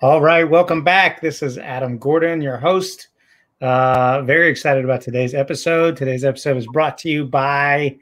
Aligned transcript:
All 0.00 0.20
right, 0.20 0.44
welcome 0.44 0.84
back. 0.84 1.20
This 1.20 1.42
is 1.42 1.58
Adam 1.58 1.98
Gordon, 1.98 2.40
your 2.40 2.56
host. 2.56 3.08
Uh, 3.60 4.22
very 4.22 4.48
excited 4.48 4.84
about 4.84 5.00
today's 5.00 5.34
episode. 5.34 5.96
Today's 5.96 6.22
episode 6.22 6.56
is 6.56 6.68
brought 6.68 6.96
to 6.98 7.08
you 7.08 7.24
by 7.24 7.98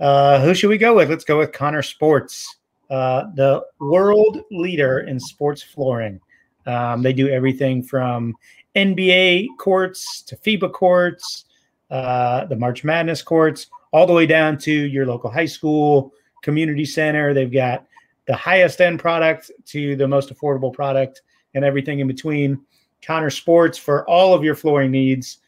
uh, 0.00 0.40
who 0.40 0.54
should 0.54 0.70
we 0.70 0.76
go 0.76 0.96
with? 0.96 1.08
Let's 1.08 1.22
go 1.22 1.38
with 1.38 1.52
Connor 1.52 1.82
Sports, 1.82 2.56
uh, 2.90 3.26
the 3.36 3.64
world 3.78 4.40
leader 4.50 5.02
in 5.02 5.20
sports 5.20 5.62
flooring. 5.62 6.20
Um, 6.66 7.00
they 7.00 7.12
do 7.12 7.28
everything 7.28 7.84
from 7.84 8.34
NBA 8.74 9.46
courts 9.56 10.20
to 10.22 10.36
FIBA 10.38 10.72
courts, 10.72 11.44
uh, 11.92 12.46
the 12.46 12.56
March 12.56 12.82
Madness 12.82 13.22
courts, 13.22 13.68
all 13.92 14.08
the 14.08 14.12
way 14.12 14.26
down 14.26 14.58
to 14.58 14.72
your 14.72 15.06
local 15.06 15.30
high 15.30 15.46
school, 15.46 16.12
community 16.42 16.84
center. 16.84 17.32
They've 17.32 17.52
got 17.52 17.86
the 18.26 18.34
highest 18.34 18.80
end 18.80 18.98
product 18.98 19.50
to 19.66 19.96
the 19.96 20.08
most 20.08 20.32
affordable 20.32 20.72
product 20.72 21.22
and 21.54 21.64
everything 21.64 22.00
in 22.00 22.06
between. 22.06 22.60
Connor 23.02 23.30
Sports 23.30 23.76
for 23.76 24.08
all 24.08 24.34
of 24.34 24.42
your 24.42 24.54
flooring 24.54 24.90
needs. 24.90 25.38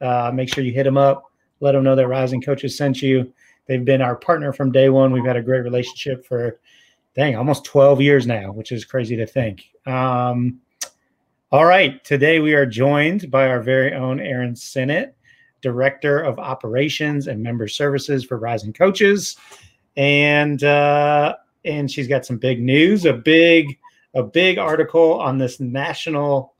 Uh, 0.00 0.30
make 0.34 0.52
sure 0.52 0.64
you 0.64 0.72
hit 0.72 0.84
them 0.84 0.96
up. 0.96 1.32
Let 1.60 1.72
them 1.72 1.84
know 1.84 1.96
that 1.96 2.08
Rising 2.08 2.42
Coaches 2.42 2.76
sent 2.76 3.02
you. 3.02 3.32
They've 3.66 3.84
been 3.84 4.02
our 4.02 4.16
partner 4.16 4.52
from 4.52 4.72
day 4.72 4.88
one. 4.88 5.12
We've 5.12 5.24
had 5.24 5.36
a 5.36 5.42
great 5.42 5.60
relationship 5.60 6.26
for, 6.26 6.58
dang, 7.14 7.36
almost 7.36 7.64
12 7.64 8.00
years 8.00 8.26
now, 8.26 8.52
which 8.52 8.72
is 8.72 8.84
crazy 8.84 9.16
to 9.16 9.26
think. 9.26 9.70
Um, 9.86 10.60
all 11.50 11.64
right. 11.64 12.02
Today 12.04 12.40
we 12.40 12.54
are 12.54 12.66
joined 12.66 13.30
by 13.30 13.48
our 13.48 13.60
very 13.60 13.94
own 13.94 14.20
Erin 14.20 14.54
Sinnott, 14.54 15.14
Director 15.60 16.20
of 16.20 16.38
Operations 16.38 17.26
and 17.26 17.42
Member 17.42 17.68
Services 17.68 18.24
for 18.24 18.38
Rising 18.38 18.72
Coaches. 18.72 19.36
And 19.96 20.62
uh, 20.62 21.36
and 21.68 21.90
she's 21.90 22.08
got 22.08 22.26
some 22.26 22.38
big 22.38 22.60
news, 22.60 23.04
a 23.04 23.12
big 23.12 23.78
a 24.14 24.22
big 24.22 24.58
article 24.58 25.20
on 25.20 25.38
this 25.38 25.60
national 25.60 26.54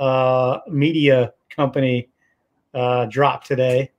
uh, 0.00 0.58
media 0.68 1.32
company 1.54 2.08
uh, 2.72 3.04
dropped 3.06 3.46
today, 3.46 3.90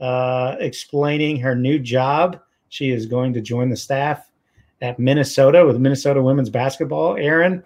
uh, 0.00 0.56
explaining 0.60 1.38
her 1.38 1.54
new 1.54 1.78
job. 1.78 2.40
She 2.68 2.90
is 2.90 3.04
going 3.04 3.34
to 3.34 3.40
join 3.40 3.68
the 3.68 3.76
staff 3.76 4.30
at 4.80 4.98
Minnesota 4.98 5.66
with 5.66 5.78
Minnesota 5.78 6.22
women's 6.22 6.50
basketball. 6.50 7.16
Erin, 7.16 7.62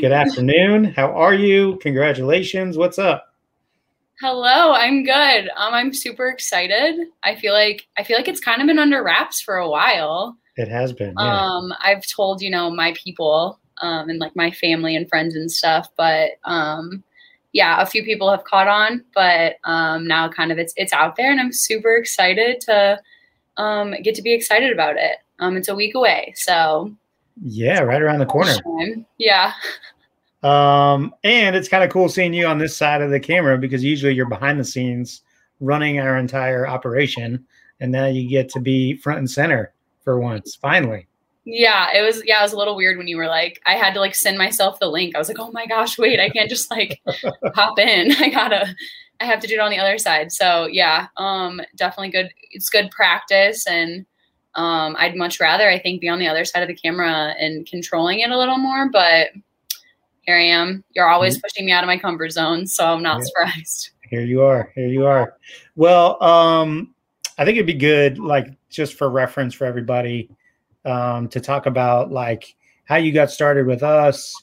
good 0.00 0.12
afternoon. 0.12 0.84
How 0.84 1.12
are 1.12 1.34
you? 1.34 1.78
Congratulations. 1.82 2.76
What's 2.76 2.98
up? 2.98 3.34
Hello, 4.20 4.72
I'm 4.72 5.04
good. 5.04 5.50
Um, 5.56 5.74
I'm 5.74 5.92
super 5.92 6.28
excited. 6.28 7.08
I 7.22 7.34
feel 7.34 7.52
like 7.52 7.86
I 7.98 8.02
feel 8.02 8.16
like 8.16 8.28
it's 8.28 8.40
kind 8.40 8.62
of 8.62 8.66
been 8.66 8.78
under 8.78 9.02
wraps 9.02 9.42
for 9.42 9.58
a 9.58 9.68
while. 9.68 10.38
It 10.56 10.68
has 10.68 10.92
been. 10.92 11.14
Yeah. 11.18 11.40
Um, 11.40 11.72
I've 11.82 12.06
told 12.06 12.40
you 12.40 12.50
know 12.50 12.70
my 12.70 12.94
people 12.94 13.60
um, 13.82 14.08
and 14.08 14.18
like 14.18 14.34
my 14.34 14.50
family 14.50 14.96
and 14.96 15.08
friends 15.08 15.36
and 15.36 15.50
stuff, 15.50 15.88
but 15.96 16.32
um, 16.44 17.04
yeah, 17.52 17.80
a 17.80 17.86
few 17.86 18.04
people 18.04 18.30
have 18.30 18.44
caught 18.44 18.68
on, 18.68 19.04
but 19.14 19.56
um, 19.64 20.06
now 20.06 20.28
kind 20.28 20.52
of 20.52 20.58
it's 20.58 20.72
it's 20.76 20.92
out 20.92 21.16
there, 21.16 21.30
and 21.30 21.40
I'm 21.40 21.52
super 21.52 21.96
excited 21.96 22.60
to 22.62 23.00
um, 23.58 23.94
get 24.02 24.14
to 24.16 24.22
be 24.22 24.32
excited 24.32 24.72
about 24.72 24.96
it. 24.96 25.18
Um, 25.38 25.56
it's 25.56 25.68
a 25.68 25.74
week 25.74 25.94
away, 25.94 26.32
so 26.36 26.94
yeah, 27.42 27.80
right 27.80 28.00
around 28.00 28.18
the 28.18 28.26
corner. 28.26 28.54
Yeah. 29.18 29.52
Um, 30.42 31.14
and 31.24 31.56
it's 31.56 31.68
kind 31.68 31.82
of 31.82 31.90
cool 31.90 32.08
seeing 32.08 32.32
you 32.32 32.46
on 32.46 32.58
this 32.58 32.76
side 32.76 33.02
of 33.02 33.10
the 33.10 33.18
camera 33.18 33.58
because 33.58 33.82
usually 33.82 34.14
you're 34.14 34.28
behind 34.28 34.60
the 34.60 34.64
scenes 34.64 35.22
running 35.60 35.98
our 35.98 36.16
entire 36.16 36.66
operation, 36.66 37.44
and 37.80 37.92
now 37.92 38.06
you 38.06 38.28
get 38.28 38.48
to 38.50 38.60
be 38.60 38.96
front 38.96 39.18
and 39.18 39.30
center 39.30 39.72
for 40.06 40.20
once, 40.20 40.54
finally. 40.54 41.08
Yeah, 41.44 41.88
it 41.92 42.00
was 42.00 42.22
yeah, 42.24 42.38
it 42.38 42.42
was 42.42 42.52
a 42.52 42.56
little 42.56 42.76
weird 42.76 42.96
when 42.96 43.08
you 43.08 43.16
were 43.16 43.26
like, 43.26 43.60
I 43.66 43.72
had 43.74 43.92
to 43.94 44.00
like 44.00 44.14
send 44.14 44.38
myself 44.38 44.78
the 44.78 44.86
link. 44.86 45.14
I 45.14 45.18
was 45.18 45.26
like, 45.26 45.40
oh 45.40 45.50
my 45.50 45.66
gosh, 45.66 45.98
wait, 45.98 46.20
I 46.20 46.30
can't 46.30 46.48
just 46.48 46.70
like 46.70 47.02
hop 47.54 47.78
in. 47.80 48.12
I 48.12 48.30
gotta 48.30 48.74
I 49.20 49.24
have 49.24 49.40
to 49.40 49.48
do 49.48 49.54
it 49.54 49.60
on 49.60 49.72
the 49.72 49.78
other 49.78 49.98
side. 49.98 50.30
So 50.30 50.66
yeah, 50.66 51.08
um 51.16 51.60
definitely 51.74 52.10
good 52.10 52.30
it's 52.52 52.68
good 52.68 52.90
practice 52.92 53.66
and 53.66 54.06
um 54.54 54.94
I'd 54.96 55.16
much 55.16 55.40
rather 55.40 55.68
I 55.68 55.78
think 55.78 56.00
be 56.00 56.08
on 56.08 56.20
the 56.20 56.28
other 56.28 56.44
side 56.44 56.62
of 56.62 56.68
the 56.68 56.74
camera 56.74 57.34
and 57.38 57.66
controlling 57.66 58.20
it 58.20 58.30
a 58.30 58.38
little 58.38 58.58
more, 58.58 58.88
but 58.90 59.28
here 60.22 60.36
I 60.36 60.42
am. 60.42 60.84
You're 60.94 61.08
always 61.08 61.36
mm-hmm. 61.36 61.42
pushing 61.42 61.66
me 61.66 61.72
out 61.72 61.82
of 61.82 61.88
my 61.88 61.98
comfort 61.98 62.30
zone, 62.30 62.66
so 62.66 62.86
I'm 62.86 63.02
not 63.02 63.18
yeah. 63.18 63.24
surprised. 63.24 63.90
Here 64.08 64.22
you 64.22 64.42
are. 64.42 64.72
Here 64.76 64.88
you 64.88 65.04
are. 65.06 65.36
Well, 65.74 66.22
um 66.22 66.94
I 67.38 67.44
think 67.44 67.56
it'd 67.56 67.66
be 67.66 67.74
good, 67.74 68.18
like 68.18 68.48
just 68.70 68.94
for 68.94 69.10
reference 69.10 69.54
for 69.54 69.64
everybody, 69.66 70.30
um, 70.84 71.28
to 71.28 71.40
talk 71.40 71.66
about 71.66 72.10
like 72.10 72.54
how 72.84 72.96
you 72.96 73.12
got 73.12 73.30
started 73.30 73.66
with 73.66 73.82
us 73.82 74.34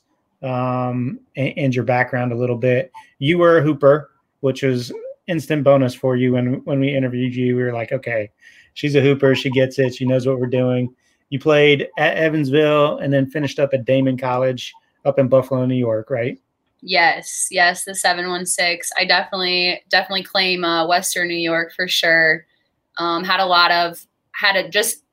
um, 0.44 1.20
and, 1.36 1.54
and, 1.58 1.76
your 1.76 1.86
background 1.86 2.34
a 2.34 2.36
little 2.36 2.58
bit. 2.58 2.92
You 3.20 3.38
were 3.38 3.60
a 3.60 3.62
hooper, 3.62 4.12
which 4.42 4.62
was 4.62 4.92
instant 5.28 5.64
bonus 5.64 5.96
for 5.96 6.16
you. 6.16 6.34
When 6.34 6.64
when 6.66 6.80
we 6.80 6.96
interviewed 6.96 7.34
you, 7.34 7.56
we 7.56 7.64
were 7.64 7.74
like, 7.74 7.92
okay, 7.92 8.30
she's 8.74 8.96
a 8.96 9.02
hooper. 9.02 9.36
She 9.36 9.50
gets 9.50 9.80
it. 9.80 9.96
She 9.96 10.06
knows 10.06 10.28
what 10.28 10.40
we're 10.40 10.48
doing. 10.48 10.94
You 11.30 11.40
played 11.40 11.88
at 11.98 12.18
Evansville 12.18 12.98
and 12.98 13.12
then 13.12 13.30
finished 13.30 13.58
up 13.58 13.74
at 13.74 13.86
Daemen 13.86 14.20
College 14.20 14.74
up 15.06 15.18
in 15.18 15.28
Buffalo, 15.28 15.66
New 15.66 15.76
York, 15.76 16.10
right? 16.10 16.38
Yes, 16.82 17.48
yes, 17.50 17.86
the 17.86 17.96
716. 17.96 18.92
I 18.98 19.06
definitely 19.06 19.82
definitely 19.90 20.24
claim 20.24 20.66
uh, 20.66 20.86
Western 20.86 21.30
New 21.30 21.36
York 21.36 21.74
for 21.74 21.88
sure. 21.88 22.46
Um, 22.98 23.24
had 23.24 23.40
a 23.40 23.46
lot 23.46 23.72
of 23.72 24.06
had 24.34 24.56
a 24.56 24.70
just 24.70 25.04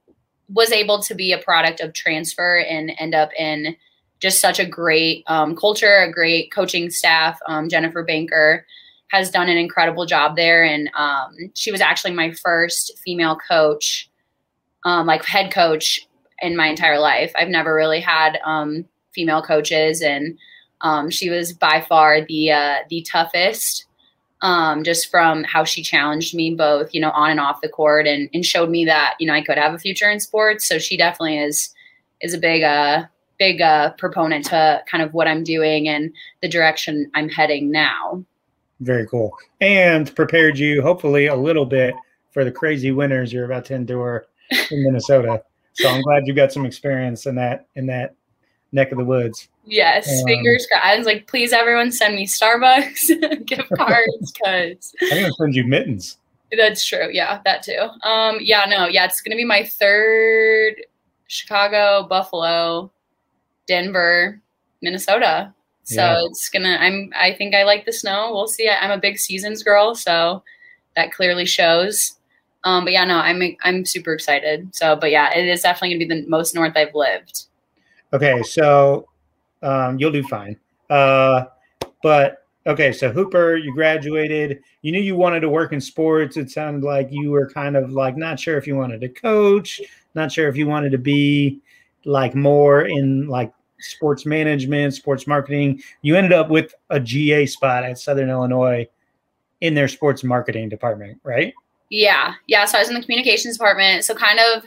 was 0.49 0.73
able 0.73 1.01
to 1.01 1.15
be 1.15 1.33
a 1.33 1.39
product 1.39 1.81
of 1.81 1.93
transfer 1.93 2.59
and 2.59 2.93
end 2.99 3.15
up 3.15 3.31
in 3.39 3.77
just 4.21 4.41
such 4.41 4.59
a 4.59 4.67
great 4.67 5.25
um, 5.27 5.57
culture, 5.57 5.99
a 5.99 6.13
great 6.13 6.53
coaching 6.53 6.91
staff. 6.91 7.39
Um, 7.47 7.69
Jennifer 7.69 8.05
Banker 8.05 8.67
has 9.11 9.31
done 9.31 9.49
an 9.49 9.57
incredible 9.57 10.07
job 10.07 10.37
there, 10.37 10.63
and 10.63 10.91
um, 10.97 11.35
she 11.55 11.73
was 11.73 11.81
actually 11.81 12.13
my 12.13 12.33
first 12.33 12.93
female 13.05 13.39
coach, 13.49 14.11
um, 14.85 15.07
like 15.07 15.25
head 15.25 15.53
coach 15.53 16.07
in 16.41 16.57
my 16.57 16.69
entire 16.69 16.99
life. 16.99 17.33
I've 17.35 17.49
never 17.49 17.75
really 17.75 18.01
had 18.01 18.39
um, 18.45 18.85
female 19.15 19.43
coaches, 19.43 20.03
and 20.03 20.39
um, 20.83 21.11
she 21.11 21.31
was 21.31 21.53
by 21.53 21.81
far 21.81 22.21
the 22.25 22.53
uh, 22.53 22.77
the 22.89 23.05
toughest 23.11 23.87
um, 24.43 24.85
just 24.85 25.11
from 25.11 25.45
how 25.45 25.65
she 25.65 25.83
challenged 25.83 26.35
me 26.35 26.55
both, 26.55 26.95
you 26.95 27.01
know, 27.01 27.11
on 27.11 27.31
and 27.31 27.41
off 27.41 27.61
the 27.61 27.69
court 27.69 28.07
and, 28.07 28.29
and 28.33 28.45
showed 28.45 28.71
me 28.71 28.85
that, 28.87 29.15
you 29.19 29.27
know, 29.27 29.35
I 29.35 29.43
could 29.43 29.59
have 29.59 29.75
a 29.75 29.79
future 29.79 30.09
in 30.11 30.21
sports. 30.21 30.67
So 30.67 30.79
she 30.79 30.97
definitely 30.97 31.39
is, 31.39 31.75
is 32.21 32.33
a 32.35 32.39
big, 32.39 32.63
uh, 32.63 33.05
big, 33.39 33.61
uh, 33.61 33.93
proponent 33.93 34.47
to 34.47 34.83
kind 34.91 35.03
of 35.03 35.13
what 35.13 35.29
I'm 35.29 35.45
doing 35.45 35.89
and 35.89 36.13
the 36.43 36.49
direction 36.49 37.11
I'm 37.15 37.29
heading 37.29 37.71
now. 37.71 38.25
Very 38.81 39.07
cool. 39.07 39.37
And 39.61 40.15
prepared 40.15 40.59
you 40.59 40.81
hopefully 40.81 41.27
a 41.27 41.37
little 41.37 41.67
bit 41.67 41.95
for 42.31 42.45
the 42.45 42.53
crazy 42.53 42.93
winters 42.93 43.33
you're 43.33 43.45
about 43.45 43.67
to 43.67 43.75
endure 43.75 44.27
in 44.71 44.85
Minnesota. 44.85 45.43
So 45.75 45.89
I'm 45.89 46.03
glad 46.03 46.27
you've 46.27 46.37
got 46.37 46.53
some 46.53 46.65
experience 46.65 47.27
in 47.27 47.35
that, 47.35 47.67
in 47.77 47.87
that 47.87 48.15
neck 48.73 48.91
of 48.93 48.99
the 48.99 49.05
woods. 49.05 49.49
Yes, 49.71 50.09
um, 50.09 50.27
fingers 50.27 50.67
crossed. 50.71 50.85
I 50.85 50.97
was 50.97 51.07
like, 51.07 51.29
please, 51.29 51.53
everyone, 51.53 51.93
send 51.93 52.17
me 52.17 52.27
Starbucks 52.27 53.47
gift 53.47 53.71
cards 53.77 54.33
because 54.33 54.95
I'm 55.03 55.23
gonna 55.23 55.33
send 55.33 55.55
you 55.55 55.65
mittens. 55.65 56.19
That's 56.57 56.85
true. 56.85 57.09
Yeah, 57.13 57.41
that 57.45 57.63
too. 57.63 57.89
Um, 58.03 58.39
yeah, 58.41 58.65
no, 58.69 58.87
yeah, 58.87 59.05
it's 59.05 59.21
gonna 59.21 59.37
be 59.37 59.45
my 59.45 59.65
third 59.65 60.75
Chicago, 61.29 62.07
Buffalo, 62.09 62.91
Denver, 63.69 64.41
Minnesota. 64.83 65.55
So 65.85 66.03
yeah. 66.03 66.25
it's 66.25 66.49
gonna. 66.49 66.77
I'm. 66.81 67.13
I 67.15 67.33
think 67.33 67.55
I 67.55 67.63
like 67.63 67.85
the 67.85 67.93
snow. 67.93 68.31
We'll 68.33 68.49
see. 68.49 68.69
I, 68.69 68.85
am 68.85 68.91
a 68.91 68.99
big 68.99 69.19
seasons 69.19 69.63
girl, 69.63 69.95
so 69.95 70.43
that 70.97 71.13
clearly 71.13 71.47
shows. 71.47 72.17
Um, 72.65 72.85
but 72.85 72.93
yeah, 72.93 73.05
no, 73.05 73.19
I'm 73.19 73.57
I'm 73.63 73.85
super 73.85 74.13
excited. 74.13 74.75
So, 74.75 74.97
but 74.97 75.13
yeah, 75.13 75.33
it 75.33 75.47
is 75.47 75.63
definitely 75.63 75.97
gonna 75.97 76.09
be 76.09 76.23
the 76.23 76.29
most 76.29 76.55
north 76.55 76.77
I've 76.77 76.95
lived. 76.95 77.47
Okay, 78.13 78.43
so 78.43 79.09
um, 79.63 79.99
you'll 79.99 80.13
do 80.13 80.23
fine. 80.25 80.57
Uh, 80.89 81.45
but 82.03 82.47
okay, 82.67 82.93
so 82.93 83.11
Hooper, 83.11 83.57
you 83.57 83.75
graduated. 83.75 84.61
You 84.83 84.93
knew 84.93 85.01
you 85.01 85.17
wanted 85.17 85.41
to 85.41 85.49
work 85.49 85.73
in 85.73 85.81
sports. 85.81 86.37
It 86.37 86.51
sounded 86.51 86.85
like 86.85 87.09
you 87.11 87.31
were 87.31 87.49
kind 87.49 87.77
of 87.77 87.93
like 87.93 88.17
not 88.17 88.41
sure 88.41 88.57
if 88.57 88.67
you 88.67 88.77
wanted 88.77 89.01
to 89.03 89.09
coach, 89.09 89.81
not 90.15 90.33
sure 90.33 90.49
if 90.49 90.57
you 90.57 90.67
wanted 90.67 90.91
to 90.93 90.99
be 90.99 91.61
like 92.05 92.35
more 92.35 92.83
in 92.83 93.29
like 93.29 93.53
sports 93.79 94.27
management, 94.27 94.95
sports 94.95 95.27
marketing. 95.27 95.83
You 96.03 96.17
ended 96.17 96.33
up 96.33 96.51
with 96.51 96.75
a 96.91 97.01
GA 97.01 97.47
spot 97.47 97.85
at 97.85 97.99
Southern 97.99 98.31
Illinois 98.31 98.87
in 99.61 99.75
their 99.75 99.89
sports 99.89 100.25
marketing 100.25 100.69
department, 100.69 101.21
right? 101.23 101.53
Yeah. 101.91 102.35
Yeah. 102.47 102.65
So 102.65 102.79
I 102.79 102.81
was 102.81 102.89
in 102.89 102.95
the 102.95 103.03
communications 103.03 103.57
department. 103.57 104.05
So 104.05 104.15
kind 104.15 104.39
of 104.39 104.65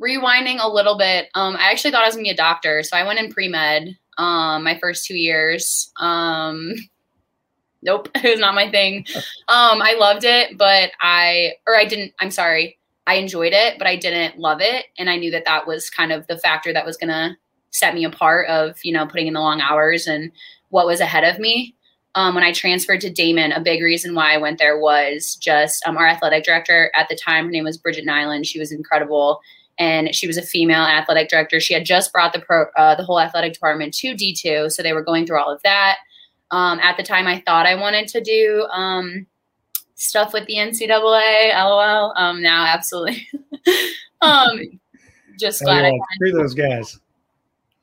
rewinding 0.00 0.58
a 0.60 0.68
little 0.68 0.96
bit, 0.96 1.28
um, 1.34 1.56
I 1.56 1.70
actually 1.70 1.90
thought 1.90 2.04
I 2.04 2.06
was 2.06 2.14
gonna 2.14 2.24
be 2.24 2.30
a 2.30 2.36
doctor, 2.36 2.82
so 2.82 2.96
I 2.96 3.04
went 3.04 3.18
in 3.18 3.30
pre 3.30 3.48
med. 3.48 3.98
Um, 4.20 4.64
my 4.64 4.78
first 4.78 5.06
two 5.06 5.16
years. 5.16 5.90
Um, 5.98 6.74
nope, 7.82 8.08
it 8.14 8.30
was 8.30 8.40
not 8.40 8.54
my 8.54 8.70
thing. 8.70 9.06
Um, 9.48 9.80
I 9.82 9.96
loved 9.98 10.24
it, 10.24 10.58
but 10.58 10.92
I 11.00 11.54
or 11.66 11.76
I 11.76 11.84
didn't. 11.84 12.12
I'm 12.20 12.30
sorry. 12.30 12.78
I 13.06 13.14
enjoyed 13.14 13.52
it, 13.52 13.78
but 13.78 13.86
I 13.86 13.96
didn't 13.96 14.38
love 14.38 14.60
it, 14.60 14.86
and 14.98 15.08
I 15.08 15.16
knew 15.16 15.30
that 15.32 15.46
that 15.46 15.66
was 15.66 15.90
kind 15.90 16.12
of 16.12 16.26
the 16.26 16.38
factor 16.38 16.72
that 16.72 16.86
was 16.86 16.96
gonna 16.96 17.36
set 17.70 17.94
me 17.94 18.04
apart 18.04 18.48
of 18.48 18.78
you 18.84 18.92
know 18.92 19.06
putting 19.06 19.26
in 19.26 19.34
the 19.34 19.40
long 19.40 19.60
hours 19.60 20.06
and 20.06 20.32
what 20.68 20.86
was 20.86 21.00
ahead 21.00 21.24
of 21.24 21.40
me 21.40 21.74
um, 22.14 22.34
when 22.34 22.44
I 22.44 22.52
transferred 22.52 23.00
to 23.02 23.12
Daemen, 23.12 23.56
a 23.56 23.60
big 23.60 23.82
reason 23.82 24.14
why 24.14 24.34
I 24.34 24.38
went 24.38 24.58
there 24.58 24.78
was 24.78 25.36
just 25.36 25.86
um, 25.86 25.96
our 25.96 26.06
athletic 26.06 26.44
director 26.44 26.90
at 26.94 27.08
the 27.08 27.16
time. 27.16 27.44
Her 27.44 27.50
name 27.50 27.64
was 27.64 27.78
Bridget 27.78 28.06
Niland. 28.06 28.46
She 28.46 28.58
was 28.58 28.72
incredible, 28.72 29.40
and 29.80 30.14
she 30.14 30.26
was 30.26 30.36
a 30.36 30.42
female 30.42 30.82
athletic 30.82 31.30
director. 31.30 31.58
She 31.58 31.74
had 31.74 31.84
just 31.84 32.12
brought 32.12 32.32
the 32.34 32.38
pro, 32.38 32.66
uh, 32.76 32.94
the 32.94 33.02
whole 33.02 33.18
athletic 33.18 33.54
department 33.54 33.94
to 33.94 34.14
D 34.14 34.32
two, 34.32 34.70
so 34.70 34.82
they 34.82 34.92
were 34.92 35.02
going 35.02 35.26
through 35.26 35.40
all 35.40 35.50
of 35.50 35.60
that. 35.62 35.96
Um, 36.52 36.78
at 36.80 36.96
the 36.96 37.02
time, 37.02 37.26
I 37.26 37.42
thought 37.46 37.66
I 37.66 37.74
wanted 37.74 38.06
to 38.08 38.20
do 38.20 38.66
um, 38.70 39.26
stuff 39.94 40.32
with 40.32 40.46
the 40.46 40.54
NCAA. 40.54 41.54
LOL. 41.54 42.12
Um, 42.16 42.42
now, 42.42 42.66
absolutely. 42.66 43.26
um, 44.20 44.60
just 45.38 45.62
glad 45.62 45.86
I 45.86 45.92
those 46.32 46.54
guys. 46.54 47.00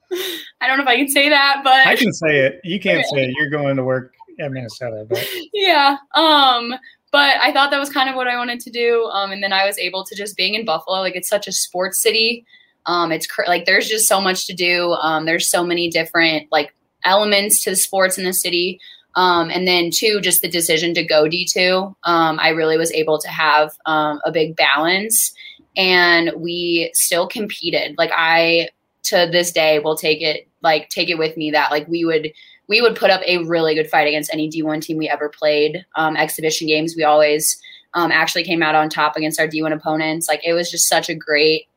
I 0.62 0.68
don't 0.68 0.78
know 0.78 0.84
if 0.84 0.90
I 0.90 0.98
can 0.98 1.10
say 1.10 1.30
that, 1.30 1.62
but 1.64 1.88
I 1.88 1.96
can 1.96 2.14
say 2.14 2.46
it. 2.46 2.62
You 2.64 2.80
can't 2.80 3.06
say 3.14 3.26
it. 3.26 3.36
You're 3.36 3.50
going 3.50 3.76
to 3.76 3.84
work 3.84 4.14
at 4.40 4.52
Minnesota, 4.52 5.06
but 5.10 5.28
yeah. 5.52 5.98
Um, 6.14 6.76
but 7.18 7.38
I 7.42 7.52
thought 7.52 7.72
that 7.72 7.80
was 7.80 7.90
kind 7.90 8.12
of 8.12 8.16
what 8.16 8.28
I 8.28 8.38
wanted 8.38 8.60
to 8.60 8.70
do. 8.70 9.06
Um, 9.06 9.32
and 9.32 9.42
then 9.42 9.52
I 9.52 9.66
was 9.66 9.80
able 9.80 10.04
to 10.04 10.16
just 10.16 10.38
being 10.38 10.54
in 10.54 10.66
Buffalo, 10.66 11.00
like 11.00 11.16
it's 11.16 11.28
such 11.28 11.48
a 11.48 11.52
sports 11.52 12.00
city. 12.00 12.46
Um, 12.86 13.12
it's 13.12 13.26
cr- 13.26 13.48
like 13.48 13.66
there's 13.66 13.90
just 13.90 14.08
so 14.08 14.22
much 14.22 14.46
to 14.46 14.54
do. 14.54 14.92
Um, 15.02 15.26
there's 15.26 15.50
so 15.50 15.64
many 15.64 15.90
different 15.90 16.48
like 16.52 16.76
elements 17.06 17.64
to 17.64 17.72
the 17.72 17.76
sports 17.76 18.20
in 18.20 18.24
the 18.24 18.34
city. 18.34 18.80
Um, 19.16 19.50
and 19.50 19.68
then 19.68 19.90
two, 19.90 20.22
just 20.22 20.44
the 20.44 20.48
decision 20.48 20.94
to 20.94 21.04
go 21.04 21.24
D2. 21.24 21.96
Um, 22.04 22.40
I 22.40 22.50
really 22.50 22.78
was 22.78 22.92
able 22.92 23.18
to 23.18 23.30
have 23.30 23.72
um, 23.88 24.22
a 24.24 24.32
big 24.32 24.56
balance 24.56 25.34
and 25.76 26.32
we 26.38 26.92
still 26.94 27.28
competed. 27.28 27.98
Like 27.98 28.12
I, 28.16 28.70
to 29.06 29.28
this 29.32 29.52
day, 29.52 29.80
will 29.80 29.98
take 29.98 30.22
it, 30.22 30.48
like 30.62 30.90
take 30.90 31.10
it 31.10 31.18
with 31.18 31.36
me 31.36 31.50
that 31.50 31.72
like 31.72 31.88
we 31.88 32.06
would, 32.06 32.32
we 32.68 32.82
would 32.82 32.96
put 32.96 33.10
up 33.10 33.22
a 33.26 33.40
really 33.46 33.76
good 33.76 33.90
fight 33.90 34.08
against 34.08 34.34
any 34.34 34.50
D1 34.50 34.82
team 34.82 34.98
we 34.98 35.10
ever 35.10 35.30
played. 35.30 35.86
Um, 35.96 36.16
exhibition 36.18 36.68
games, 36.68 36.96
we 36.96 37.04
always 37.04 37.62
um, 37.94 38.12
actually 38.12 38.44
came 38.44 38.62
out 38.62 38.76
on 38.76 38.90
top 38.90 39.16
against 39.16 39.40
our 39.40 39.48
D1 39.48 39.74
opponents. 39.74 40.28
Like 40.28 40.42
it 40.46 40.54
was 40.54 40.70
just 40.70 40.88
such 40.88 41.10
a 41.10 41.16
great 41.16 41.68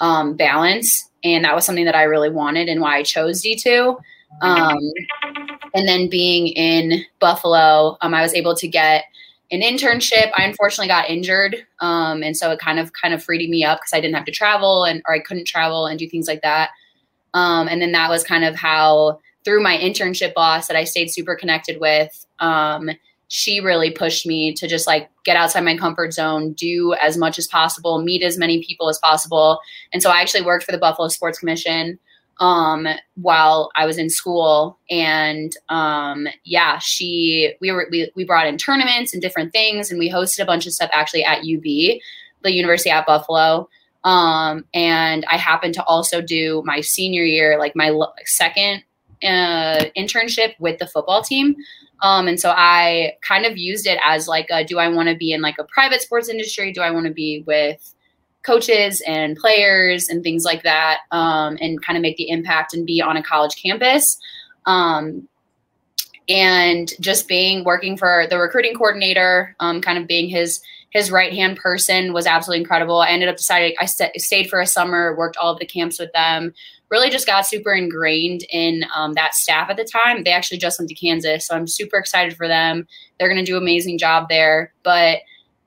um, 0.00 0.36
balance. 0.36 1.08
And 1.22 1.44
that 1.44 1.54
was 1.54 1.64
something 1.64 1.84
that 1.84 1.94
I 1.94 2.04
really 2.04 2.30
wanted 2.30 2.68
and 2.68 2.80
why 2.80 2.96
I 2.96 3.02
chose 3.02 3.42
D2. 3.42 3.96
Um, 4.42 4.78
and 5.74 5.86
then 5.86 6.08
being 6.08 6.48
in 6.48 7.04
Buffalo, 7.18 7.96
um, 8.00 8.14
I 8.14 8.22
was 8.22 8.34
able 8.34 8.54
to 8.56 8.68
get 8.68 9.04
an 9.50 9.60
internship. 9.60 10.30
I 10.36 10.44
unfortunately 10.44 10.88
got 10.88 11.10
injured, 11.10 11.66
um, 11.80 12.22
and 12.22 12.36
so 12.36 12.50
it 12.52 12.60
kind 12.60 12.78
of 12.78 12.92
kind 12.92 13.12
of 13.12 13.22
freed 13.22 13.48
me 13.50 13.64
up 13.64 13.80
because 13.80 13.92
I 13.92 14.00
didn't 14.00 14.14
have 14.14 14.24
to 14.26 14.32
travel 14.32 14.84
and 14.84 15.02
or 15.06 15.14
I 15.14 15.18
couldn't 15.18 15.46
travel 15.46 15.86
and 15.86 15.98
do 15.98 16.08
things 16.08 16.28
like 16.28 16.42
that. 16.42 16.70
Um, 17.34 17.68
and 17.68 17.82
then 17.82 17.92
that 17.92 18.10
was 18.10 18.24
kind 18.24 18.44
of 18.44 18.54
how 18.56 19.20
through 19.44 19.62
my 19.62 19.76
internship 19.76 20.34
boss 20.34 20.68
that 20.68 20.76
I 20.76 20.84
stayed 20.84 21.08
super 21.08 21.34
connected 21.34 21.80
with. 21.80 22.26
Um, 22.38 22.90
she 23.28 23.60
really 23.60 23.90
pushed 23.92 24.26
me 24.26 24.52
to 24.54 24.66
just 24.66 24.86
like 24.88 25.08
get 25.24 25.36
outside 25.36 25.60
my 25.60 25.76
comfort 25.76 26.12
zone, 26.12 26.52
do 26.52 26.94
as 27.00 27.16
much 27.16 27.38
as 27.38 27.46
possible, 27.46 28.02
meet 28.02 28.22
as 28.22 28.36
many 28.36 28.62
people 28.62 28.88
as 28.88 28.98
possible. 28.98 29.60
And 29.92 30.02
so 30.02 30.10
I 30.10 30.20
actually 30.20 30.42
worked 30.42 30.64
for 30.64 30.72
the 30.72 30.78
Buffalo 30.78 31.06
Sports 31.08 31.38
Commission 31.38 31.98
um, 32.40 32.88
while 33.14 33.70
I 33.76 33.86
was 33.86 33.98
in 33.98 34.10
school. 34.10 34.78
And 34.90 35.56
um, 35.68 36.26
yeah, 36.44 36.78
she 36.78 37.54
we 37.60 37.70
were 37.70 37.86
we, 37.90 38.10
we 38.16 38.24
brought 38.24 38.48
in 38.48 38.58
tournaments 38.58 39.12
and 39.12 39.22
different 39.22 39.52
things, 39.52 39.90
and 39.90 39.98
we 39.98 40.10
hosted 40.10 40.42
a 40.42 40.46
bunch 40.46 40.66
of 40.66 40.72
stuff 40.72 40.90
actually 40.92 41.24
at 41.24 41.40
UB, 41.40 41.62
the 42.42 42.52
University 42.52 42.90
at 42.90 43.06
Buffalo. 43.06 43.68
Um, 44.02 44.64
and 44.72 45.26
I 45.26 45.36
happened 45.36 45.74
to 45.74 45.84
also 45.84 46.22
do 46.22 46.62
my 46.64 46.80
senior 46.80 47.22
year, 47.22 47.58
like 47.58 47.76
my 47.76 47.92
second 48.24 48.82
uh, 49.22 49.84
internship 49.96 50.54
with 50.58 50.78
the 50.78 50.86
football 50.86 51.22
team. 51.22 51.56
Um, 52.02 52.28
and 52.28 52.40
so 52.40 52.50
I 52.50 53.14
kind 53.20 53.44
of 53.44 53.58
used 53.58 53.86
it 53.86 53.98
as 54.04 54.26
like, 54.26 54.46
a, 54.50 54.64
do 54.64 54.78
I 54.78 54.88
want 54.88 55.08
to 55.08 55.14
be 55.14 55.32
in 55.32 55.42
like 55.42 55.56
a 55.58 55.64
private 55.64 56.00
sports 56.00 56.28
industry? 56.28 56.72
Do 56.72 56.80
I 56.80 56.90
want 56.90 57.06
to 57.06 57.12
be 57.12 57.44
with 57.46 57.94
coaches 58.42 59.02
and 59.06 59.36
players 59.36 60.08
and 60.08 60.22
things 60.22 60.44
like 60.44 60.62
that 60.62 61.00
um, 61.10 61.58
and 61.60 61.82
kind 61.84 61.96
of 61.96 62.02
make 62.02 62.16
the 62.16 62.30
impact 62.30 62.74
and 62.74 62.86
be 62.86 63.02
on 63.02 63.16
a 63.16 63.22
college 63.22 63.54
campus 63.62 64.18
um, 64.66 65.28
and 66.28 66.92
just 67.00 67.28
being 67.28 67.64
working 67.64 67.96
for 67.96 68.26
the 68.30 68.38
recruiting 68.38 68.74
coordinator 68.74 69.54
um, 69.60 69.80
kind 69.80 69.98
of 69.98 70.06
being 70.06 70.28
his 70.28 70.60
his 70.90 71.10
right 71.10 71.32
hand 71.32 71.56
person 71.56 72.12
was 72.12 72.26
absolutely 72.26 72.60
incredible 72.60 73.00
i 73.00 73.08
ended 73.08 73.28
up 73.28 73.36
deciding 73.36 73.74
i 73.78 73.84
st- 73.84 74.18
stayed 74.20 74.48
for 74.48 74.60
a 74.60 74.66
summer 74.66 75.14
worked 75.16 75.36
all 75.36 75.52
of 75.52 75.58
the 75.58 75.66
camps 75.66 75.98
with 76.00 76.12
them 76.12 76.52
really 76.90 77.10
just 77.10 77.26
got 77.26 77.46
super 77.46 77.72
ingrained 77.72 78.44
in 78.50 78.84
um, 78.94 79.12
that 79.14 79.34
staff 79.34 79.70
at 79.70 79.76
the 79.76 79.84
time 79.84 80.24
they 80.24 80.32
actually 80.32 80.58
just 80.58 80.78
went 80.78 80.88
to 80.88 80.94
kansas 80.94 81.46
so 81.46 81.54
i'm 81.54 81.66
super 81.66 81.96
excited 81.96 82.36
for 82.36 82.48
them 82.48 82.86
they're 83.18 83.28
going 83.28 83.44
to 83.44 83.50
do 83.50 83.56
an 83.56 83.62
amazing 83.62 83.98
job 83.98 84.28
there 84.28 84.72
but 84.82 85.18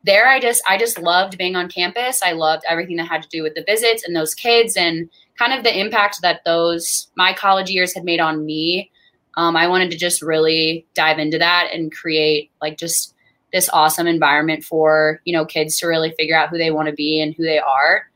there 0.03 0.27
I 0.27 0.39
just 0.39 0.61
I 0.67 0.77
just 0.77 0.99
loved 0.99 1.37
being 1.37 1.55
on 1.55 1.69
campus. 1.69 2.21
I 2.23 2.33
loved 2.33 2.63
everything 2.67 2.97
that 2.97 3.07
had 3.07 3.23
to 3.23 3.29
do 3.29 3.41
with 3.41 3.55
the 3.55 3.63
visits 3.65 4.03
and 4.05 4.15
those 4.15 4.33
kids 4.33 4.75
and 4.75 5.09
kind 5.37 5.53
of 5.53 5.63
the 5.63 5.77
impact 5.77 6.19
that 6.21 6.41
those 6.45 7.07
my 7.15 7.33
college 7.33 7.69
years 7.69 7.93
had 7.93 8.03
made 8.03 8.19
on 8.19 8.45
me. 8.45 8.91
Um, 9.35 9.55
I 9.55 9.67
wanted 9.67 9.91
to 9.91 9.97
just 9.97 10.21
really 10.21 10.85
dive 10.93 11.19
into 11.19 11.39
that 11.39 11.69
and 11.73 11.91
create 11.91 12.51
like 12.61 12.77
just 12.77 13.15
this 13.51 13.69
awesome 13.71 14.07
environment 14.07 14.63
for 14.63 15.21
you 15.25 15.33
know 15.33 15.45
kids 15.45 15.77
to 15.79 15.87
really 15.87 16.13
figure 16.17 16.35
out 16.35 16.49
who 16.49 16.57
they 16.57 16.71
want 16.71 16.89
to 16.89 16.93
be 16.93 17.21
and 17.21 17.33
who 17.33 17.43
they 17.43 17.59
are. 17.59 18.09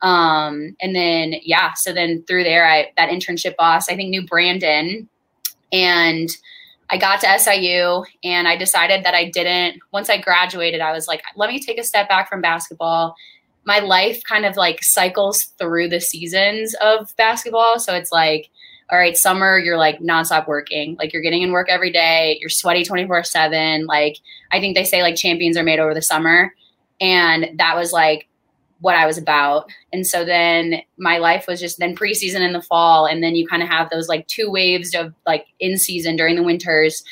Um, 0.00 0.76
and 0.80 0.94
then 0.94 1.34
yeah, 1.42 1.72
so 1.74 1.92
then 1.92 2.24
through 2.26 2.44
there, 2.44 2.68
I 2.68 2.92
that 2.96 3.10
internship 3.10 3.56
boss 3.56 3.88
I 3.88 3.96
think 3.96 4.10
knew 4.10 4.24
Brandon 4.24 5.08
and 5.72 6.28
I 6.90 6.96
got 6.96 7.20
to 7.20 7.38
SIU 7.38 8.04
and 8.24 8.48
I 8.48 8.56
decided 8.56 9.04
that 9.04 9.14
I 9.14 9.26
didn't, 9.28 9.80
once 9.92 10.08
I 10.08 10.18
graduated, 10.18 10.80
I 10.80 10.92
was 10.92 11.06
like, 11.06 11.22
let 11.36 11.50
me 11.50 11.60
take 11.60 11.78
a 11.78 11.84
step 11.84 12.08
back 12.08 12.28
from 12.28 12.40
basketball. 12.40 13.14
My 13.64 13.80
life 13.80 14.22
kind 14.26 14.46
of 14.46 14.56
like 14.56 14.82
cycles 14.82 15.44
through 15.58 15.88
the 15.88 16.00
seasons 16.00 16.74
of 16.80 17.14
basketball. 17.16 17.78
So 17.78 17.94
it's 17.94 18.10
like, 18.10 18.48
all 18.90 18.98
right, 18.98 19.18
summer, 19.18 19.58
you're 19.58 19.76
like 19.76 19.98
nonstop 19.98 20.48
working. 20.48 20.96
Like 20.98 21.12
you're 21.12 21.20
getting 21.20 21.42
in 21.42 21.52
work 21.52 21.68
every 21.68 21.92
day. 21.92 22.38
You're 22.40 22.48
sweaty 22.48 22.84
24 22.84 23.24
7. 23.24 23.84
Like 23.84 24.16
I 24.50 24.60
think 24.60 24.74
they 24.74 24.84
say 24.84 25.02
like 25.02 25.16
champions 25.16 25.58
are 25.58 25.62
made 25.62 25.78
over 25.78 25.92
the 25.92 26.00
summer. 26.00 26.54
And 26.98 27.58
that 27.58 27.76
was 27.76 27.92
like 27.92 28.28
what 28.80 28.94
I 28.94 29.06
was 29.06 29.18
about. 29.18 29.70
And 29.92 30.06
so 30.06 30.24
then 30.24 30.82
my 30.98 31.18
life 31.18 31.46
was 31.48 31.60
just 31.60 31.78
then 31.78 31.96
preseason 31.96 32.40
in 32.40 32.52
the 32.52 32.62
fall. 32.62 33.06
And 33.06 33.22
then 33.22 33.34
you 33.34 33.46
kind 33.46 33.62
of 33.62 33.68
have 33.68 33.90
those 33.90 34.08
like 34.08 34.26
two 34.28 34.50
waves 34.50 34.94
of 34.94 35.12
like 35.26 35.46
in 35.58 35.78
season 35.78 36.16
during 36.16 36.36
the 36.36 36.42
winters, 36.42 37.02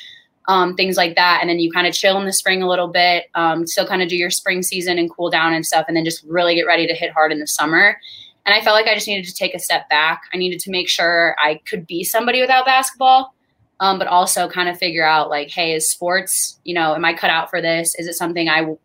um, 0.48 0.74
things 0.76 0.96
like 0.96 1.16
that. 1.16 1.38
And 1.40 1.50
then 1.50 1.58
you 1.58 1.72
kind 1.72 1.86
of 1.86 1.94
chill 1.94 2.18
in 2.20 2.26
the 2.26 2.32
spring 2.32 2.62
a 2.62 2.68
little 2.68 2.88
bit, 2.88 3.26
um, 3.34 3.66
still 3.66 3.86
kind 3.86 4.02
of 4.02 4.08
do 4.08 4.16
your 4.16 4.30
spring 4.30 4.62
season 4.62 4.98
and 4.98 5.10
cool 5.10 5.28
down 5.28 5.54
and 5.54 5.66
stuff. 5.66 5.86
And 5.88 5.96
then 5.96 6.04
just 6.04 6.24
really 6.24 6.54
get 6.54 6.66
ready 6.66 6.86
to 6.86 6.94
hit 6.94 7.12
hard 7.12 7.32
in 7.32 7.40
the 7.40 7.46
summer. 7.46 7.98
And 8.44 8.54
I 8.54 8.60
felt 8.60 8.76
like 8.76 8.86
I 8.86 8.94
just 8.94 9.08
needed 9.08 9.26
to 9.26 9.34
take 9.34 9.54
a 9.54 9.58
step 9.58 9.88
back. 9.88 10.22
I 10.32 10.36
needed 10.36 10.60
to 10.60 10.70
make 10.70 10.88
sure 10.88 11.34
I 11.42 11.60
could 11.68 11.84
be 11.84 12.04
somebody 12.04 12.40
without 12.40 12.64
basketball. 12.64 13.34
Um, 13.78 13.98
but 13.98 14.08
also 14.08 14.48
kind 14.48 14.70
of 14.70 14.78
figure 14.78 15.04
out 15.04 15.28
like, 15.28 15.50
hey, 15.50 15.74
is 15.74 15.90
sports, 15.90 16.58
you 16.64 16.72
know, 16.72 16.94
am 16.94 17.04
I 17.04 17.12
cut 17.12 17.28
out 17.28 17.50
for 17.50 17.60
this? 17.60 17.94
Is 17.98 18.06
it 18.06 18.14
something 18.14 18.48
I 18.48 18.60
w- 18.60 18.78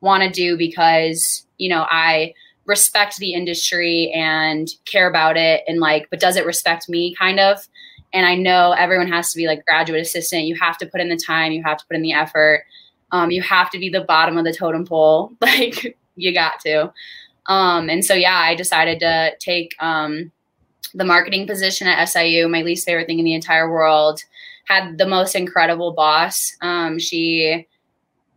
want 0.00 0.24
to 0.24 0.30
do 0.30 0.58
because 0.58 1.46
you 1.62 1.68
know, 1.68 1.86
I 1.88 2.34
respect 2.66 3.18
the 3.18 3.34
industry 3.34 4.10
and 4.12 4.68
care 4.84 5.08
about 5.08 5.36
it 5.36 5.62
and 5.68 5.78
like, 5.78 6.08
but 6.10 6.18
does 6.18 6.36
it 6.36 6.44
respect 6.44 6.88
me 6.88 7.14
kind 7.14 7.38
of? 7.38 7.68
And 8.12 8.26
I 8.26 8.34
know 8.34 8.72
everyone 8.72 9.06
has 9.08 9.30
to 9.32 9.38
be 9.38 9.46
like 9.46 9.64
graduate 9.64 10.02
assistant. 10.02 10.44
You 10.44 10.56
have 10.60 10.76
to 10.78 10.86
put 10.86 11.00
in 11.00 11.08
the 11.08 11.16
time, 11.16 11.52
you 11.52 11.62
have 11.64 11.78
to 11.78 11.86
put 11.86 11.96
in 11.96 12.02
the 12.02 12.12
effort. 12.12 12.64
Um, 13.12 13.30
you 13.30 13.42
have 13.42 13.70
to 13.70 13.78
be 13.78 13.90
the 13.90 14.00
bottom 14.00 14.36
of 14.36 14.44
the 14.44 14.52
totem 14.52 14.84
pole. 14.84 15.32
Like 15.40 15.96
you 16.16 16.34
got 16.34 16.60
to. 16.60 16.92
Um, 17.46 17.88
and 17.88 18.04
so, 18.04 18.12
yeah, 18.12 18.36
I 18.36 18.54
decided 18.54 19.00
to 19.00 19.32
take 19.38 19.74
um, 19.80 20.30
the 20.94 21.04
marketing 21.04 21.46
position 21.46 21.86
at 21.86 22.04
SIU, 22.04 22.48
my 22.48 22.62
least 22.62 22.84
favorite 22.84 23.06
thing 23.06 23.18
in 23.18 23.24
the 23.24 23.34
entire 23.34 23.70
world. 23.70 24.20
Had 24.66 24.98
the 24.98 25.06
most 25.06 25.34
incredible 25.34 25.92
boss. 25.92 26.54
Um, 26.60 26.98
she 26.98 27.66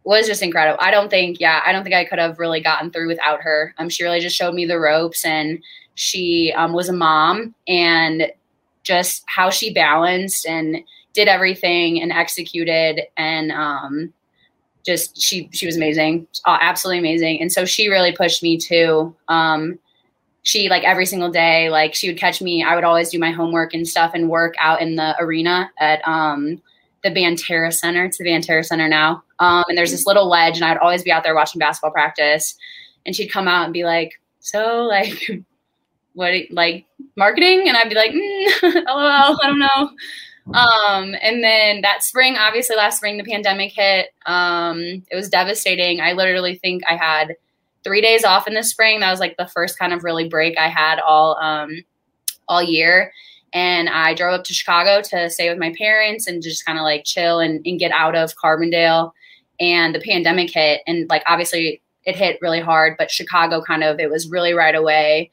was 0.05 0.27
just 0.27 0.43
incredible. 0.43 0.77
I 0.81 0.91
don't 0.91 1.09
think, 1.09 1.39
yeah, 1.39 1.61
I 1.65 1.71
don't 1.71 1.83
think 1.83 1.95
I 1.95 2.05
could 2.05 2.19
have 2.19 2.39
really 2.39 2.61
gotten 2.61 2.91
through 2.91 3.07
without 3.07 3.41
her. 3.41 3.73
Um, 3.77 3.89
she 3.89 4.03
really 4.03 4.19
just 4.19 4.35
showed 4.35 4.53
me 4.53 4.65
the 4.65 4.79
ropes, 4.79 5.25
and 5.25 5.61
she 5.95 6.53
um, 6.55 6.73
was 6.73 6.89
a 6.89 6.93
mom, 6.93 7.55
and 7.67 8.31
just 8.83 9.23
how 9.25 9.49
she 9.49 9.73
balanced 9.73 10.45
and 10.45 10.77
did 11.13 11.27
everything 11.27 12.01
and 12.01 12.11
executed, 12.11 13.01
and 13.17 13.51
um, 13.51 14.13
just 14.85 15.19
she 15.19 15.49
she 15.51 15.65
was 15.65 15.75
amazing, 15.75 16.27
absolutely 16.45 16.99
amazing. 16.99 17.41
And 17.41 17.51
so 17.51 17.65
she 17.65 17.89
really 17.89 18.11
pushed 18.11 18.43
me 18.43 18.57
too. 18.57 19.15
Um, 19.27 19.79
she 20.43 20.69
like 20.69 20.83
every 20.83 21.07
single 21.07 21.31
day, 21.31 21.71
like 21.71 21.95
she 21.95 22.07
would 22.07 22.19
catch 22.19 22.39
me. 22.39 22.63
I 22.63 22.75
would 22.75 22.83
always 22.83 23.09
do 23.09 23.17
my 23.17 23.31
homework 23.31 23.73
and 23.73 23.87
stuff 23.87 24.11
and 24.13 24.29
work 24.29 24.53
out 24.59 24.79
in 24.79 24.95
the 24.95 25.15
arena 25.19 25.71
at 25.79 26.07
um, 26.07 26.61
the 27.05 27.11
Banterra 27.11 27.71
Center. 27.71 28.03
It's 28.05 28.17
the 28.17 28.25
Banterra 28.25 28.65
Center 28.65 28.89
now. 28.89 29.23
Um, 29.39 29.63
and 29.69 29.77
there's 29.77 29.91
this 29.91 30.07
little 30.07 30.27
ledge, 30.27 30.55
and 30.55 30.65
I'd 30.65 30.77
always 30.77 31.03
be 31.03 31.11
out 31.11 31.23
there 31.23 31.35
watching 31.35 31.59
basketball 31.59 31.91
practice. 31.91 32.55
And 33.05 33.15
she'd 33.15 33.27
come 33.27 33.47
out 33.47 33.65
and 33.65 33.73
be 33.73 33.83
like, 33.83 34.19
"So, 34.39 34.83
like, 34.83 35.29
what 36.15 36.33
like 36.49 36.85
marketing 37.17 37.67
and 37.67 37.75
i'd 37.75 37.89
be 37.89 37.95
like 37.95 38.11
mm, 38.11 38.85
lol 38.87 39.37
i 39.43 39.47
don't 39.47 39.59
know 39.59 39.89
um 40.53 41.13
and 41.21 41.43
then 41.43 41.81
that 41.81 42.03
spring 42.03 42.37
obviously 42.37 42.75
last 42.75 42.97
spring 42.97 43.17
the 43.17 43.23
pandemic 43.23 43.73
hit 43.75 44.07
um 44.25 44.79
it 45.11 45.15
was 45.15 45.27
devastating 45.27 45.99
i 45.99 46.13
literally 46.13 46.55
think 46.55 46.81
i 46.87 46.95
had 46.95 47.35
three 47.83 47.99
days 48.01 48.23
off 48.23 48.47
in 48.47 48.53
the 48.53 48.63
spring 48.63 49.01
that 49.01 49.11
was 49.11 49.19
like 49.19 49.35
the 49.37 49.47
first 49.47 49.77
kind 49.77 49.91
of 49.91 50.05
really 50.05 50.29
break 50.29 50.57
i 50.57 50.69
had 50.69 50.99
all 50.99 51.37
um 51.41 51.83
all 52.47 52.63
year 52.63 53.11
and 53.55 53.89
i 53.89 54.13
drove 54.13 54.39
up 54.39 54.43
to 54.43 54.53
chicago 54.53 55.01
to 55.01 55.29
stay 55.31 55.49
with 55.49 55.57
my 55.57 55.73
parents 55.75 56.27
and 56.27 56.43
just 56.43 56.63
kind 56.65 56.77
of 56.77 56.83
like 56.83 57.03
chill 57.03 57.39
and, 57.39 57.65
and 57.65 57.79
get 57.79 57.91
out 57.91 58.15
of 58.15 58.35
carbondale 58.35 59.11
and 59.59 59.95
the 59.95 60.01
pandemic 60.01 60.51
hit 60.53 60.81
and 60.85 61.09
like 61.09 61.23
obviously 61.25 61.81
it 62.03 62.15
hit 62.15 62.37
really 62.41 62.61
hard 62.61 62.95
but 62.99 63.09
chicago 63.09 63.61
kind 63.61 63.83
of 63.83 63.99
it 63.99 64.11
was 64.11 64.29
really 64.29 64.53
right 64.53 64.75
away 64.75 65.31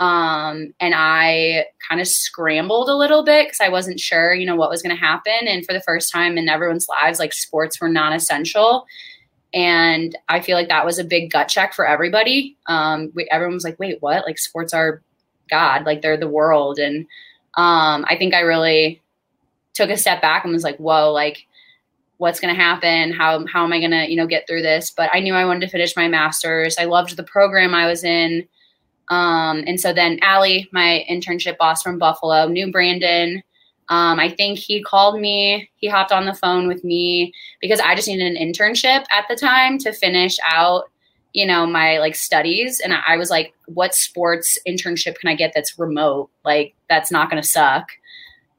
um, 0.00 0.74
and 0.78 0.94
I 0.94 1.66
kind 1.88 2.00
of 2.00 2.06
scrambled 2.06 2.88
a 2.88 2.94
little 2.94 3.24
bit 3.24 3.46
because 3.46 3.60
I 3.60 3.68
wasn't 3.68 3.98
sure, 3.98 4.32
you 4.32 4.46
know, 4.46 4.54
what 4.54 4.70
was 4.70 4.82
going 4.82 4.94
to 4.94 5.00
happen. 5.00 5.48
And 5.48 5.66
for 5.66 5.72
the 5.72 5.80
first 5.80 6.12
time 6.12 6.38
in 6.38 6.48
everyone's 6.48 6.88
lives, 6.88 7.18
like 7.18 7.32
sports 7.32 7.80
were 7.80 7.88
non 7.88 8.12
essential. 8.12 8.86
And 9.52 10.16
I 10.28 10.40
feel 10.40 10.56
like 10.56 10.68
that 10.68 10.84
was 10.84 10.98
a 10.98 11.04
big 11.04 11.30
gut 11.32 11.48
check 11.48 11.74
for 11.74 11.86
everybody. 11.86 12.56
Um, 12.66 13.10
we, 13.14 13.26
everyone 13.30 13.54
was 13.54 13.64
like, 13.64 13.78
wait, 13.80 14.00
what? 14.00 14.24
Like 14.24 14.38
sports 14.38 14.72
are 14.72 15.02
God, 15.50 15.84
like 15.84 16.02
they're 16.02 16.16
the 16.16 16.28
world. 16.28 16.78
And 16.78 17.06
um, 17.58 18.04
I 18.08 18.16
think 18.16 18.34
I 18.34 18.40
really 18.40 19.02
took 19.74 19.90
a 19.90 19.96
step 19.96 20.22
back 20.22 20.44
and 20.44 20.52
was 20.52 20.62
like, 20.62 20.76
whoa, 20.76 21.12
like 21.12 21.44
what's 22.18 22.38
going 22.38 22.54
to 22.54 22.60
happen? 22.60 23.12
How, 23.12 23.44
how 23.46 23.64
am 23.64 23.72
I 23.72 23.80
going 23.80 23.90
to, 23.90 24.08
you 24.08 24.16
know, 24.16 24.28
get 24.28 24.46
through 24.46 24.62
this? 24.62 24.92
But 24.96 25.10
I 25.12 25.18
knew 25.18 25.34
I 25.34 25.44
wanted 25.44 25.62
to 25.62 25.68
finish 25.68 25.96
my 25.96 26.06
master's. 26.06 26.78
I 26.78 26.84
loved 26.84 27.16
the 27.16 27.24
program 27.24 27.74
I 27.74 27.86
was 27.86 28.04
in. 28.04 28.46
Um, 29.08 29.64
and 29.66 29.80
so 29.80 29.92
then 29.92 30.20
Allie, 30.22 30.68
my 30.72 31.04
internship 31.10 31.58
boss 31.58 31.82
from 31.82 31.98
Buffalo, 31.98 32.46
knew 32.46 32.70
Brandon. 32.70 33.42
Um, 33.88 34.20
I 34.20 34.28
think 34.28 34.58
he 34.58 34.80
called 34.80 35.20
me, 35.20 35.68
he 35.76 35.88
hopped 35.88 36.12
on 36.12 36.26
the 36.26 36.34
phone 36.34 36.68
with 36.68 36.84
me 36.84 37.32
because 37.60 37.80
I 37.80 37.96
just 37.96 38.06
needed 38.06 38.36
an 38.36 38.36
internship 38.36 39.04
at 39.10 39.24
the 39.28 39.36
time 39.36 39.78
to 39.78 39.92
finish 39.92 40.36
out, 40.44 40.84
you 41.34 41.46
know, 41.46 41.66
my 41.66 41.98
like 41.98 42.14
studies. 42.14 42.80
And 42.80 42.94
I 42.94 43.16
was 43.16 43.30
like, 43.30 43.54
what 43.66 43.94
sports 43.94 44.58
internship 44.66 45.18
can 45.18 45.28
I 45.28 45.34
get 45.34 45.52
that's 45.54 45.78
remote? 45.78 46.30
Like, 46.44 46.74
that's 46.88 47.10
not 47.10 47.30
going 47.30 47.42
to 47.42 47.48
suck. 47.48 47.88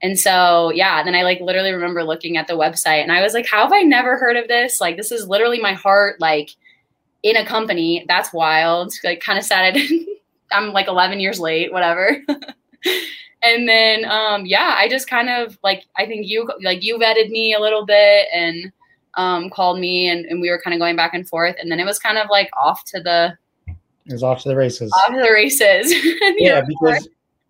And 0.01 0.17
so, 0.17 0.71
yeah, 0.73 1.03
then 1.03 1.15
I 1.15 1.23
like 1.23 1.41
literally 1.41 1.71
remember 1.71 2.03
looking 2.03 2.37
at 2.37 2.47
the 2.47 2.53
website 2.53 3.03
and 3.03 3.11
I 3.11 3.21
was 3.21 3.33
like, 3.33 3.47
how 3.47 3.63
have 3.63 3.73
I 3.73 3.81
never 3.81 4.17
heard 4.17 4.37
of 4.37 4.47
this? 4.47 4.79
Like, 4.79 4.95
this 4.95 5.11
is 5.11 5.27
literally 5.27 5.59
my 5.59 5.73
heart, 5.73 6.21
like 6.21 6.51
in 7.21 7.35
a 7.35 7.45
company. 7.45 8.05
That's 8.07 8.31
wild. 8.31 8.93
Like, 9.03 9.21
kind 9.21 9.37
of 9.37 9.43
sad 9.43 9.75
I 9.75 9.87
I'm 10.51 10.71
like 10.71 10.87
11 10.87 11.19
years 11.19 11.39
late, 11.39 11.71
whatever. 11.71 12.17
and 13.43 13.67
then 13.67 14.05
um 14.05 14.45
yeah, 14.45 14.75
I 14.77 14.87
just 14.87 15.09
kind 15.09 15.29
of 15.29 15.57
like 15.63 15.85
I 15.97 16.05
think 16.05 16.27
you 16.27 16.49
like 16.63 16.83
you 16.83 16.97
vetted 16.97 17.29
me 17.29 17.53
a 17.53 17.59
little 17.59 17.85
bit 17.85 18.27
and 18.33 18.71
um 19.15 19.49
called 19.49 19.79
me 19.79 20.09
and, 20.09 20.25
and 20.25 20.41
we 20.41 20.49
were 20.49 20.61
kind 20.61 20.73
of 20.73 20.79
going 20.79 20.95
back 20.95 21.13
and 21.13 21.27
forth 21.27 21.55
and 21.59 21.71
then 21.71 21.79
it 21.79 21.85
was 21.85 21.99
kind 21.99 22.17
of 22.17 22.27
like 22.29 22.49
off 22.57 22.83
to 22.85 23.01
the 23.01 23.35
it 23.67 24.13
was 24.13 24.23
off 24.23 24.41
to 24.41 24.49
the 24.49 24.55
races. 24.55 24.91
Off 24.91 25.13
to 25.13 25.21
the 25.21 25.31
races. 25.31 25.93
yeah, 26.37 26.61
because 26.67 27.07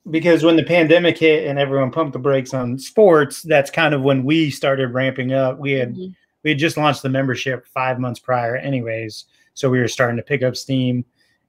because 0.09 0.43
when 0.43 0.57
the 0.57 0.63
pandemic 0.63 1.17
hit 1.17 1.47
and 1.47 1.57
everyone 1.57 1.89
pumped 1.89 2.11
the 2.11 2.19
brakes 2.19 2.53
on 2.53 2.77
sports, 2.77 3.43
that's 3.43 3.71
kind 3.71 3.93
of 3.93 4.01
when 4.01 4.25
we 4.25 4.49
started 4.49 4.93
ramping 4.93 5.31
up. 5.31 5.57
We 5.57 5.71
had 5.73 5.93
mm-hmm. 5.93 6.11
we 6.43 6.49
had 6.49 6.59
just 6.59 6.75
launched 6.75 7.01
the 7.01 7.09
membership 7.09 7.65
five 7.67 7.97
months 7.97 8.19
prior, 8.19 8.57
anyways, 8.57 9.25
so 9.53 9.69
we 9.69 9.79
were 9.79 9.87
starting 9.87 10.17
to 10.17 10.23
pick 10.23 10.43
up 10.43 10.57
steam 10.57 11.05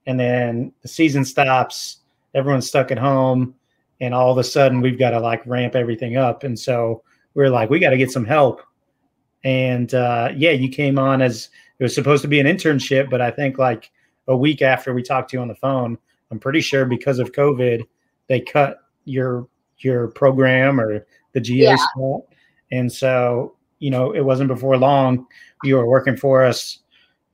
and 0.07 0.19
then 0.19 0.73
the 0.81 0.87
season 0.87 1.23
stops, 1.23 1.97
everyone's 2.33 2.67
stuck 2.67 2.91
at 2.91 2.97
home, 2.97 3.55
and 3.99 4.13
all 4.13 4.31
of 4.31 4.37
a 4.37 4.43
sudden 4.43 4.81
we've 4.81 4.97
got 4.97 5.11
to 5.11 5.19
like 5.19 5.45
ramp 5.45 5.75
everything 5.75 6.17
up. 6.17 6.43
And 6.43 6.57
so 6.57 7.03
we're 7.33 7.49
like, 7.49 7.69
we 7.69 7.79
got 7.79 7.91
to 7.91 7.97
get 7.97 8.11
some 8.11 8.25
help. 8.25 8.61
And 9.43 9.93
uh, 9.93 10.29
yeah, 10.35 10.51
you 10.51 10.69
came 10.69 10.99
on 10.99 11.21
as 11.21 11.49
it 11.79 11.83
was 11.83 11.95
supposed 11.95 12.21
to 12.21 12.27
be 12.27 12.39
an 12.39 12.45
internship, 12.45 13.09
but 13.09 13.21
I 13.21 13.31
think 13.31 13.57
like 13.57 13.91
a 14.27 14.35
week 14.35 14.61
after 14.61 14.93
we 14.93 15.01
talked 15.01 15.31
to 15.31 15.37
you 15.37 15.41
on 15.41 15.47
the 15.47 15.55
phone, 15.55 15.97
I'm 16.29 16.39
pretty 16.39 16.61
sure 16.61 16.85
because 16.85 17.19
of 17.19 17.31
COVID, 17.31 17.83
they 18.27 18.39
cut 18.39 18.77
your 19.05 19.47
your 19.79 20.09
program 20.09 20.79
or 20.79 21.05
the 21.33 21.41
GA 21.41 21.63
yeah. 21.63 21.75
spot. 21.75 22.21
And 22.71 22.91
so, 22.91 23.55
you 23.79 23.89
know, 23.89 24.11
it 24.11 24.21
wasn't 24.21 24.47
before 24.47 24.77
long 24.77 25.25
you 25.63 25.75
were 25.75 25.87
working 25.87 26.15
for 26.15 26.45
us 26.45 26.81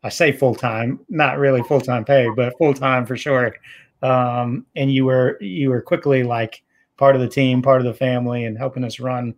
I 0.04 0.10
say 0.10 0.32
full 0.32 0.56
time, 0.56 1.00
not 1.10 1.38
really 1.38 1.64
full 1.64 1.82
time 1.82 2.06
pay, 2.06 2.30
but 2.36 2.58
full 2.58 2.74
time 2.74 3.06
for 3.06 3.18
sure. 3.18 3.54
Um, 4.02 4.66
and 4.76 4.92
you 4.92 5.06
were 5.06 5.38
you 5.42 5.70
were 5.70 5.82
quickly 5.82 6.24
like 6.24 6.64
part 6.98 7.16
of 7.16 7.22
the 7.22 7.28
team, 7.28 7.62
part 7.62 7.82
of 7.82 7.86
the 7.86 7.94
family, 7.94 8.46
and 8.46 8.58
helping 8.58 8.84
us 8.84 9.00
run 9.00 9.36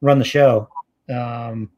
run 0.00 0.18
the 0.18 0.24
show, 0.24 0.68
um, 1.08 1.70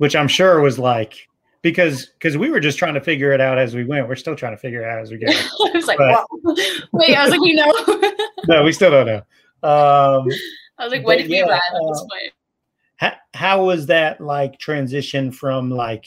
which 0.00 0.16
I'm 0.16 0.28
sure 0.28 0.62
was 0.62 0.78
like 0.78 1.28
because 1.60 2.06
because 2.06 2.38
we 2.38 2.48
were 2.48 2.58
just 2.58 2.78
trying 2.78 2.94
to 2.94 3.02
figure 3.02 3.32
it 3.32 3.40
out 3.40 3.58
as 3.58 3.74
we 3.74 3.84
went. 3.84 4.08
We're 4.08 4.16
still 4.16 4.34
trying 4.34 4.54
to 4.54 4.56
figure 4.56 4.80
it 4.80 4.88
out 4.88 4.98
as 4.98 5.10
we 5.10 5.18
go. 5.18 5.26
I 5.30 5.70
was 5.74 5.86
like, 5.86 5.98
but, 5.98 6.26
wait, 6.92 7.14
I 7.14 7.24
was 7.24 7.30
like, 7.32 7.40
we 7.40 7.52
know. 7.52 7.70
no, 8.48 8.64
we 8.64 8.72
still 8.72 8.90
don't 8.90 9.06
know. 9.06 9.18
Um, 9.62 10.26
I 10.78 10.84
was 10.84 10.92
like, 10.92 11.06
when 11.06 11.18
did 11.18 11.28
yeah, 11.28 11.44
we 11.44 11.50
arrive 11.50 11.60
at 11.74 11.80
this 11.86 11.98
uh, 11.98 12.04
point? 12.04 12.32
How, 12.96 13.12
how 13.34 13.64
was 13.66 13.84
that 13.86 14.22
like 14.22 14.58
transition 14.58 15.30
from 15.30 15.70
like 15.70 16.06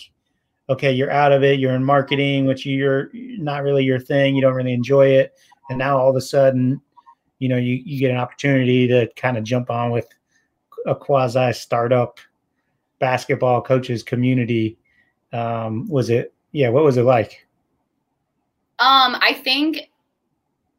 okay, 0.70 0.92
you're 0.92 1.12
out 1.12 1.32
of 1.32 1.44
it, 1.44 1.60
you're 1.60 1.76
in 1.76 1.84
marketing, 1.84 2.48
which 2.48 2.66
you're 2.66 3.12
not 3.14 3.62
really 3.62 3.84
your 3.84 4.00
thing, 4.00 4.36
you 4.36 4.42
don't 4.42 4.56
really 4.56 4.74
enjoy 4.74 5.06
it, 5.06 5.34
and 5.70 5.78
now 5.78 6.00
all 6.00 6.10
of 6.10 6.16
a 6.16 6.22
sudden, 6.22 6.82
you 7.38 7.48
know, 7.48 7.58
you, 7.58 7.80
you 7.86 8.00
get 8.00 8.10
an 8.10 8.18
opportunity 8.18 8.88
to 8.88 9.08
kind 9.16 9.38
of 9.38 9.44
jump 9.44 9.70
on 9.70 9.92
with 9.92 10.08
a 10.88 10.96
quasi 10.96 11.54
startup 11.54 12.18
basketball 13.04 13.62
coaches 13.62 14.02
community. 14.02 14.78
Um, 15.34 15.86
was 15.90 16.10
it 16.10 16.34
yeah, 16.54 16.70
what 16.70 16.86
was 16.86 16.96
it 16.96 17.04
like? 17.04 17.46
Um, 18.80 19.18
I 19.20 19.34
think 19.34 19.90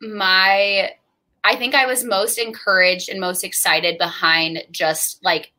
my 0.01 0.93
I 1.45 1.57
think 1.57 1.75
I 1.75 1.85
was 1.85 2.03
most 2.03 2.39
encouraged 2.39 3.11
and 3.11 3.21
most 3.21 3.45
excited 3.45 3.99
behind 3.99 4.65
just 4.71 5.23
like 5.23 5.53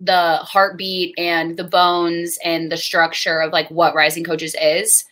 the 0.00 0.38
heartbeat 0.38 1.14
and 1.16 1.56
the 1.56 1.62
bones 1.62 2.36
and 2.44 2.72
the 2.72 2.76
structure 2.76 3.40
of 3.40 3.52
like 3.52 3.70
what 3.70 3.94
rising 3.94 4.22
coaches 4.22 4.54
is 4.62 5.04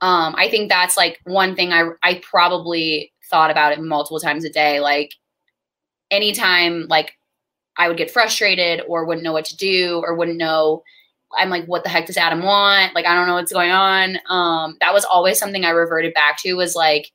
um 0.00 0.34
i 0.36 0.48
think 0.48 0.68
that's 0.68 0.96
like 0.96 1.20
one 1.22 1.54
thing 1.54 1.72
i 1.72 1.88
i 2.02 2.20
probably 2.28 3.12
thought 3.30 3.52
about 3.52 3.70
it 3.70 3.80
multiple 3.80 4.18
times 4.18 4.44
a 4.44 4.50
day 4.50 4.80
like 4.80 5.14
anytime 6.10 6.88
like 6.88 7.16
i 7.76 7.88
would 7.88 7.96
get 7.96 8.10
frustrated 8.10 8.82
or 8.88 9.04
wouldn't 9.04 9.24
know 9.24 9.32
what 9.32 9.44
to 9.46 9.56
do 9.56 10.02
or 10.04 10.14
wouldn't 10.14 10.38
know 10.38 10.82
i'm 11.38 11.50
like 11.50 11.64
what 11.66 11.82
the 11.82 11.90
heck 11.90 12.06
does 12.06 12.16
adam 12.16 12.42
want? 12.42 12.94
Like 12.94 13.06
i 13.06 13.14
don't 13.14 13.26
know 13.26 13.34
what's 13.34 13.52
going 13.52 13.70
on. 13.70 14.18
Um 14.28 14.76
that 14.80 14.94
was 14.94 15.04
always 15.04 15.38
something 15.38 15.64
i 15.64 15.70
reverted 15.70 16.14
back 16.14 16.38
to 16.38 16.54
was 16.54 16.74
like 16.74 17.10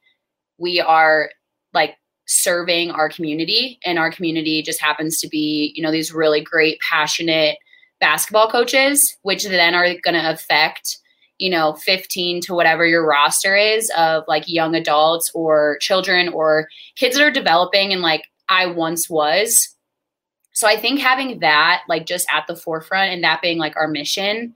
we 0.58 0.80
are 0.80 1.30
like 1.74 1.96
serving 2.28 2.92
our 2.92 3.10
community 3.10 3.80
and 3.84 3.98
our 3.98 4.12
community 4.12 4.62
just 4.62 4.80
happens 4.80 5.20
to 5.20 5.28
be 5.28 5.74
you 5.76 5.82
know 5.82 5.92
these 5.92 6.14
really 6.14 6.42
great 6.42 6.80
passionate 6.80 7.58
basketball 8.00 8.50
coaches 8.50 9.18
which 9.24 9.46
then 9.46 9.74
are 9.74 9.96
going 10.04 10.14
to 10.14 10.32
affect 10.32 11.00
you 11.40 11.50
know 11.50 11.74
15 11.74 12.42
to 12.42 12.54
whatever 12.54 12.86
your 12.86 13.06
roster 13.06 13.56
is 13.56 13.92
of 13.98 14.24
like 14.28 14.44
young 14.48 14.76
adults 14.76 15.32
or 15.34 15.78
children 15.82 16.30
or 16.30 16.68
kids 16.96 17.16
that 17.16 17.24
are 17.24 17.32
developing 17.32 17.92
and 17.94 18.02
like 18.02 18.26
I 18.48 18.68
once 18.68 19.10
was 19.10 19.76
so 20.52 20.68
I 20.68 20.76
think 20.76 21.00
having 21.00 21.40
that 21.40 21.84
like 21.88 22.06
just 22.06 22.28
at 22.32 22.48
the 22.48 22.56
forefront 22.56 23.14
and 23.14 23.24
that 23.24 23.42
being 23.42 23.58
like 23.58 23.76
our 23.78 23.88
mission 23.88 24.54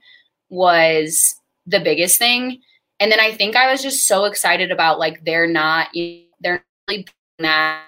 was 0.50 1.36
the 1.66 1.80
biggest 1.80 2.18
thing 2.18 2.60
and 3.00 3.10
then 3.10 3.20
I 3.20 3.32
think 3.32 3.56
I 3.56 3.70
was 3.70 3.82
just 3.82 4.06
so 4.06 4.24
excited 4.24 4.70
about 4.70 4.98
like 4.98 5.24
they're 5.24 5.46
not 5.46 5.88
they're 6.40 6.54
not 6.54 6.62
really 6.88 7.06
that 7.38 7.82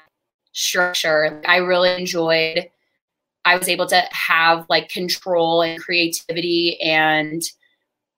structure. 0.52 1.40
I 1.46 1.56
really 1.58 1.94
enjoyed 1.94 2.70
I 3.44 3.56
was 3.56 3.68
able 3.68 3.86
to 3.86 4.02
have 4.10 4.66
like 4.68 4.88
control 4.88 5.62
and 5.62 5.80
creativity 5.80 6.80
and 6.82 7.42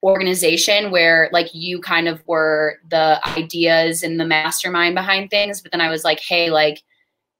organization 0.03 0.91
where 0.91 1.29
like 1.33 1.49
you 1.53 1.81
kind 1.81 2.09
of 2.09 2.23
were 2.27 2.79
the 2.89 3.21
ideas 3.37 4.03
and 4.03 4.19
the 4.19 4.25
mastermind 4.25 4.95
behind 4.95 5.29
things 5.29 5.61
but 5.61 5.73
then 5.73 5.81
I 5.81 5.91
was 5.91 6.05
like 6.05 6.21
hey 6.21 6.51
like 6.51 6.83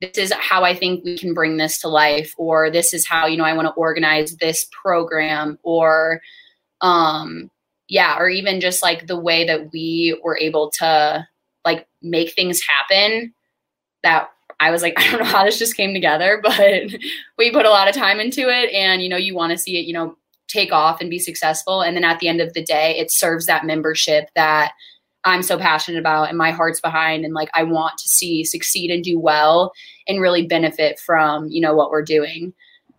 this 0.01 0.17
is 0.17 0.33
how 0.33 0.65
I 0.65 0.75
think 0.75 1.05
we 1.05 1.19
can 1.19 1.35
bring 1.35 1.57
this 1.57 1.81
to 1.81 1.89
life 1.89 2.35
or 2.39 2.71
this 2.71 2.95
is 2.95 3.07
how 3.07 3.27
you 3.27 3.37
know 3.37 3.45
I 3.45 3.55
want 3.55 3.67
to 3.67 3.75
organize 3.75 4.37
this 4.37 4.67
program 4.71 5.59
or 5.63 6.21
um 6.81 7.51
yeah 7.89 8.19
or 8.19 8.29
even 8.29 8.61
just 8.61 8.83
like 8.83 9.07
the 9.07 9.19
way 9.19 9.47
that 9.47 9.73
we 9.73 10.19
were 10.23 10.39
able 10.39 10.71
to 10.79 11.27
like 11.65 11.87
make 12.03 12.33
things 12.33 12.61
happen 12.63 13.35
that 14.03 14.31
I 14.61 14.71
was 14.71 14.83
like, 14.83 14.95
I 14.99 15.11
don't 15.11 15.21
know 15.21 15.27
how 15.27 15.45
this 15.45 15.59
just 15.59 15.77
came 15.77 15.95
together, 15.95 16.41
but 16.43 16.83
we 17.37 17.51
put 17.51 17.67
a 17.67 17.71
lot 17.71 17.89
of 17.89 17.95
time 17.95 18.21
into 18.21 18.49
it. 18.49 18.73
And, 18.73 19.03
you 19.03 19.09
know, 19.09 19.17
you 19.17 19.35
want 19.35 19.53
to 19.53 19.59
see 19.59 19.79
it, 19.79 19.87
you 19.87 19.93
know, 19.93 20.17
take 20.49 20.73
off 20.73 21.01
and 21.01 21.11
be 21.11 21.19
successful. 21.19 21.83
And 21.83 21.97
then 21.97 22.05
at 22.05 22.21
the 22.21 22.29
end 22.29 22.41
of 22.41 22.55
the 22.55 22.63
day, 22.63 22.97
it 22.99 23.13
serves 23.13 23.47
that 23.47 23.67
membership 23.67 24.31
that 24.35 24.73
I'm 25.29 25.43
so 25.43 25.59
passionate 25.59 25.99
about 25.99 26.29
and 26.29 26.39
my 26.39 26.51
heart's 26.51 26.81
behind 26.81 27.25
and 27.25 27.35
like 27.35 27.51
I 27.55 27.63
want 27.63 27.99
to 27.99 28.09
see 28.09 28.45
succeed 28.45 28.91
and 28.91 29.03
do 29.03 29.19
well 29.19 29.73
and 30.07 30.21
really 30.21 30.47
benefit 30.47 30.99
from, 30.99 31.49
you 31.49 31.61
know, 31.61 31.75
what 31.75 31.91
we're 31.91 32.03
doing. 32.03 32.53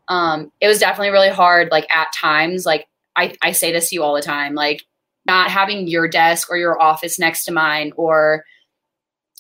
Um, 0.08 0.52
it 0.60 0.68
was 0.68 0.80
definitely 0.80 1.12
really 1.12 1.30
hard, 1.30 1.70
like 1.72 1.90
at 1.94 2.08
times, 2.14 2.66
like 2.66 2.88
I, 3.16 3.36
I 3.42 3.52
say 3.52 3.72
this 3.72 3.90
to 3.90 3.96
you 3.96 4.04
all 4.04 4.16
the 4.16 4.22
time, 4.22 4.56
like 4.56 4.84
not 5.26 5.52
having 5.52 5.88
your 5.88 6.08
desk 6.08 6.50
or 6.50 6.58
your 6.58 6.82
office 6.82 7.20
next 7.20 7.46
to 7.46 7.52
mine 7.52 7.94
or, 7.96 8.44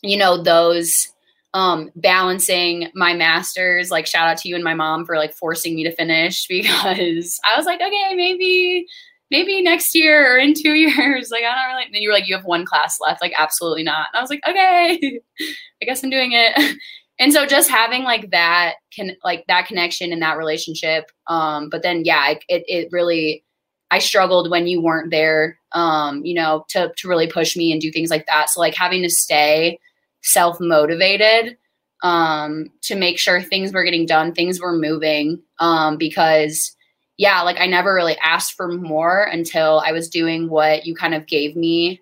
you 0.01 0.17
know, 0.17 0.41
those 0.41 1.10
um 1.55 1.89
balancing 1.96 2.89
my 2.93 3.15
masters 3.15 3.89
like 3.89 4.05
shout 4.05 4.27
out 4.27 4.38
to 4.38 4.48
you 4.48 4.53
and 4.53 4.63
my 4.63 4.75
mom 4.75 5.03
for 5.03 5.17
like 5.17 5.34
forcing 5.34 5.75
me 5.75 5.84
to 5.84 5.96
finish 5.96 6.46
because 6.50 7.39
i 7.43 7.58
was 7.58 7.65
like 7.65 7.81
okay 7.81 8.13
maybe 8.13 8.86
maybe 9.31 9.62
next 9.62 9.95
year 9.95 10.36
or 10.36 10.38
in 10.38 10.53
two 10.53 10.74
years. 10.75 11.29
Like 11.31 11.43
i 11.43 11.55
don't 11.55 11.74
really 11.74 11.86
and 11.86 11.93
then 11.93 12.01
you 12.01 12.09
were 12.09 12.13
like 12.13 12.27
you 12.27 12.36
have 12.36 12.45
one 12.45 12.65
class 12.65 12.98
left. 13.00 13.21
Like 13.21 13.33
absolutely 13.38 13.83
not. 13.83 14.07
And 14.12 14.19
i 14.19 14.21
was 14.21 14.29
like 14.29 14.41
okay 14.48 15.00
i 15.81 15.86
guess 15.86 16.03
i'm 16.03 16.09
doing 16.09 16.31
it. 16.33 16.77
And 17.21 17.33
so 17.33 17.45
just 17.45 17.69
having 17.69 18.05
like 18.05 18.31
that 18.31 18.75
can 18.95 19.17
like 19.25 19.43
that 19.50 19.67
connection 19.67 20.13
and 20.13 20.21
that 20.21 20.38
relationship 20.38 21.12
um 21.27 21.67
but 21.69 21.83
then 21.83 22.03
yeah 22.05 22.29
it, 22.29 22.41
it 22.48 22.88
really 22.93 23.43
i 23.91 24.00
struggled 24.00 24.50
when 24.50 24.67
you 24.67 24.81
weren't 24.81 25.12
there 25.12 25.59
um 25.74 26.24
you 26.24 26.33
know 26.33 26.63
to 26.69 26.93
to 26.95 27.09
really 27.09 27.27
push 27.27 27.57
me 27.57 27.74
and 27.74 27.81
do 27.81 27.91
things 27.91 28.09
like 28.09 28.25
that. 28.27 28.50
So 28.50 28.62
like 28.62 28.74
having 28.74 29.03
to 29.03 29.09
stay 29.09 29.79
self 30.21 30.62
motivated 30.62 31.57
um, 32.03 32.67
to 32.83 32.95
make 32.95 33.19
sure 33.19 33.41
things 33.41 33.74
were 33.74 33.83
getting 33.83 34.05
done, 34.05 34.33
things 34.33 34.59
were 34.62 34.74
moving. 34.74 35.41
Um, 35.59 35.98
because, 35.98 36.75
yeah, 37.20 37.42
like 37.42 37.60
I 37.60 37.68
never 37.68 37.94
really 37.94 38.18
asked 38.24 38.54
for 38.54 38.70
more 38.70 39.24
until 39.24 39.84
I 39.86 39.92
was 39.92 40.08
doing 40.08 40.48
what 40.48 40.86
you 40.86 40.96
kind 40.96 41.14
of 41.14 41.26
gave 41.28 41.54
me 41.54 42.02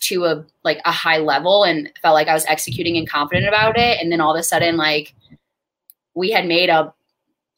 to 0.00 0.24
a 0.24 0.46
like 0.64 0.80
a 0.86 0.90
high 0.90 1.18
level 1.18 1.64
and 1.64 1.92
felt 2.00 2.14
like 2.14 2.28
I 2.28 2.32
was 2.32 2.46
executing 2.46 2.96
and 2.96 3.06
confident 3.06 3.46
about 3.46 3.76
it. 3.76 4.00
And 4.00 4.10
then 4.10 4.22
all 4.22 4.34
of 4.34 4.40
a 4.40 4.42
sudden, 4.42 4.78
like 4.78 5.14
we 6.14 6.30
had 6.30 6.46
made 6.46 6.70
a 6.70 6.94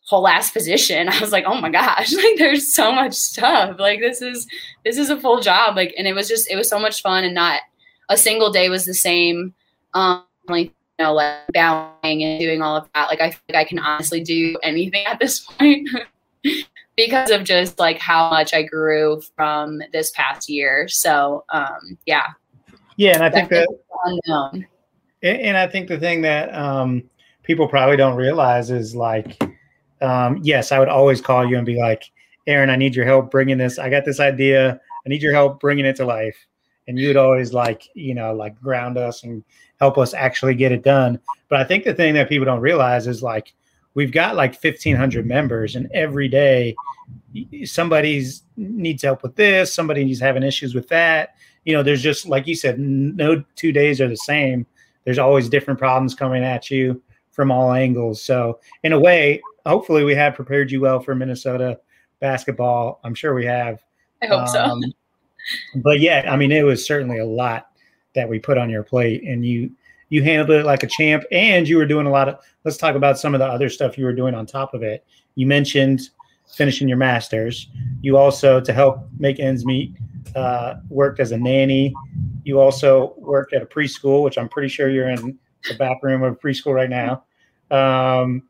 whole 0.07 0.27
ass 0.27 0.51
position. 0.51 1.09
I 1.09 1.21
was 1.21 1.31
like, 1.31 1.45
oh 1.47 1.61
my 1.61 1.71
gosh, 1.71 2.13
like 2.25 2.39
there's 2.39 2.75
so 2.75 2.91
much 2.91 3.15
stuff. 3.15 3.79
Like 3.79 4.01
this 4.01 4.21
is 4.21 4.49
this 4.85 4.99
is 4.99 5.09
a 5.09 5.21
full 5.21 5.41
job. 5.41 5.77
Like 5.77 5.95
and 5.97 6.09
it 6.09 6.13
was 6.13 6.27
just 6.27 6.51
it 6.51 6.57
was 6.57 6.69
so 6.69 6.81
much 6.81 7.03
fun 7.03 7.23
and 7.23 7.37
not 7.37 7.61
a 8.09 8.17
single 8.17 8.51
day 8.51 8.69
was 8.69 8.85
the 8.85 8.95
same 8.95 9.55
um, 9.95 10.25
like, 10.49 10.73
you 10.99 11.05
know, 11.05 11.15
like 11.15 11.39
bowing 11.55 12.25
and 12.25 12.41
doing 12.41 12.63
all 12.63 12.75
of 12.75 12.89
that. 12.97 13.07
Like 13.07 13.21
I 13.21 13.31
think 13.31 13.55
I 13.55 13.63
can 13.63 13.79
honestly 13.79 14.25
do 14.25 14.59
anything 14.65 15.07
at 15.07 15.21
this 15.21 15.39
point 15.39 15.89
because 16.97 17.31
of 17.31 17.45
just 17.45 17.79
like 17.79 17.99
how 17.99 18.31
much 18.31 18.55
I 18.55 18.63
grew 18.63 19.21
from 19.37 19.81
this 19.93 20.11
past 20.13 20.49
year. 20.49 20.89
So 20.89 21.45
um, 21.51 21.99
yeah. 22.07 22.27
Yeah, 22.97 23.13
and 23.13 23.23
I 23.23 23.31
think 23.31 23.51
that 23.51 23.69
unknown. 24.05 24.67
And 25.23 25.57
I 25.57 25.67
think 25.67 25.89
the 25.89 25.99
thing 25.99 26.23
that 26.23 26.55
um, 26.55 27.03
people 27.43 27.69
probably 27.69 27.97
don't 27.97 28.17
realize 28.17 28.71
is 28.71 28.95
like, 28.95 29.43
um, 30.01 30.41
yes, 30.43 30.73
I 30.73 30.79
would 30.79 30.89
always 30.89 31.21
call 31.21 31.49
you 31.49 31.57
and 31.57 31.67
be 31.67 31.79
like, 31.79 32.11
Erin, 32.47 32.71
I 32.71 32.77
need 32.77 32.95
your 32.95 33.05
help 33.05 33.31
bringing 33.31 33.59
this. 33.59 33.79
I 33.79 33.91
got 33.91 34.05
this 34.05 34.21
idea. 34.21 34.81
I 35.05 35.09
need 35.09 35.23
your 35.23 35.33
help 35.33 35.61
bringing 35.61 35.85
it 35.85 35.97
to 35.97 36.05
life. 36.05 36.37
And 36.89 36.99
you 36.99 37.09
would 37.09 37.17
always 37.17 37.53
like, 37.53 37.89
you 37.95 38.15
know, 38.15 38.33
like 38.33 38.61
ground 38.61 38.97
us 38.97 39.25
and 39.25 39.43
help 39.81 39.99
us 39.99 40.15
actually 40.15 40.55
get 40.55 40.71
it 40.71 40.83
done. 40.83 41.19
But 41.49 41.61
I 41.61 41.65
think 41.65 41.85
the 41.85 41.95
thing 41.95 42.15
that 42.15 42.29
people 42.29 42.45
don't 42.45 42.61
realize 42.61 43.07
is 43.07 43.23
like 43.23 43.53
we've 43.97 44.13
got 44.13 44.37
like 44.37 44.53
1500 44.53 45.27
members 45.27 45.75
and 45.75 45.91
every 45.93 46.29
day 46.29 46.77
somebody's 47.65 48.43
needs 48.57 49.03
help 49.03 49.23
with 49.23 49.35
this, 49.35 49.75
somebody's 49.75 50.21
having 50.21 50.43
issues 50.43 50.75
with 50.75 50.87
that. 50.89 51.31
You 51.65 51.73
know, 51.73 51.83
there's 51.83 52.03
just 52.03 52.27
like 52.27 52.47
you 52.47 52.55
said, 52.55 52.79
no 52.79 53.43
two 53.57 53.73
days 53.73 54.01
are 54.01 54.09
the 54.09 54.17
same. 54.17 54.67
There's 55.05 55.19
always 55.19 55.49
different 55.49 55.81
problems 55.81 56.15
coming 56.15 56.45
at 56.45 56.71
you 56.71 57.03
from 57.31 57.51
all 57.51 57.73
angles. 57.73 58.23
So, 58.23 58.61
in 58.83 58.93
a 58.93 59.01
way, 59.01 59.43
hopefully 59.65 60.05
we 60.05 60.15
have 60.15 60.35
prepared 60.35 60.71
you 60.71 60.81
well 60.81 61.01
for 61.01 61.15
Minnesota 61.15 61.81
basketball. 62.21 63.01
I'm 63.03 63.15
sure 63.15 63.35
we 63.35 63.47
have. 63.47 63.83
I 64.23 64.27
hope 64.27 64.49
um, 64.57 64.83
so. 64.83 64.91
but 65.77 66.01
yeah, 66.01 66.29
I 66.31 66.37
mean, 66.37 66.53
it 66.53 66.63
was 66.63 66.85
certainly 66.85 67.19
a 67.19 67.27
lot 67.27 67.69
that 68.15 68.29
we 68.29 68.39
put 68.39 68.59
on 68.59 68.71
your 68.71 68.83
plate 68.83 69.23
and 69.25 69.45
you 69.45 69.71
you 70.09 70.23
handled 70.23 70.51
it 70.51 70.65
like 70.65 70.83
a 70.83 70.87
champ 70.87 71.25
and 71.33 71.69
you 71.69 71.77
were 71.77 71.87
doing 71.87 72.07
a 72.07 72.11
lot 72.11 72.29
of 72.29 72.39
let's 72.65 72.77
talk 72.77 72.95
about 72.95 73.19
some 73.19 73.35
of 73.35 73.39
the 73.39 73.47
other 73.47 73.69
stuff 73.69 73.99
you 73.99 74.05
were 74.05 74.13
doing 74.13 74.35
on 74.35 74.47
top 74.47 74.75
of 74.75 74.83
it. 74.83 75.05
You 75.35 75.47
mentioned 75.47 76.11
finishing 76.55 76.89
your 76.89 76.97
masters. 76.97 77.69
You 78.03 78.17
also 78.17 78.61
to 78.61 78.73
help 78.73 79.09
make 79.19 79.41
ends 79.41 79.65
meet 79.65 79.97
uh, 80.35 80.75
worked 80.89 81.21
as 81.21 81.33
a 81.33 81.39
nanny. 81.39 81.95
You 82.45 82.61
also 82.61 83.15
worked 83.17 83.53
at 83.53 83.63
a 83.63 83.67
preschool 83.67 84.23
which 84.23 84.39
i'm 84.39 84.49
pretty 84.49 84.69
sure 84.69 84.89
you're 84.89 85.09
in 85.09 85.39
the 85.69 85.75
back 85.75 86.03
room 86.03 86.23
of 86.23 86.39
preschool 86.41 86.75
right 86.75 86.91
now. 86.91 87.25
Um, 87.71 88.45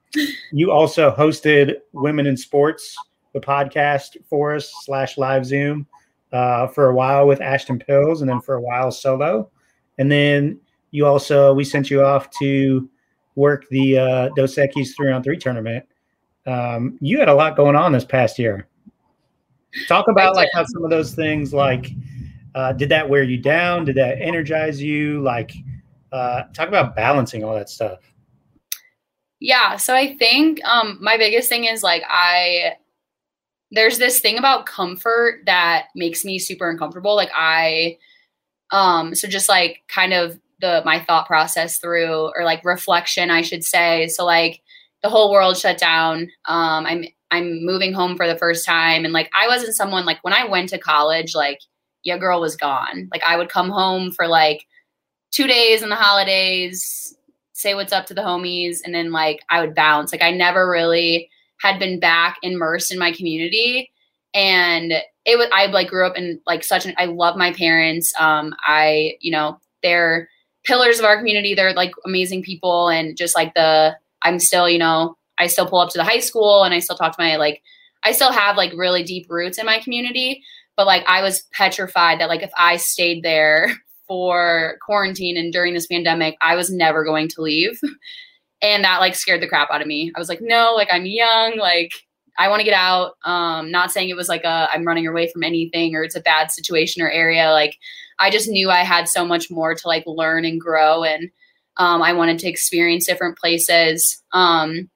you 0.53 0.71
also 0.71 1.11
hosted 1.14 1.77
women 1.92 2.27
in 2.27 2.37
sports 2.37 2.95
the 3.33 3.40
podcast 3.40 4.16
for 4.29 4.55
us 4.55 4.73
slash 4.83 5.19
live 5.19 5.45
zoom 5.45 5.87
uh, 6.33 6.66
for 6.69 6.88
a 6.88 6.95
while 6.95 7.27
with 7.27 7.40
ashton 7.40 7.79
pills 7.79 8.21
and 8.21 8.31
then 8.31 8.40
for 8.40 8.55
a 8.55 8.61
while 8.61 8.90
solo. 8.90 9.51
And 9.99 10.11
then 10.11 10.61
you 10.90 11.07
also 11.07 11.53
we 11.53 11.64
sent 11.64 11.90
you 11.90 12.03
off 12.03 12.29
to 12.38 12.88
work 13.35 13.68
the 13.70 13.99
uh, 13.99 14.29
Dos 14.37 14.57
Equis 14.57 14.94
three 14.96 15.12
on 15.12 15.22
three 15.22 15.37
tournament. 15.37 15.85
Um, 16.46 16.96
you 17.01 17.18
had 17.18 17.29
a 17.29 17.35
lot 17.35 17.57
going 17.57 17.77
on 17.77 17.92
this 17.92 18.05
past 18.05 18.38
year. 18.38 18.68
Talk 19.88 20.07
about 20.09 20.35
like 20.35 20.49
how 20.55 20.64
some 20.64 20.85
of 20.85 20.90
those 20.90 21.14
things 21.14 21.53
like 21.53 21.90
uh, 22.55 22.72
did 22.72 22.88
that 22.88 23.09
wear 23.09 23.22
you 23.22 23.37
down? 23.37 23.85
Did 23.85 23.96
that 23.96 24.20
energize 24.20 24.83
you? 24.83 25.22
Like 25.22 25.53
uh, 26.12 26.44
talk 26.55 26.68
about 26.68 26.96
balancing 26.96 27.44
all 27.44 27.55
that 27.55 27.68
stuff. 27.68 27.99
Yeah, 29.38 29.77
so 29.77 29.94
I 29.94 30.16
think 30.16 30.64
um, 30.64 30.99
my 31.01 31.18
biggest 31.18 31.49
thing 31.49 31.64
is 31.64 31.83
like 31.83 32.03
I 32.09 32.77
there's 33.70 33.99
this 33.99 34.20
thing 34.20 34.38
about 34.38 34.64
comfort 34.64 35.42
that 35.46 35.88
makes 35.94 36.25
me 36.25 36.38
super 36.38 36.70
uncomfortable. 36.70 37.14
Like 37.14 37.31
I 37.35 37.99
um, 38.70 39.14
so 39.14 39.29
just 39.29 39.49
like 39.49 39.83
kind 39.88 40.12
of 40.12 40.40
the 40.61 40.83
my 40.85 41.01
thought 41.01 41.27
process 41.27 41.79
through 41.79 42.33
or 42.37 42.45
like 42.45 42.64
reflection, 42.64 43.31
I 43.31 43.42
should 43.42 43.64
say. 43.64 44.09
So 44.09 44.25
like 44.25 44.62
the 45.03 45.09
whole 45.09 45.31
world 45.33 45.57
shut 45.57 45.79
down. 45.79 46.31
Um, 46.47 46.87
I'm 46.87 47.05
I'm 47.31 47.64
moving 47.64 47.92
home 47.92 48.16
for 48.16 48.27
the 48.27 48.38
first 48.38 48.64
time, 48.64 49.05
and 49.05 49.12
like 49.12 49.31
I 49.35 49.49
wasn't 49.49 49.77
someone 49.77 50.05
like 50.05 50.23
when 50.23 50.35
I 50.35 50.45
went 50.45 50.71
to 50.71 50.79
college, 50.79 51.35
like 51.35 51.59
your 52.03 52.19
girl 52.19 52.40
was 52.40 52.57
gone. 52.57 53.09
Like 53.12 53.23
I 53.25 53.37
would 53.37 53.49
come 53.49 53.71
home 53.71 54.12
for 54.12 54.27
like 54.27 54.64
two 55.33 55.47
days 55.47 55.83
in 55.83 55.88
the 55.88 55.97
holidays, 55.97 57.16
say 57.53 57.75
what's 57.75 57.92
up 57.92 58.07
to 58.07 58.14
the 58.14 58.23
homies, 58.23 58.79
and 58.85 58.95
then 58.95 59.12
like 59.12 59.40
I 59.51 59.61
would 59.61 59.75
bounce. 59.75 60.12
Like 60.12 60.23
I 60.23 60.31
never 60.31 60.71
really 60.71 61.29
had 61.61 61.79
been 61.79 62.01
back 62.01 62.37
immersed 62.42 62.92
in 62.92 62.99
my 62.99 63.12
community, 63.12 63.90
and 64.35 64.92
it 65.25 65.37
was 65.37 65.49
I 65.53 65.66
like 65.66 65.88
grew 65.88 66.07
up 66.07 66.16
in 66.16 66.40
like 66.47 66.64
such 66.64 66.87
an 66.87 66.95
I 66.97 67.07
love 67.07 67.37
my 67.37 67.53
parents. 67.53 68.12
Um, 68.19 68.55
I 68.66 69.16
you 69.21 69.33
know 69.33 69.61
they're 69.83 70.29
pillars 70.66 70.98
of 70.98 71.05
our 71.05 71.16
community. 71.16 71.55
They're 71.55 71.72
like 71.72 71.92
amazing 72.05 72.42
people, 72.42 72.88
and 72.88 73.16
just 73.16 73.35
like 73.35 73.55
the 73.55 73.96
I'm 74.22 74.38
still 74.38 74.68
you 74.68 74.79
know 74.79 75.16
I 75.38 75.46
still 75.46 75.66
pull 75.66 75.81
up 75.81 75.90
to 75.90 75.98
the 75.98 76.05
high 76.05 76.20
school 76.20 76.62
and 76.62 76.74
I 76.74 76.81
still 76.81 76.96
talk 76.96 77.16
to 77.16 77.22
my 77.22 77.37
like 77.37 77.62
I 78.05 78.12
still 78.12 78.33
have 78.33 78.57
like 78.57 78.72
really 78.76 79.02
deep 79.02 79.26
roots 79.29 79.59
in 79.59 79.66
my 79.66 79.79
community. 79.79 80.42
But 80.76 80.87
like 80.87 81.05
I 81.07 81.22
was 81.22 81.44
petrified 81.52 82.20
that 82.20 82.29
like 82.29 82.42
if 82.42 82.50
I 82.57 82.76
stayed 82.76 83.22
there 83.22 83.72
for 84.07 84.79
quarantine 84.85 85.37
and 85.37 85.52
during 85.52 85.74
this 85.74 85.87
pandemic, 85.87 86.37
I 86.40 86.55
was 86.55 86.70
never 86.70 87.05
going 87.05 87.29
to 87.29 87.42
leave. 87.42 87.81
And 88.62 88.85
that 88.85 89.00
like 89.00 89.14
scared 89.14 89.42
the 89.42 89.46
crap 89.46 89.70
out 89.70 89.83
of 89.83 89.87
me. 89.87 90.11
I 90.16 90.18
was 90.18 90.31
like, 90.31 90.40
no, 90.40 90.72
like 90.74 90.88
I'm 90.90 91.05
young, 91.05 91.59
like 91.59 91.90
I 92.38 92.49
want 92.49 92.61
to 92.61 92.64
get 92.64 92.75
out. 92.75 93.12
Um, 93.25 93.70
not 93.70 93.90
saying 93.90 94.09
it 94.09 94.16
was 94.16 94.29
like 94.29 94.44
a 94.44 94.68
I'm 94.72 94.85
running 94.85 95.07
away 95.07 95.31
from 95.33 95.42
anything 95.42 95.94
or 95.94 96.03
it's 96.03 96.16
a 96.16 96.20
bad 96.20 96.51
situation 96.51 97.03
or 97.03 97.11
area. 97.11 97.51
Like 97.53 97.77
I 98.18 98.31
just 98.31 98.49
knew 98.49 98.70
I 98.70 98.85
had 98.85 99.09
so 99.09 99.25
much 99.25 99.51
more 99.51 99.75
to 99.75 99.88
like 99.88 100.05
learn 100.07 100.44
and 100.44 100.61
grow, 100.61 101.05
and 101.05 101.31
um, 101.77 102.03
I 102.03 102.12
wanted 102.12 102.38
to 102.40 102.49
experience 102.49 103.07
different 103.07 103.38
places. 103.38 104.22
Um, 104.33 104.90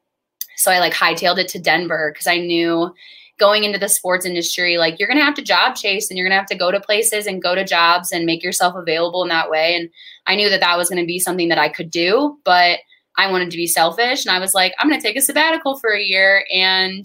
so 0.56 0.70
I 0.70 0.78
like 0.78 0.92
hightailed 0.92 1.38
it 1.38 1.48
to 1.48 1.58
Denver 1.58 2.10
because 2.12 2.26
I 2.26 2.38
knew 2.38 2.92
going 3.38 3.64
into 3.64 3.78
the 3.78 3.88
sports 3.88 4.26
industry, 4.26 4.76
like 4.76 4.98
you're 4.98 5.08
gonna 5.08 5.24
have 5.24 5.34
to 5.34 5.42
job 5.42 5.74
chase 5.74 6.10
and 6.10 6.18
you're 6.18 6.28
gonna 6.28 6.38
have 6.38 6.46
to 6.46 6.54
go 6.54 6.70
to 6.70 6.78
places 6.78 7.26
and 7.26 7.42
go 7.42 7.54
to 7.54 7.64
jobs 7.64 8.12
and 8.12 8.26
make 8.26 8.44
yourself 8.44 8.74
available 8.76 9.22
in 9.22 9.30
that 9.30 9.50
way. 9.50 9.74
And 9.74 9.88
I 10.26 10.36
knew 10.36 10.50
that 10.50 10.60
that 10.60 10.76
was 10.76 10.90
gonna 10.90 11.06
be 11.06 11.18
something 11.18 11.48
that 11.48 11.58
I 11.58 11.70
could 11.70 11.90
do, 11.90 12.38
but 12.44 12.80
I 13.16 13.30
wanted 13.30 13.50
to 13.50 13.56
be 13.56 13.66
selfish, 13.66 14.24
and 14.24 14.34
I 14.34 14.38
was 14.38 14.54
like, 14.54 14.74
I'm 14.78 14.88
gonna 14.88 15.00
take 15.00 15.16
a 15.16 15.22
sabbatical 15.22 15.78
for 15.78 15.90
a 15.90 16.02
year 16.02 16.44
and 16.52 17.04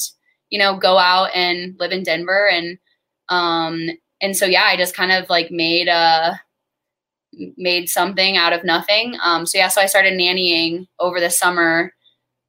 you 0.56 0.60
know, 0.60 0.78
go 0.78 0.98
out 0.98 1.32
and 1.36 1.76
live 1.82 1.92
in 1.92 2.04
Denver 2.04 2.48
and 2.50 2.78
um 3.28 3.90
and 4.22 4.38
so 4.38 4.46
yeah, 4.46 4.64
I 4.64 4.78
just 4.78 4.96
kind 4.96 5.12
of 5.12 5.30
like 5.30 5.52
made 5.52 5.90
a 5.90 5.92
uh, 5.92 6.34
made 7.58 7.90
something 7.90 8.38
out 8.38 8.54
of 8.54 8.64
nothing. 8.64 9.18
Um 9.22 9.46
so 9.46 9.58
yeah, 9.58 9.68
so 9.68 9.82
I 9.82 9.88
started 9.88 10.14
nannying 10.14 10.88
over 10.98 11.20
the 11.20 11.30
summer 11.30 11.92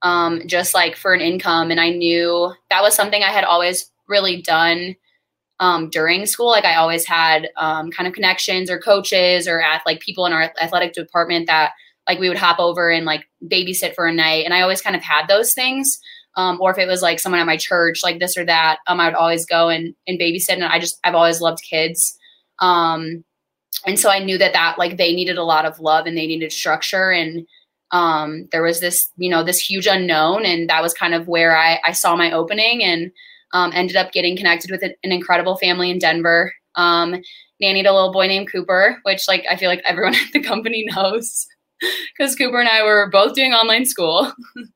um 0.03 0.43
just 0.47 0.73
like 0.73 0.95
for 0.95 1.15
an 1.15 1.21
income 1.21 1.73
and 1.73 1.81
I 1.81 1.91
knew 1.91 2.53
that 2.71 2.83
was 2.83 2.95
something 2.95 3.25
I 3.25 3.33
had 3.33 3.43
always 3.43 3.91
really 4.07 4.41
done 4.41 4.95
um, 5.59 5.91
during 5.91 6.27
school. 6.27 6.51
Like 6.51 6.65
I 6.65 6.77
always 6.77 7.07
had 7.07 7.49
um, 7.57 7.91
kind 7.91 8.07
of 8.07 8.15
connections 8.15 8.71
or 8.71 8.79
coaches 8.79 9.49
or 9.49 9.61
at 9.61 9.83
like 9.85 9.99
people 9.99 10.27
in 10.27 10.33
our 10.33 10.53
athletic 10.63 10.93
department 10.93 11.49
that 11.49 11.73
like 12.09 12.21
we 12.21 12.29
would 12.29 12.39
hop 12.39 12.61
over 12.61 12.89
and 12.89 13.05
like 13.05 13.25
babysit 13.45 13.97
for 13.97 14.07
a 14.07 14.13
night. 14.13 14.45
And 14.45 14.55
I 14.55 14.61
always 14.61 14.81
kind 14.81 14.95
of 14.95 15.03
had 15.03 15.27
those 15.27 15.55
things. 15.55 15.99
Um, 16.37 16.61
or 16.61 16.71
if 16.71 16.79
it 16.79 16.87
was 16.87 17.03
like 17.03 17.19
someone 17.19 17.41
at 17.41 17.47
my 17.47 17.57
church, 17.57 18.03
like 18.03 18.19
this 18.19 18.37
or 18.37 18.45
that, 18.45 18.79
um, 18.87 19.01
I 19.01 19.07
would 19.07 19.15
always 19.15 19.47
go 19.47 19.69
and, 19.69 19.95
and 20.07 20.21
babysit. 20.21 20.51
And 20.51 20.65
I 20.65 20.79
just, 20.79 20.99
I've 21.03 21.15
always 21.15 21.41
loved 21.41 21.63
kids. 21.63 22.17
Um, 22.59 23.25
and 23.87 23.99
so 23.99 24.11
I 24.11 24.19
knew 24.19 24.39
that 24.39 24.53
that 24.53 24.79
like 24.79 24.97
they 24.97 25.15
needed 25.15 25.39
a 25.39 25.45
lot 25.45 25.65
of 25.65 25.81
love 25.81 26.07
and 26.07 26.17
they 26.17 26.27
needed 26.27 26.53
structure. 26.53 27.11
And 27.11 27.47
um, 27.91 28.49
there 28.53 28.63
was 28.63 28.81
this, 28.81 29.11
you 29.17 29.31
know, 29.31 29.43
this 29.43 29.59
huge 29.59 29.87
unknown. 29.87 30.45
And 30.45 30.69
that 30.69 30.83
was 30.83 30.93
kind 30.93 31.15
of 31.15 31.29
where 31.29 31.57
I, 31.57 31.81
I 31.87 31.93
saw 31.93 32.17
my 32.17 32.33
opening 32.33 32.83
and 32.85 33.11
um, 33.53 33.73
ended 33.75 33.97
up 33.97 34.13
getting 34.13 34.37
connected 34.37 34.71
with 34.71 34.83
an, 34.83 34.95
an 35.05 35.13
incredible 35.13 35.57
family 35.57 35.91
in 35.91 35.99
Denver. 35.99 36.53
Um, 36.75 37.23
nannied 37.63 37.87
a 37.87 37.93
little 37.93 38.13
boy 38.13 38.27
named 38.27 38.51
Cooper, 38.53 38.99
which 39.05 39.27
like 39.29 39.45
I 39.51 39.57
feel 39.57 39.71
like 39.71 39.83
everyone 39.87 40.15
at 40.27 40.33
the 40.33 40.43
company 40.43 40.85
knows 40.95 41.47
because 42.17 42.35
Cooper 42.35 42.59
and 42.59 42.69
I 42.69 42.83
were 42.83 43.09
both 43.11 43.35
doing 43.35 43.53
online 43.53 43.85
school. 43.87 44.33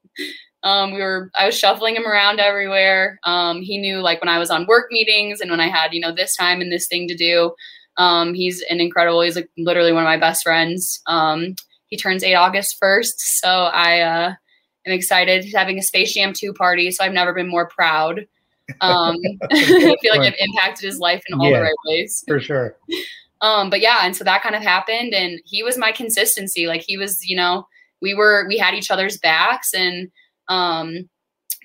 um, 0.63 0.93
we 0.93 1.01
were 1.01 1.31
I 1.39 1.47
was 1.47 1.59
shuffling 1.59 1.97
him 1.97 2.07
around 2.07 2.41
everywhere. 2.41 3.19
Um, 3.25 3.63
he 3.63 3.79
knew 3.79 3.99
like 3.99 4.21
when 4.21 4.29
I 4.29 4.39
was 4.39 4.51
on 4.51 4.67
work 4.67 4.87
meetings 4.91 5.41
and 5.41 5.51
when 5.51 5.61
I 5.61 5.69
had 5.69 5.95
you 5.95 6.01
know 6.01 6.13
this 6.13 6.37
time 6.37 6.61
and 6.61 6.71
this 6.71 6.87
thing 6.87 7.09
to 7.09 7.17
do. 7.17 7.55
Um, 7.97 8.35
he's 8.35 8.63
an 8.71 8.81
incredible. 8.81 9.21
He's 9.21 9.37
like 9.37 9.51
literally 9.59 9.93
one 9.93 10.03
of 10.03 10.09
my 10.09 10.19
best 10.19 10.43
friends. 10.43 11.01
Um, 11.07 11.55
he 11.87 11.97
turns 11.97 12.23
eight 12.23 12.35
August 12.35 12.77
first, 12.79 13.15
so 13.41 13.49
I 13.49 14.01
uh, 14.01 14.35
am 14.87 14.93
excited. 14.93 15.45
He's 15.45 15.55
having 15.55 15.79
a 15.79 15.83
Space 15.83 16.15
Jam 16.15 16.33
two 16.33 16.53
party, 16.53 16.91
so 16.91 17.05
I've 17.05 17.13
never 17.13 17.35
been 17.35 17.49
more 17.49 17.69
proud. 17.69 18.27
Um, 18.81 19.17
I 19.51 19.97
feel 20.01 20.17
like 20.17 20.21
I've 20.21 20.39
impacted 20.39 20.85
his 20.85 20.99
life 20.99 21.23
in 21.29 21.39
all 21.39 21.51
yeah, 21.51 21.59
the 21.59 21.65
right 21.65 21.75
ways. 21.87 22.25
For 22.27 22.41
sure. 22.41 22.77
Um, 23.43 23.71
but 23.71 23.81
yeah, 23.81 24.01
and 24.03 24.15
so 24.15 24.23
that 24.25 24.43
kind 24.43 24.55
of 24.55 24.61
happened, 24.61 25.15
and 25.15 25.41
he 25.47 25.63
was 25.63 25.79
my 25.79 25.93
consistency. 25.93 26.67
Like 26.67 26.83
he 26.83 26.99
was, 26.99 27.27
you 27.27 27.35
know, 27.35 27.67
we 28.03 28.13
were 28.13 28.45
we 28.47 28.59
had 28.59 28.75
each 28.75 28.91
other's 28.91 29.17
backs, 29.17 29.73
and 29.73 30.11
um, 30.51 31.09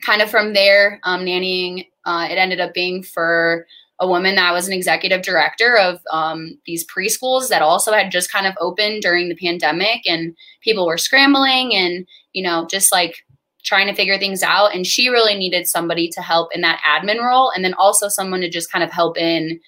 kind 0.06 0.22
of 0.22 0.30
from 0.30 0.54
there, 0.54 1.02
um, 1.04 1.26
nannying. 1.26 1.88
Uh, 2.06 2.28
it 2.30 2.36
ended 2.36 2.62
up 2.62 2.74
being 2.74 3.04
for 3.04 3.66
a 4.00 4.08
woman 4.08 4.36
that 4.36 4.54
was 4.54 4.68
an 4.68 4.74
executive 4.74 5.22
director 5.22 5.78
of 5.78 6.00
um, 6.12 6.58
these 6.66 6.86
preschools 6.86 7.50
that 7.50 7.62
also 7.62 7.94
had 7.94 8.12
just 8.12 8.32
kind 8.32 8.46
of 8.46 8.54
opened 8.60 9.02
during 9.02 9.28
the 9.28 9.36
pandemic, 9.36 10.08
and 10.08 10.36
people 10.62 10.86
were 10.86 10.98
scrambling, 10.98 11.76
and 11.76 12.08
you 12.32 12.44
know, 12.44 12.66
just 12.70 12.92
like 12.92 13.26
trying 13.64 13.88
to 13.88 13.96
figure 13.96 14.18
things 14.18 14.44
out. 14.44 14.76
And 14.76 14.86
she 14.86 15.10
really 15.10 15.36
needed 15.36 15.68
somebody 15.68 16.08
to 16.10 16.22
help 16.22 16.54
in 16.54 16.62
that 16.62 16.82
admin 16.88 17.22
role, 17.22 17.52
and 17.54 17.66
then 17.66 17.74
also 17.74 18.08
someone 18.08 18.42
to 18.42 18.50
just 18.50 18.72
kind 18.72 18.84
of 18.84 18.92
help 18.92 19.18
in 19.18 19.60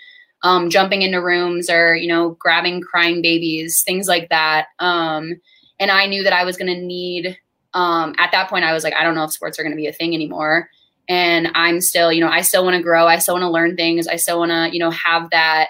um, 0.43 0.69
jumping 0.69 1.01
into 1.01 1.21
rooms 1.21 1.69
or 1.69 1.95
you 1.95 2.07
know 2.07 2.31
grabbing 2.39 2.81
crying 2.81 3.21
babies 3.21 3.83
things 3.85 4.07
like 4.07 4.29
that 4.29 4.67
um, 4.79 5.33
and 5.79 5.91
i 5.91 6.05
knew 6.05 6.23
that 6.23 6.33
i 6.33 6.43
was 6.43 6.57
going 6.57 6.73
to 6.73 6.79
need 6.79 7.37
um, 7.77 8.15
at 8.17 8.31
that 8.31 8.49
point 8.49 8.65
i 8.65 8.73
was 8.73 8.83
like 8.83 8.95
i 8.95 9.03
don't 9.03 9.13
know 9.13 9.23
if 9.23 9.31
sports 9.31 9.59
are 9.59 9.63
going 9.63 9.71
to 9.71 9.77
be 9.77 9.87
a 9.87 9.93
thing 9.93 10.13
anymore. 10.13 10.69
And 11.07 11.49
i'm 11.55 11.79
still 11.79 12.11
you 12.11 12.19
know 12.19 12.29
i 12.29 12.41
still 12.41 12.65
want 12.65 12.75
to 12.75 12.83
grow. 12.83 13.05
I 13.05 13.19
still 13.19 13.35
want 13.35 13.43
to 13.43 13.49
learn 13.49 13.77
things. 13.77 14.07
I 14.07 14.17
still 14.17 14.39
want 14.39 14.51
to 14.51 14.69
you 14.73 14.79
know 14.79 14.91
have 14.91 15.29
that 15.29 15.67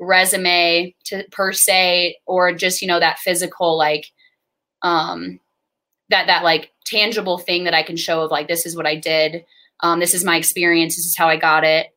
resume 0.00 0.94
to 1.04 1.24
per 1.30 1.52
se 1.52 2.16
or 2.26 2.52
just 2.52 2.82
you 2.82 2.88
know 2.88 2.98
that 2.98 3.18
physical 3.18 3.78
like 3.78 4.06
um 4.82 5.38
that 6.10 6.26
that 6.26 6.42
like 6.42 6.72
tangible 6.84 7.38
thing 7.38 7.64
that 7.64 7.74
i 7.74 7.82
can 7.82 7.96
show 7.96 8.22
of 8.22 8.30
like 8.30 8.48
this 8.48 8.66
is 8.66 8.76
what 8.76 8.86
i 8.86 8.96
did. 8.96 9.44
Um 9.80 10.00
this 10.00 10.14
is 10.14 10.24
my 10.24 10.36
experience. 10.36 10.96
This 10.96 11.06
is 11.06 11.16
how 11.16 11.28
i 11.28 11.36
got 11.36 11.64
it. 11.64 11.88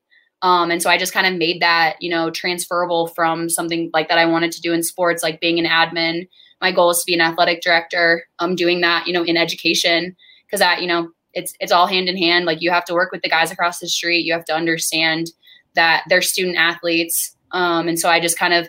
Um, 0.41 0.71
and 0.71 0.82
so 0.82 0.89
I 0.89 0.97
just 0.97 1.13
kind 1.13 1.28
of 1.28 1.38
made 1.38 1.62
that, 1.62 1.97
you 1.99 2.10
know, 2.10 2.32
transferable 2.32 3.08
from 3.08 3.49
something 3.49 3.89
like 3.93 4.08
that 4.08 4.17
I 4.17 4.25
wanted 4.25 4.52
to 4.54 4.62
do 4.62 4.71
in 4.73 4.84
sports, 4.84 5.21
like 5.21 5.41
being 5.41 5.60
an 5.60 5.65
admin. 5.65 6.28
My 6.62 6.72
goal 6.72 6.89
is 6.89 7.00
to 7.00 7.06
be 7.06 7.13
an 7.13 7.22
athletic 7.22 7.62
director. 7.62 8.24
I'm 8.39 8.52
um, 8.52 8.56
doing 8.56 8.82
that, 8.82 9.08
you 9.08 9.13
know, 9.13 9.24
in 9.24 9.38
education 9.38 10.15
because 10.45 10.60
that, 10.60 10.82
you 10.82 10.88
know, 10.88 11.12
it's 11.34 11.54
it's 11.60 11.72
all 11.72 11.88
hand 11.88 12.10
in 12.10 12.17
hand. 12.17 12.45
Like 12.45 12.62
you 12.62 12.72
have 12.72 12.86
to 12.86 12.93
work 12.93 13.12
with 13.12 13.22
the 13.22 13.30
guys 13.30 13.52
across 13.52 13.80
the 13.80 13.88
street. 13.88 14.26
You 14.26 14.34
have 14.34 14.45
to 14.45 14.56
understand 14.56 15.32
that 15.76 16.04
they're 16.10 16.22
student 16.22 16.58
athletes. 16.58 17.36
Um, 17.52 17.88
and 17.88 18.00
so 18.00 18.10
I 18.10 18.19
just 18.19 18.38
kind 18.38 18.54
of 18.54 18.67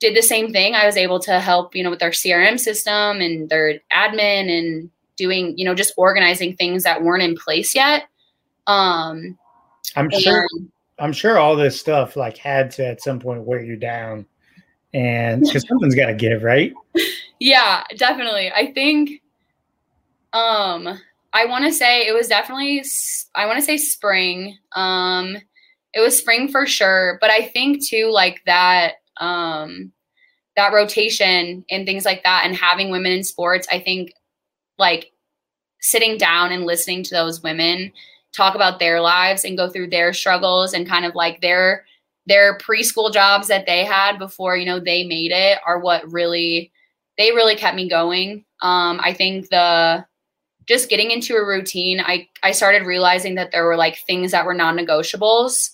did 0.00 0.16
the 0.16 0.22
same 0.22 0.52
thing. 0.52 0.74
I 0.74 0.86
was 0.86 0.96
able 0.96 1.20
to 1.20 1.40
help, 1.40 1.74
you 1.74 1.82
know, 1.82 1.90
with 1.90 1.98
their 1.98 2.10
CRM 2.10 2.58
system 2.58 3.20
and 3.20 3.48
their 3.48 3.80
admin 3.92 4.50
and 4.50 4.90
doing, 5.16 5.56
you 5.56 5.64
know, 5.64 5.74
just 5.74 5.94
organizing 5.96 6.56
things 6.56 6.82
that 6.84 7.02
weren't 7.02 7.22
in 7.22 7.36
place 7.36 7.74
yet. 7.74 8.04
Um, 8.66 9.38
I'm 9.96 10.10
sure. 10.10 10.46
I'm 10.98 11.12
sure 11.12 11.38
all 11.38 11.56
this 11.56 11.78
stuff 11.78 12.16
like 12.16 12.36
had 12.36 12.70
to 12.72 12.86
at 12.86 13.02
some 13.02 13.18
point 13.18 13.42
wear 13.42 13.60
you 13.60 13.76
down, 13.76 14.26
and 14.94 15.42
because 15.44 15.66
something's 15.68 15.94
got 15.94 16.06
to 16.06 16.14
give, 16.14 16.42
right? 16.42 16.72
Yeah, 17.40 17.84
definitely. 17.96 18.50
I 18.50 18.72
think. 18.72 19.20
Um, 20.32 20.98
I 21.32 21.46
want 21.46 21.64
to 21.64 21.72
say 21.72 22.06
it 22.06 22.14
was 22.14 22.28
definitely. 22.28 22.84
I 23.34 23.46
want 23.46 23.58
to 23.58 23.64
say 23.64 23.76
spring. 23.76 24.56
Um, 24.72 25.36
it 25.92 26.00
was 26.00 26.16
spring 26.16 26.48
for 26.48 26.66
sure, 26.66 27.18
but 27.20 27.30
I 27.30 27.42
think 27.42 27.86
too 27.86 28.10
like 28.10 28.40
that. 28.46 28.94
Um, 29.20 29.92
that 30.56 30.72
rotation 30.72 31.64
and 31.68 31.84
things 31.84 32.04
like 32.04 32.22
that, 32.22 32.44
and 32.46 32.54
having 32.54 32.90
women 32.90 33.10
in 33.10 33.24
sports, 33.24 33.66
I 33.70 33.80
think, 33.80 34.12
like 34.78 35.10
sitting 35.80 36.16
down 36.16 36.52
and 36.52 36.64
listening 36.64 37.02
to 37.02 37.10
those 37.14 37.42
women 37.42 37.92
talk 38.32 38.54
about 38.54 38.78
their 38.78 39.00
lives 39.00 39.44
and 39.44 39.56
go 39.56 39.68
through 39.68 39.90
their 39.90 40.12
struggles 40.12 40.72
and 40.72 40.88
kind 40.88 41.04
of 41.04 41.14
like 41.14 41.40
their 41.40 41.84
their 42.26 42.58
preschool 42.58 43.12
jobs 43.12 43.48
that 43.48 43.66
they 43.66 43.84
had 43.84 44.18
before 44.18 44.56
you 44.56 44.66
know 44.66 44.80
they 44.80 45.04
made 45.04 45.30
it 45.32 45.58
are 45.66 45.78
what 45.78 46.10
really 46.10 46.72
they 47.18 47.30
really 47.32 47.56
kept 47.56 47.76
me 47.76 47.88
going. 47.88 48.44
Um 48.62 49.00
i 49.02 49.12
think 49.12 49.48
the 49.50 50.04
just 50.66 50.88
getting 50.88 51.10
into 51.10 51.34
a 51.36 51.44
routine 51.46 52.00
i 52.00 52.26
i 52.42 52.52
started 52.52 52.86
realizing 52.86 53.34
that 53.34 53.50
there 53.52 53.66
were 53.66 53.76
like 53.76 53.98
things 54.06 54.30
that 54.30 54.46
were 54.46 54.54
non-negotiables 54.54 55.70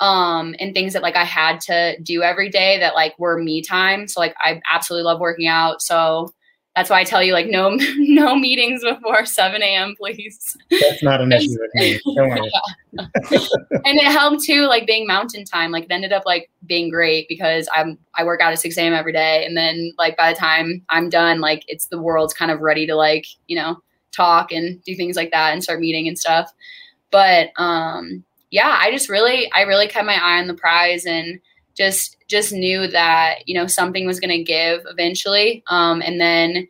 um 0.00 0.54
and 0.58 0.72
things 0.72 0.94
that 0.94 1.02
like 1.02 1.16
i 1.16 1.24
had 1.24 1.60
to 1.60 2.00
do 2.02 2.22
every 2.22 2.48
day 2.48 2.78
that 2.78 2.94
like 2.94 3.18
were 3.18 3.38
me 3.42 3.60
time. 3.62 4.08
So 4.08 4.20
like 4.20 4.34
i 4.40 4.60
absolutely 4.72 5.04
love 5.04 5.20
working 5.20 5.46
out. 5.46 5.82
So 5.82 6.32
that's 6.76 6.88
why 6.88 7.00
I 7.00 7.04
tell 7.04 7.22
you 7.22 7.32
like 7.32 7.48
no 7.48 7.70
no 7.96 8.36
meetings 8.36 8.82
before 8.82 9.24
7 9.24 9.62
a.m. 9.62 9.94
please. 9.98 10.56
That's 10.70 11.02
not 11.02 11.20
an 11.20 11.32
issue 11.32 11.56
with 11.58 11.70
me. 11.74 12.00
Don't 12.14 12.28
worry. 12.28 12.50
and 12.92 13.98
it 13.98 14.04
helped 14.04 14.44
too, 14.44 14.66
like 14.66 14.86
being 14.86 15.06
mountain 15.06 15.44
time. 15.44 15.72
Like 15.72 15.84
it 15.84 15.92
ended 15.92 16.12
up 16.12 16.22
like 16.26 16.50
being 16.66 16.90
great 16.90 17.26
because 17.28 17.68
I'm 17.74 17.98
I 18.14 18.24
work 18.24 18.40
out 18.40 18.52
at 18.52 18.60
6 18.60 18.76
a.m. 18.78 18.92
every 18.92 19.12
day. 19.12 19.44
And 19.44 19.56
then 19.56 19.92
like 19.98 20.16
by 20.16 20.32
the 20.32 20.38
time 20.38 20.82
I'm 20.88 21.08
done, 21.08 21.40
like 21.40 21.64
it's 21.66 21.86
the 21.86 22.00
world's 22.00 22.34
kind 22.34 22.50
of 22.50 22.60
ready 22.60 22.86
to 22.86 22.94
like, 22.94 23.26
you 23.48 23.56
know, 23.56 23.82
talk 24.12 24.52
and 24.52 24.82
do 24.84 24.94
things 24.94 25.16
like 25.16 25.32
that 25.32 25.52
and 25.52 25.62
start 25.62 25.80
meeting 25.80 26.06
and 26.06 26.18
stuff. 26.18 26.52
But 27.10 27.50
um 27.56 28.24
yeah, 28.50 28.78
I 28.80 28.90
just 28.90 29.08
really 29.08 29.50
I 29.52 29.62
really 29.62 29.88
kept 29.88 30.06
my 30.06 30.14
eye 30.14 30.38
on 30.38 30.46
the 30.46 30.54
prize 30.54 31.04
and 31.04 31.40
just 31.80 32.18
just 32.28 32.52
knew 32.52 32.86
that 32.86 33.36
you 33.46 33.54
know 33.54 33.66
something 33.66 34.06
was 34.06 34.20
going 34.20 34.36
to 34.36 34.44
give 34.44 34.82
eventually 34.86 35.62
um, 35.68 36.02
and 36.02 36.20
then 36.20 36.68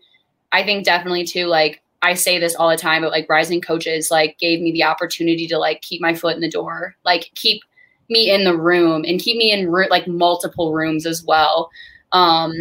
i 0.53 0.62
think 0.62 0.85
definitely 0.85 1.25
too 1.25 1.46
like 1.46 1.83
i 2.03 2.14
say 2.14 2.38
this 2.38 2.55
all 2.55 2.70
the 2.70 2.77
time 2.77 3.03
but 3.03 3.11
like 3.11 3.29
rising 3.29 3.61
coaches 3.61 4.09
like 4.09 4.38
gave 4.38 4.61
me 4.61 4.70
the 4.70 4.85
opportunity 4.85 5.49
to 5.49 5.59
like 5.59 5.81
keep 5.81 6.01
my 6.01 6.14
foot 6.14 6.37
in 6.37 6.40
the 6.40 6.49
door 6.49 6.94
like 7.05 7.33
keep 7.35 7.61
me 8.09 8.31
in 8.31 8.44
the 8.44 8.57
room 8.57 9.05
and 9.07 9.20
keep 9.20 9.37
me 9.37 9.51
in 9.51 9.70
like 9.90 10.07
multiple 10.07 10.73
rooms 10.73 11.07
as 11.07 11.25
well 11.25 11.68
um, 12.12 12.55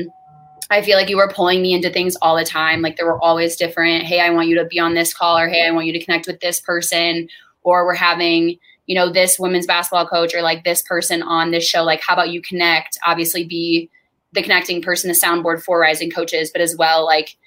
I 0.72 0.84
feel 0.84 0.98
like 0.98 1.10
you 1.10 1.18
were 1.18 1.32
pulling 1.34 1.62
me 1.62 1.74
into 1.74 1.90
things 1.90 2.16
all 2.22 2.38
the 2.38 2.46
time. 2.46 2.82
Like 2.82 2.96
there 2.96 3.08
were 3.08 3.20
always 3.20 3.56
different, 3.56 4.04
hey, 4.04 4.20
I 4.20 4.30
want 4.30 4.48
you 4.48 4.56
to 4.60 4.66
be 4.66 4.78
on 4.78 4.94
this 4.94 5.14
call, 5.14 5.36
or 5.36 5.48
hey, 5.48 5.66
I 5.66 5.72
want 5.72 5.88
you 5.88 5.94
to 5.94 6.04
connect 6.04 6.28
with 6.28 6.42
this 6.42 6.62
person, 6.62 7.28
or 7.64 7.86
we're 7.86 7.96
having, 7.96 8.60
you 8.90 8.96
know, 8.96 9.08
this 9.08 9.38
women's 9.38 9.68
basketball 9.68 10.08
coach 10.08 10.34
or 10.34 10.42
like 10.42 10.64
this 10.64 10.82
person 10.82 11.22
on 11.22 11.52
this 11.52 11.64
show. 11.64 11.84
Like, 11.84 12.02
how 12.02 12.14
about 12.14 12.32
you 12.32 12.42
connect? 12.42 12.98
Obviously, 13.06 13.46
be 13.46 13.88
the 14.34 14.42
connecting 14.42 14.82
person, 14.82 15.10
the 15.10 15.14
soundboard 15.14 15.62
for 15.62 15.80
rising 15.80 16.10
coaches, 16.10 16.50
but 16.52 16.60
as 16.60 16.76
well, 16.76 17.06
like, 17.06 17.38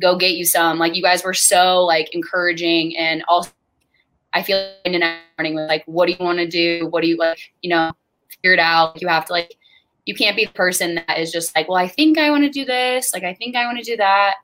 go 0.00 0.16
get 0.16 0.34
you 0.34 0.44
some. 0.44 0.78
Like, 0.78 0.94
you 0.94 1.02
guys 1.02 1.24
were 1.24 1.34
so 1.34 1.84
like 1.84 2.14
encouraging 2.14 2.96
and 2.96 3.24
also. 3.26 3.50
I 4.32 4.42
feel 4.42 4.56
like 4.56 4.94
in 4.94 5.00
the 5.00 5.16
morning 5.36 5.54
like, 5.54 5.82
what 5.86 6.06
do 6.06 6.12
you 6.12 6.24
want 6.24 6.38
to 6.38 6.46
do? 6.46 6.86
What 6.88 7.02
do 7.02 7.08
you 7.08 7.16
like, 7.16 7.38
you 7.62 7.70
know, 7.70 7.92
figure 8.28 8.52
it 8.52 8.58
out. 8.58 9.00
You 9.00 9.06
have 9.08 9.24
to 9.26 9.32
like, 9.32 9.56
you 10.06 10.14
can't 10.14 10.36
be 10.36 10.44
the 10.44 10.52
person 10.52 10.96
that 11.06 11.18
is 11.18 11.30
just 11.30 11.54
like, 11.54 11.68
well, 11.68 11.78
I 11.78 11.86
think 11.86 12.18
I 12.18 12.30
want 12.30 12.42
to 12.44 12.50
do 12.50 12.64
this. 12.64 13.12
Like, 13.12 13.22
I 13.22 13.34
think 13.34 13.54
I 13.54 13.64
want 13.66 13.78
to 13.78 13.84
do 13.84 13.96
that. 13.96 14.34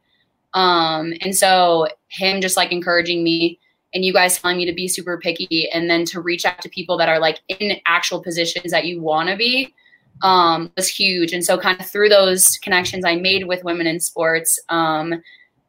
Um, 0.54 1.12
and 1.20 1.36
so 1.36 1.88
him 2.08 2.40
just 2.40 2.56
like 2.56 2.70
encouraging 2.70 3.24
me 3.24 3.58
and 3.94 4.05
you 4.05 4.12
guys 4.12 4.38
telling 4.38 4.57
me 4.57 4.64
to 4.66 4.72
be 4.72 4.88
super 4.88 5.18
picky 5.18 5.68
and 5.70 5.90
then 5.90 6.05
to 6.07 6.20
reach 6.20 6.44
out 6.44 6.61
to 6.62 6.68
people 6.68 6.96
that 6.98 7.09
are 7.09 7.18
like 7.18 7.40
in 7.48 7.76
actual 7.87 8.22
positions 8.22 8.70
that 8.70 8.85
you 8.85 9.00
want 9.00 9.29
to 9.29 9.37
be 9.37 9.74
um, 10.22 10.70
was 10.76 10.88
huge. 10.88 11.33
And 11.33 11.44
so, 11.44 11.59
kind 11.59 11.81
of 11.81 11.87
through 11.87 12.09
those 12.09 12.59
connections 12.59 13.05
I 13.05 13.16
made 13.16 13.46
with 13.46 13.64
women 13.64 13.87
in 13.87 14.00
sports, 14.00 14.59
um, 14.68 15.22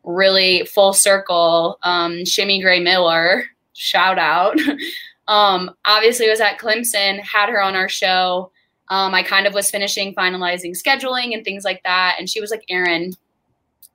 really 0.03 0.65
full 0.65 0.93
circle, 0.93 1.79
um, 1.83 2.25
Shimmy 2.25 2.61
Gray 2.61 2.79
Miller, 2.79 3.45
shout 3.73 4.19
out. 4.19 4.57
um, 5.27 5.71
obviously 5.85 6.29
was 6.29 6.41
at 6.41 6.59
Clemson, 6.59 7.19
had 7.21 7.49
her 7.49 7.61
on 7.61 7.75
our 7.75 7.89
show. 7.89 8.51
Um, 8.89 9.13
I 9.13 9.23
kind 9.23 9.47
of 9.47 9.53
was 9.53 9.71
finishing 9.71 10.13
finalizing 10.13 10.75
scheduling 10.77 11.33
and 11.33 11.45
things 11.45 11.63
like 11.63 11.81
that. 11.83 12.17
And 12.19 12.29
she 12.29 12.41
was 12.41 12.51
like, 12.51 12.65
Erin, 12.69 13.13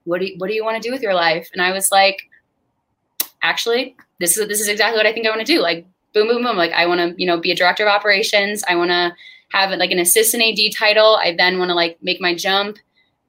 what 0.05 0.21
do 0.21 0.27
you, 0.27 0.39
what 0.39 0.49
do 0.49 0.55
you 0.55 0.65
want 0.65 0.83
to 0.83 0.89
do 0.89 0.93
with 0.93 1.03
your 1.03 1.13
life? 1.13 1.51
And 1.53 1.61
I 1.61 1.73
was 1.73 1.93
like, 1.93 2.23
actually, 3.43 3.95
this 4.21 4.37
is, 4.37 4.49
this 4.49 4.61
is 4.61 4.69
exactly 4.69 4.99
what 4.99 5.07
I 5.07 5.13
think 5.13 5.27
I 5.27 5.31
want 5.31 5.47
to 5.47 5.53
do. 5.53 5.61
Like 5.61 5.87
boom, 6.17 6.29
boom, 6.29 6.45
boom. 6.45 6.57
Like 6.57 6.73
I 6.73 6.87
want 6.87 7.01
to, 7.01 7.15
you 7.21 7.27
know, 7.27 7.39
be 7.39 7.53
a 7.53 7.55
director 7.55 7.87
of 7.87 7.93
operations. 7.93 8.65
I 8.67 8.75
want 8.75 8.91
to 8.91 9.15
have 9.51 9.71
like 9.79 9.91
an 9.91 9.99
assistant 9.99 10.43
AD 10.43 10.73
title. 10.75 11.19
I 11.23 11.35
then 11.37 11.59
want 11.59 11.69
to 11.69 11.75
like 11.75 11.99
make 12.03 12.21
my 12.21 12.35
jump, 12.35 12.79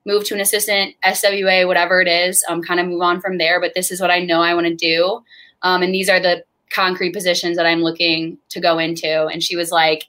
move 0.06 0.24
to 0.26 0.34
an 0.34 0.40
assistant 0.40 0.96
SWA, 1.04 1.68
whatever 1.68 2.02
it 2.02 2.08
is, 2.08 2.44
um, 2.48 2.64
kind 2.64 2.80
of 2.80 2.88
move 2.88 3.02
on 3.02 3.20
from 3.20 3.38
there. 3.38 3.60
But 3.60 3.74
this 3.76 3.92
is 3.92 4.00
what 4.00 4.10
I 4.10 4.20
know 4.20 4.42
I 4.42 4.54
want 4.54 4.68
to 4.68 4.76
do. 4.76 5.22
Um, 5.64 5.84
and 5.84 5.94
these 5.94 6.10
are 6.10 6.20
the 6.20 6.46
concrete 6.70 7.14
positions 7.14 7.58
that 7.58 7.66
I'm 7.66 7.82
looking 7.82 8.38
to 8.50 8.62
go 8.62 8.80
into. 8.80 9.26
And 9.28 9.44
she 9.44 9.58
was 9.58 9.70
like, 9.72 10.06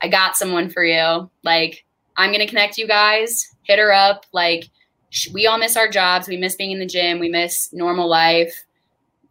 I 0.00 0.08
got 0.08 0.36
someone 0.36 0.70
for 0.70 0.84
you. 0.84 1.30
Like, 1.44 1.84
I'm 2.16 2.32
to 2.32 2.46
connect 2.46 2.78
you 2.78 2.88
guys, 2.88 3.54
hit 3.62 3.78
her 3.78 3.92
up. 3.92 4.26
Like, 4.32 4.68
we 5.32 5.46
all 5.46 5.58
miss 5.58 5.76
our 5.76 5.88
jobs. 5.88 6.26
We 6.26 6.36
miss 6.36 6.56
being 6.56 6.72
in 6.72 6.78
the 6.80 6.86
gym. 6.86 7.20
We 7.20 7.28
miss 7.28 7.72
normal 7.72 8.08
life. 8.08 8.64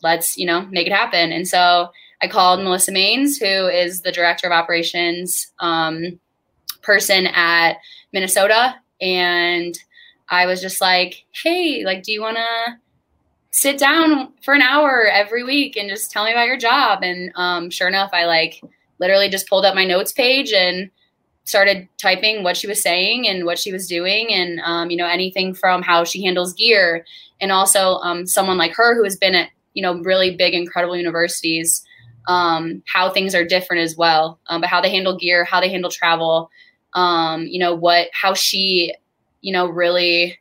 Let's, 0.04 0.38
you 0.38 0.46
know, 0.46 0.66
make 0.72 0.88
it 0.88 0.94
happen. 0.94 1.32
And 1.32 1.48
so 1.48 1.90
I 2.22 2.28
called 2.28 2.62
Melissa 2.62 2.92
Maines, 2.92 3.40
who 3.40 3.68
is 3.68 4.02
the 4.02 4.12
director 4.12 4.48
of 4.48 4.54
operations 4.54 5.52
um, 5.60 6.20
person 6.82 7.28
at 7.28 7.78
Minnesota. 8.14 8.76
And 9.00 9.78
I 10.30 10.46
was 10.46 10.62
just 10.62 10.82
like, 10.82 11.26
hey, 11.44 11.84
like, 11.86 12.04
do 12.04 12.12
you 12.12 12.22
want 12.22 12.38
to 12.38 12.78
sit 13.52 13.78
down 13.78 14.32
for 14.44 14.54
an 14.54 14.62
hour 14.62 15.06
every 15.12 15.44
week 15.44 15.76
and 15.76 15.90
just 15.90 16.12
tell 16.12 16.26
me 16.26 16.32
about 16.32 16.48
your 16.48 16.58
job? 16.58 17.04
And 17.04 17.32
um, 17.36 17.70
sure 17.70 17.88
enough, 17.88 18.12
I 18.14 18.26
like 18.26 18.62
literally 19.00 19.30
just 19.30 19.50
pulled 19.50 19.66
up 19.66 19.76
my 19.76 19.86
notes 19.86 20.12
page 20.12 20.54
and 20.54 20.90
started 21.44 21.88
typing 21.98 22.44
what 22.44 22.56
she 22.56 22.68
was 22.68 22.82
saying 22.82 23.28
and 23.28 23.46
what 23.46 23.58
she 23.58 23.72
was 23.74 23.88
doing 23.88 24.32
and 24.32 24.60
um, 24.62 24.90
you 24.92 24.96
know 24.96 25.08
anything 25.08 25.54
from 25.54 25.82
how 25.82 26.04
she 26.04 26.24
handles 26.24 26.54
gear 26.54 27.04
and 27.42 27.52
also 27.52 27.96
um, 28.04 28.28
someone 28.28 28.58
like 28.58 28.74
her 28.74 28.96
who 28.96 29.04
has 29.04 29.18
been 29.18 29.34
at 29.34 29.50
you 29.74 29.82
know 29.82 30.02
really 30.02 30.36
big 30.36 30.54
incredible 30.54 30.98
universities 30.98 31.86
um, 32.28 32.84
how 32.86 33.10
things 33.10 33.34
are 33.36 33.44
different 33.44 33.84
as 33.84 33.96
well, 33.96 34.40
um, 34.48 34.62
but 34.62 34.70
how 34.70 34.82
they 34.82 34.90
handle 34.90 35.18
gear, 35.18 35.44
how 35.44 35.60
they 35.60 35.70
handle 35.70 35.92
travel, 35.92 36.50
um, 36.94 37.46
you 37.48 37.60
know, 37.60 37.74
what, 37.76 38.10
how 38.14 38.34
she, 38.34 38.94
you 39.42 39.52
know, 39.52 39.68
really 39.68 40.38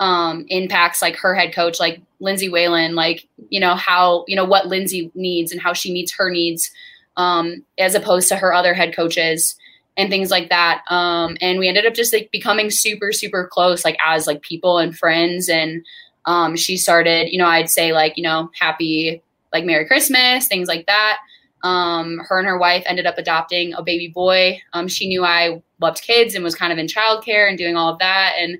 um, 0.00 0.44
impacts 0.48 1.00
like 1.00 1.16
her 1.16 1.34
head 1.34 1.54
coach, 1.54 1.78
like 1.78 2.00
Lindsay 2.20 2.48
Whalen, 2.48 2.94
like, 2.94 3.26
you 3.50 3.60
know, 3.60 3.74
how, 3.74 4.24
you 4.26 4.36
know, 4.36 4.44
what 4.44 4.66
Lindsay 4.66 5.10
needs 5.14 5.52
and 5.52 5.60
how 5.60 5.72
she 5.72 5.92
meets 5.92 6.14
her 6.16 6.30
needs 6.30 6.70
um, 7.16 7.64
as 7.78 7.94
opposed 7.94 8.28
to 8.28 8.36
her 8.36 8.52
other 8.52 8.74
head 8.74 8.94
coaches 8.94 9.56
and 9.96 10.10
things 10.10 10.30
like 10.30 10.50
that. 10.50 10.82
Um, 10.90 11.36
and 11.40 11.58
we 11.58 11.68
ended 11.68 11.86
up 11.86 11.94
just 11.94 12.12
like 12.12 12.30
becoming 12.30 12.68
super, 12.70 13.12
super 13.12 13.48
close, 13.50 13.84
like 13.84 13.96
as 14.04 14.26
like 14.26 14.42
people 14.42 14.76
and 14.76 14.96
friends. 14.96 15.48
And 15.48 15.86
um, 16.26 16.56
she 16.56 16.76
started, 16.76 17.30
you 17.30 17.38
know, 17.38 17.46
I'd 17.46 17.70
say 17.70 17.92
like, 17.92 18.16
you 18.16 18.22
know, 18.22 18.50
happy 18.58 19.22
like 19.52 19.64
Merry 19.64 19.86
Christmas, 19.86 20.48
things 20.48 20.68
like 20.68 20.86
that. 20.86 21.18
Um, 21.62 22.18
her 22.28 22.38
and 22.38 22.46
her 22.46 22.58
wife 22.58 22.84
ended 22.86 23.06
up 23.06 23.16
adopting 23.18 23.72
a 23.74 23.82
baby 23.82 24.08
boy. 24.08 24.60
Um, 24.72 24.88
she 24.88 25.08
knew 25.08 25.24
I 25.24 25.62
loved 25.80 26.02
kids 26.02 26.34
and 26.34 26.44
was 26.44 26.54
kind 26.54 26.72
of 26.72 26.78
in 26.78 26.86
childcare 26.86 27.48
and 27.48 27.56
doing 27.56 27.76
all 27.76 27.92
of 27.92 27.98
that, 27.98 28.34
and 28.38 28.58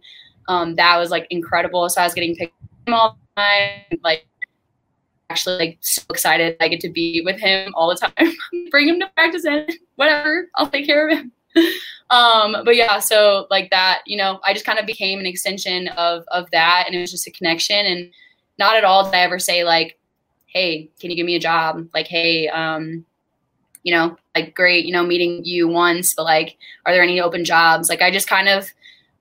um, 0.49 0.75
that 0.77 0.97
was 0.97 1.11
like 1.11 1.27
incredible. 1.31 1.89
So 1.89 2.01
I 2.01 2.05
was 2.05 2.15
getting 2.15 2.35
picked 2.35 2.55
all 2.89 3.19
the 3.37 3.43
time, 3.43 4.01
like 4.03 4.27
actually 5.29 5.59
like 5.59 5.79
so 5.81 6.03
excited 6.11 6.57
I 6.61 6.69
get 6.69 6.81
to 6.81 6.89
be 6.89 7.21
with 7.25 7.39
him 7.39 7.73
all 7.75 7.89
the 7.89 7.97
time. 7.97 8.35
Bring 8.71 8.89
him 8.89 9.01
to 9.01 9.09
practice 9.15 9.45
and 9.45 9.71
whatever, 9.97 10.49
I'll 10.55 10.69
take 10.69 10.87
care 10.87 11.09
of 11.09 11.19
him. 11.19 11.33
um, 12.11 12.57
but 12.65 12.77
yeah, 12.77 12.99
so 12.99 13.47
like 13.51 13.71
that, 13.71 14.03
you 14.07 14.17
know, 14.17 14.41
I 14.45 14.53
just 14.53 14.65
kind 14.65 14.79
of 14.79 14.87
became 14.87 15.19
an 15.19 15.27
extension 15.27 15.89
of 15.89 16.25
of 16.29 16.51
that, 16.53 16.85
and 16.87 16.95
it 16.95 17.01
was 17.01 17.11
just 17.11 17.27
a 17.27 17.33
connection. 17.33 17.85
And 17.85 18.13
not 18.59 18.77
at 18.77 18.85
all 18.85 19.05
did 19.05 19.15
I 19.15 19.21
ever 19.21 19.39
say 19.39 19.65
like, 19.65 19.99
hey, 20.47 20.91
can 21.01 21.11
you 21.11 21.17
give 21.17 21.27
me 21.27 21.37
a 21.37 21.41
job? 21.41 21.89
Like, 21.93 22.07
hey, 22.07 22.49
um, 22.49 23.05
you 23.83 23.95
know, 23.95 24.17
like 24.35 24.55
great, 24.55 24.87
you 24.87 24.93
know, 24.93 25.05
meeting 25.05 25.45
you 25.45 25.69
once, 25.69 26.15
but 26.15 26.25
like, 26.25 26.57
are 26.85 26.93
there 26.93 27.03
any 27.03 27.21
open 27.21 27.45
jobs? 27.45 27.89
Like, 27.89 28.03
I 28.03 28.11
just 28.11 28.29
kind 28.29 28.49
of 28.49 28.69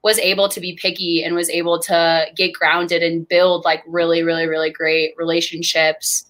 was 0.04 0.20
able 0.20 0.48
to 0.50 0.60
be 0.60 0.78
picky 0.80 1.24
and 1.24 1.36
was 1.36 1.50
able 1.50 1.80
to 1.80 2.28
get 2.36 2.54
grounded 2.54 3.02
and 3.02 3.28
build 3.28 3.66
like 3.66 3.84
really, 3.88 4.22
really, 4.22 4.48
really 4.48 4.70
great 4.70 5.14
relationships. 5.18 6.26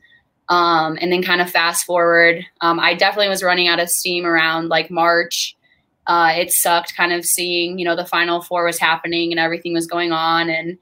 Um, 0.48 0.98
and 1.02 1.12
then 1.12 1.22
kind 1.22 1.41
of 1.41 1.50
fast 1.50 1.86
forward, 1.86 2.46
um, 2.62 2.80
I 2.80 2.94
definitely 2.94 3.30
was 3.30 3.44
running 3.44 3.68
out 3.68 3.80
of 3.80 3.89
steam 3.89 4.26
around 4.26 4.70
like 4.70 4.89
March. 4.89 5.58
Uh, 6.08 6.34
it 6.36 6.52
sucked 6.52 6.96
kind 6.96 7.13
of 7.13 7.26
seeing, 7.26 7.80
you 7.80 7.86
know, 7.86 7.96
the 7.96 8.06
final 8.06 8.41
four 8.41 8.65
was 8.65 8.80
happening 8.80 9.32
and 9.32 9.39
everything 9.39 9.74
was 9.74 9.88
going 9.88 10.12
on. 10.12 10.50
And, 10.50 10.78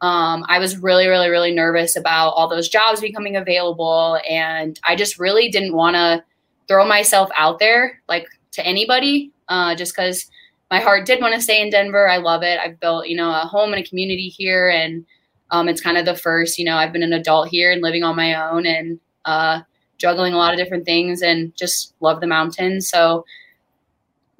um, 0.00 0.44
I 0.48 0.58
was 0.58 0.76
really, 0.76 1.06
really, 1.06 1.30
really 1.30 1.52
nervous 1.52 1.96
about 1.96 2.30
all 2.30 2.48
those 2.48 2.68
jobs 2.68 3.00
becoming 3.00 3.36
available. 3.36 4.18
And 4.28 4.78
I 4.84 4.96
just 4.96 5.18
really 5.18 5.48
didn't 5.48 5.74
want 5.74 5.94
to 5.94 6.22
throw 6.68 6.86
myself 6.86 7.30
out 7.36 7.58
there 7.58 8.00
like 8.08 8.26
to 8.52 8.66
anybody 8.66 9.30
uh, 9.48 9.74
just 9.74 9.94
because 9.94 10.30
my 10.70 10.80
heart 10.80 11.06
did 11.06 11.20
want 11.20 11.34
to 11.34 11.40
stay 11.40 11.62
in 11.62 11.70
Denver. 11.70 12.08
I 12.08 12.16
love 12.16 12.42
it. 12.42 12.58
I've 12.58 12.80
built, 12.80 13.06
you 13.06 13.16
know, 13.16 13.30
a 13.30 13.46
home 13.46 13.72
and 13.72 13.82
a 13.82 13.88
community 13.88 14.28
here. 14.28 14.68
And 14.68 15.06
um, 15.50 15.68
it's 15.68 15.80
kind 15.80 15.96
of 15.96 16.04
the 16.04 16.16
first, 16.16 16.58
you 16.58 16.64
know, 16.64 16.76
I've 16.76 16.92
been 16.92 17.02
an 17.02 17.12
adult 17.12 17.48
here 17.48 17.70
and 17.70 17.80
living 17.80 18.02
on 18.02 18.16
my 18.16 18.34
own 18.34 18.66
and 18.66 18.98
uh, 19.24 19.60
juggling 19.98 20.32
a 20.32 20.36
lot 20.36 20.52
of 20.52 20.58
different 20.58 20.84
things 20.84 21.22
and 21.22 21.56
just 21.56 21.94
love 22.00 22.20
the 22.20 22.26
mountains. 22.26 22.88
So 22.88 23.24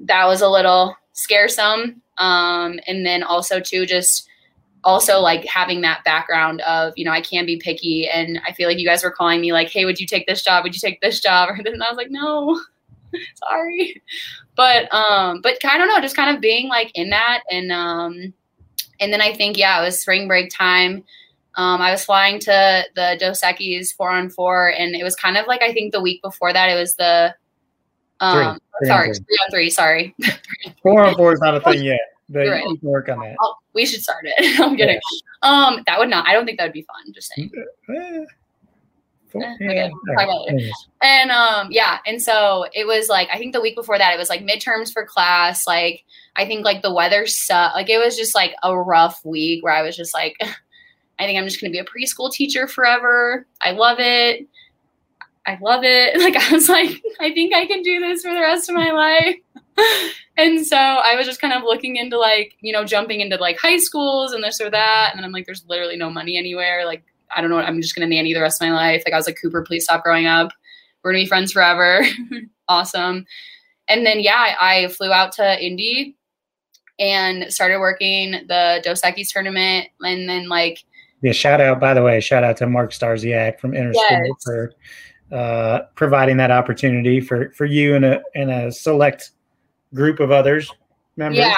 that 0.00 0.26
was 0.26 0.40
a 0.40 0.48
little 0.48 0.96
scaresome. 1.12 2.02
Um, 2.18 2.78
and 2.86 3.04
then 3.04 3.22
also, 3.22 3.60
too, 3.60 3.86
just 3.86 4.28
also 4.84 5.20
like 5.20 5.44
having 5.46 5.80
that 5.80 6.04
background 6.04 6.60
of 6.62 6.92
you 6.96 7.04
know 7.04 7.10
i 7.10 7.20
can 7.20 7.46
be 7.46 7.56
picky 7.56 8.08
and 8.08 8.40
i 8.46 8.52
feel 8.52 8.68
like 8.68 8.78
you 8.78 8.86
guys 8.86 9.02
were 9.02 9.10
calling 9.10 9.40
me 9.40 9.52
like 9.52 9.68
hey 9.70 9.84
would 9.84 9.98
you 9.98 10.06
take 10.06 10.26
this 10.26 10.42
job? 10.42 10.62
Would 10.62 10.74
you 10.74 10.80
take 10.80 11.00
this 11.00 11.20
job? 11.20 11.48
And 11.58 11.82
i 11.82 11.88
was 11.88 11.96
like 11.96 12.10
no 12.10 12.60
sorry. 13.36 14.02
But 14.56 14.92
um 14.94 15.40
but 15.42 15.56
i 15.64 15.78
don't 15.78 15.88
know 15.88 16.00
just 16.00 16.16
kind 16.16 16.34
of 16.34 16.40
being 16.40 16.68
like 16.68 16.92
in 16.94 17.10
that 17.10 17.42
and 17.50 17.72
um 17.72 18.34
and 19.00 19.12
then 19.12 19.20
i 19.20 19.32
think 19.32 19.56
yeah 19.56 19.80
it 19.80 19.84
was 19.84 20.00
spring 20.00 20.28
break 20.28 20.50
time. 20.50 21.04
Um 21.56 21.80
i 21.80 21.90
was 21.90 22.04
flying 22.04 22.38
to 22.40 22.84
the 22.94 23.16
Dos 23.18 23.40
Equis 23.40 23.94
four 23.94 24.10
on 24.10 24.28
four 24.28 24.70
and 24.70 24.94
it 24.94 25.02
was 25.02 25.16
kind 25.16 25.36
of 25.36 25.46
like 25.46 25.62
i 25.62 25.72
think 25.72 25.92
the 25.92 26.02
week 26.02 26.22
before 26.22 26.52
that 26.52 26.68
it 26.68 26.74
was 26.74 26.96
the 26.96 27.34
um 28.24 28.58
three, 28.80 28.88
three 28.88 28.88
sorry 28.88 29.14
three 29.14 29.38
on 29.44 29.50
three 29.50 29.70
sorry 29.70 30.14
four 30.82 31.04
on 31.04 31.14
four 31.14 31.32
is 31.32 31.40
not 31.40 31.54
a 31.54 31.60
thing 31.60 31.82
yet 31.82 32.00
but 32.28 32.46
right. 32.46 32.64
you 32.64 32.76
can 32.78 32.88
work 32.88 33.08
on 33.08 33.20
that. 33.20 33.36
Oh, 33.40 33.54
we 33.74 33.86
should 33.86 34.02
start 34.02 34.24
it. 34.24 34.60
I'm 34.60 34.76
kidding. 34.76 35.00
Yeah. 35.42 35.48
Um, 35.48 35.82
that 35.86 35.98
would 35.98 36.08
not. 36.08 36.26
I 36.26 36.32
don't 36.32 36.46
think 36.46 36.58
that 36.58 36.64
would 36.64 36.72
be 36.72 36.82
fun. 36.82 37.12
Just 37.12 37.32
saying. 37.34 37.50
Eh, 37.90 38.24
okay, 39.36 39.90
and 41.02 41.30
um, 41.30 41.68
yeah, 41.70 41.98
and 42.06 42.22
so 42.22 42.66
it 42.72 42.86
was 42.86 43.08
like 43.08 43.28
I 43.32 43.38
think 43.38 43.52
the 43.52 43.60
week 43.60 43.74
before 43.74 43.98
that 43.98 44.14
it 44.14 44.18
was 44.18 44.30
like 44.30 44.42
midterms 44.42 44.92
for 44.92 45.04
class. 45.04 45.66
Like 45.66 46.04
I 46.36 46.46
think 46.46 46.64
like 46.64 46.82
the 46.82 46.94
weather 46.94 47.26
sucked. 47.26 47.74
Like 47.74 47.90
it 47.90 47.98
was 47.98 48.16
just 48.16 48.34
like 48.34 48.54
a 48.62 48.78
rough 48.78 49.24
week 49.24 49.62
where 49.62 49.74
I 49.74 49.82
was 49.82 49.96
just 49.96 50.14
like, 50.14 50.36
I 51.18 51.26
think 51.26 51.38
I'm 51.38 51.44
just 51.44 51.60
gonna 51.60 51.72
be 51.72 51.78
a 51.78 51.84
preschool 51.84 52.32
teacher 52.32 52.66
forever. 52.66 53.46
I 53.60 53.72
love 53.72 53.98
it. 54.00 54.46
I 55.46 55.58
love 55.60 55.84
it. 55.84 56.16
Like 56.24 56.36
I 56.36 56.52
was 56.52 56.68
like, 56.68 57.02
I 57.20 57.32
think 57.32 57.54
I 57.54 57.66
can 57.66 57.82
do 57.82 58.00
this 58.00 58.22
for 58.22 58.32
the 58.32 58.40
rest 58.40 58.68
of 58.68 58.74
my 58.74 58.90
life. 58.90 59.36
and 60.36 60.66
so 60.66 60.76
I 60.76 61.16
was 61.16 61.26
just 61.26 61.40
kind 61.40 61.52
of 61.52 61.62
looking 61.62 61.96
into 61.96 62.18
like, 62.18 62.56
you 62.60 62.72
know, 62.72 62.84
jumping 62.84 63.20
into 63.20 63.36
like 63.36 63.58
high 63.58 63.78
schools 63.78 64.32
and 64.32 64.42
this 64.42 64.60
or 64.60 64.70
that. 64.70 65.10
And 65.10 65.18
then 65.18 65.24
I'm 65.24 65.32
like, 65.32 65.46
there's 65.46 65.64
literally 65.68 65.96
no 65.96 66.10
money 66.10 66.38
anywhere. 66.38 66.86
Like, 66.86 67.04
I 67.34 67.40
don't 67.40 67.50
know. 67.50 67.58
I'm 67.58 67.80
just 67.82 67.94
going 67.94 68.08
to 68.08 68.14
nanny 68.14 68.32
the 68.32 68.40
rest 68.40 68.62
of 68.62 68.68
my 68.68 68.74
life. 68.74 69.02
Like, 69.04 69.12
I 69.12 69.16
was 69.16 69.26
like, 69.26 69.38
Cooper, 69.40 69.62
please 69.62 69.84
stop 69.84 70.02
growing 70.02 70.26
up. 70.26 70.52
We're 71.02 71.12
going 71.12 71.22
to 71.22 71.26
be 71.26 71.28
friends 71.28 71.52
forever. 71.52 72.06
awesome. 72.68 73.26
And 73.88 74.06
then, 74.06 74.20
yeah, 74.20 74.56
I, 74.58 74.84
I, 74.84 74.88
flew 74.88 75.12
out 75.12 75.32
to 75.32 75.64
Indy 75.64 76.16
and 76.98 77.52
started 77.52 77.80
working 77.80 78.32
the 78.32 78.80
Dos 78.82 79.02
Equis 79.02 79.30
tournament. 79.30 79.88
And 80.00 80.28
then, 80.28 80.48
like, 80.48 80.84
yeah, 81.20 81.32
shout 81.32 81.60
out, 81.60 81.80
by 81.80 81.94
the 81.94 82.02
way, 82.02 82.20
shout 82.20 82.44
out 82.44 82.56
to 82.58 82.66
Mark 82.66 82.92
Starsiak 82.92 83.58
from 83.58 83.74
Inner 83.74 83.92
yes. 83.94 84.06
School 84.06 84.36
for 84.44 84.72
uh, 85.34 85.82
providing 85.96 86.36
that 86.38 86.50
opportunity 86.50 87.20
for, 87.20 87.50
for 87.50 87.64
you 87.66 87.94
and 87.94 88.04
a, 88.04 88.22
and 88.34 88.50
a 88.50 88.72
select 88.72 89.32
group 89.92 90.20
of 90.20 90.30
others 90.30 90.70
members. 91.16 91.38
Yeah. 91.38 91.56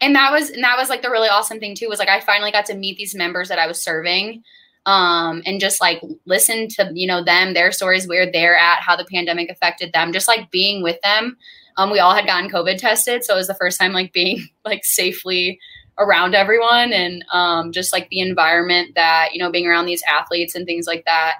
And 0.00 0.14
that 0.14 0.30
was 0.30 0.50
and 0.50 0.62
that 0.62 0.76
was 0.78 0.88
like 0.88 1.02
the 1.02 1.10
really 1.10 1.28
awesome 1.28 1.58
thing 1.58 1.74
too 1.74 1.88
was 1.88 1.98
like 1.98 2.08
I 2.08 2.20
finally 2.20 2.52
got 2.52 2.66
to 2.66 2.74
meet 2.74 2.96
these 2.96 3.16
members 3.16 3.48
that 3.48 3.58
I 3.58 3.66
was 3.66 3.82
serving 3.82 4.44
um 4.86 5.42
and 5.44 5.60
just 5.60 5.80
like 5.80 6.00
listen 6.24 6.68
to 6.68 6.90
you 6.94 7.06
know 7.06 7.22
them 7.22 7.52
their 7.52 7.70
stories 7.72 8.08
where 8.08 8.30
they're 8.30 8.56
at 8.56 8.80
how 8.80 8.96
the 8.96 9.04
pandemic 9.04 9.50
affected 9.50 9.92
them 9.92 10.12
just 10.12 10.28
like 10.28 10.50
being 10.50 10.82
with 10.82 11.00
them 11.02 11.36
um 11.76 11.90
we 11.90 11.98
all 11.98 12.14
had 12.14 12.26
gotten 12.26 12.48
covid 12.48 12.78
tested 12.78 13.24
so 13.24 13.34
it 13.34 13.36
was 13.36 13.48
the 13.48 13.54
first 13.54 13.78
time 13.78 13.92
like 13.92 14.12
being 14.12 14.48
like 14.64 14.84
safely 14.84 15.58
around 15.98 16.34
everyone 16.34 16.92
and 16.92 17.24
um 17.32 17.72
just 17.72 17.92
like 17.92 18.08
the 18.08 18.20
environment 18.20 18.94
that 18.94 19.30
you 19.32 19.38
know 19.38 19.50
being 19.50 19.66
around 19.66 19.84
these 19.84 20.02
athletes 20.08 20.54
and 20.54 20.64
things 20.64 20.86
like 20.86 21.04
that 21.04 21.34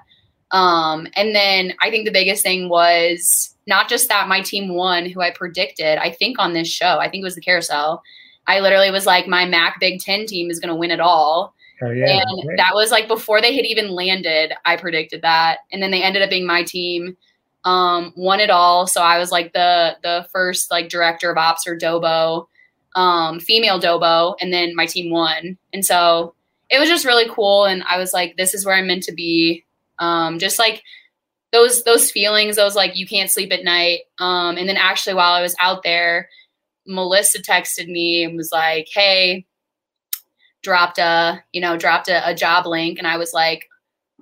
Um, 0.51 1.07
and 1.15 1.35
then 1.35 1.73
I 1.81 1.89
think 1.89 2.05
the 2.05 2.11
biggest 2.11 2.43
thing 2.43 2.69
was 2.69 3.55
not 3.67 3.87
just 3.87 4.09
that 4.09 4.27
my 4.27 4.41
team 4.41 4.73
won, 4.73 5.05
who 5.05 5.21
I 5.21 5.31
predicted, 5.31 5.97
I 5.99 6.11
think 6.11 6.39
on 6.39 6.53
this 6.53 6.67
show, 6.67 6.97
I 6.99 7.09
think 7.09 7.21
it 7.21 7.25
was 7.25 7.35
the 7.35 7.41
carousel. 7.41 8.01
I 8.47 8.61
literally 8.61 8.89
was 8.89 9.05
like, 9.05 9.27
my 9.27 9.45
MAC 9.45 9.79
Big 9.79 9.99
Ten 9.99 10.25
team 10.25 10.49
is 10.49 10.59
going 10.59 10.69
to 10.69 10.75
win 10.75 10.91
it 10.91 10.99
all. 10.99 11.53
Oh, 11.81 11.91
yeah, 11.91 12.21
and 12.21 12.57
that 12.57 12.71
was 12.73 12.91
like 12.91 13.07
before 13.07 13.41
they 13.41 13.55
had 13.55 13.65
even 13.65 13.91
landed, 13.91 14.53
I 14.65 14.75
predicted 14.75 15.21
that. 15.21 15.59
And 15.71 15.81
then 15.81 15.91
they 15.91 16.03
ended 16.03 16.23
up 16.23 16.29
being 16.29 16.45
my 16.45 16.63
team, 16.63 17.15
um, 17.63 18.11
won 18.17 18.39
it 18.39 18.49
all. 18.49 18.85
So 18.87 19.01
I 19.01 19.17
was 19.17 19.31
like 19.31 19.53
the 19.53 19.95
the 20.03 20.27
first 20.33 20.71
like 20.71 20.89
director 20.89 21.31
of 21.31 21.37
ops 21.37 21.65
or 21.67 21.77
Dobo, 21.77 22.47
um, 22.95 23.39
female 23.39 23.79
Dobo, 23.79 24.35
and 24.41 24.51
then 24.51 24.75
my 24.75 24.87
team 24.87 25.09
won. 25.09 25.57
And 25.71 25.85
so 25.85 26.33
it 26.69 26.79
was 26.79 26.89
just 26.89 27.05
really 27.05 27.29
cool. 27.29 27.65
And 27.65 27.83
I 27.83 27.97
was 27.97 28.13
like, 28.13 28.35
this 28.35 28.53
is 28.53 28.65
where 28.65 28.75
I'm 28.75 28.87
meant 28.87 29.03
to 29.03 29.13
be. 29.13 29.63
Um, 29.99 30.39
just 30.39 30.59
like 30.59 30.83
those 31.51 31.83
those 31.83 32.11
feelings, 32.11 32.55
those 32.55 32.75
like 32.75 32.95
you 32.95 33.07
can't 33.07 33.31
sleep 33.31 33.51
at 33.51 33.63
night. 33.63 34.01
Um, 34.19 34.57
and 34.57 34.67
then 34.67 34.77
actually 34.77 35.15
while 35.15 35.33
I 35.33 35.41
was 35.41 35.55
out 35.59 35.83
there, 35.83 36.29
Melissa 36.85 37.41
texted 37.41 37.87
me 37.87 38.23
and 38.23 38.37
was 38.37 38.51
like, 38.51 38.87
"Hey, 38.93 39.45
dropped 40.61 40.97
a 40.97 41.43
you 41.51 41.61
know 41.61 41.77
dropped 41.77 42.07
a, 42.09 42.27
a 42.27 42.35
job 42.35 42.65
link," 42.65 42.97
and 42.97 43.07
I 43.07 43.17
was 43.17 43.33
like, 43.33 43.67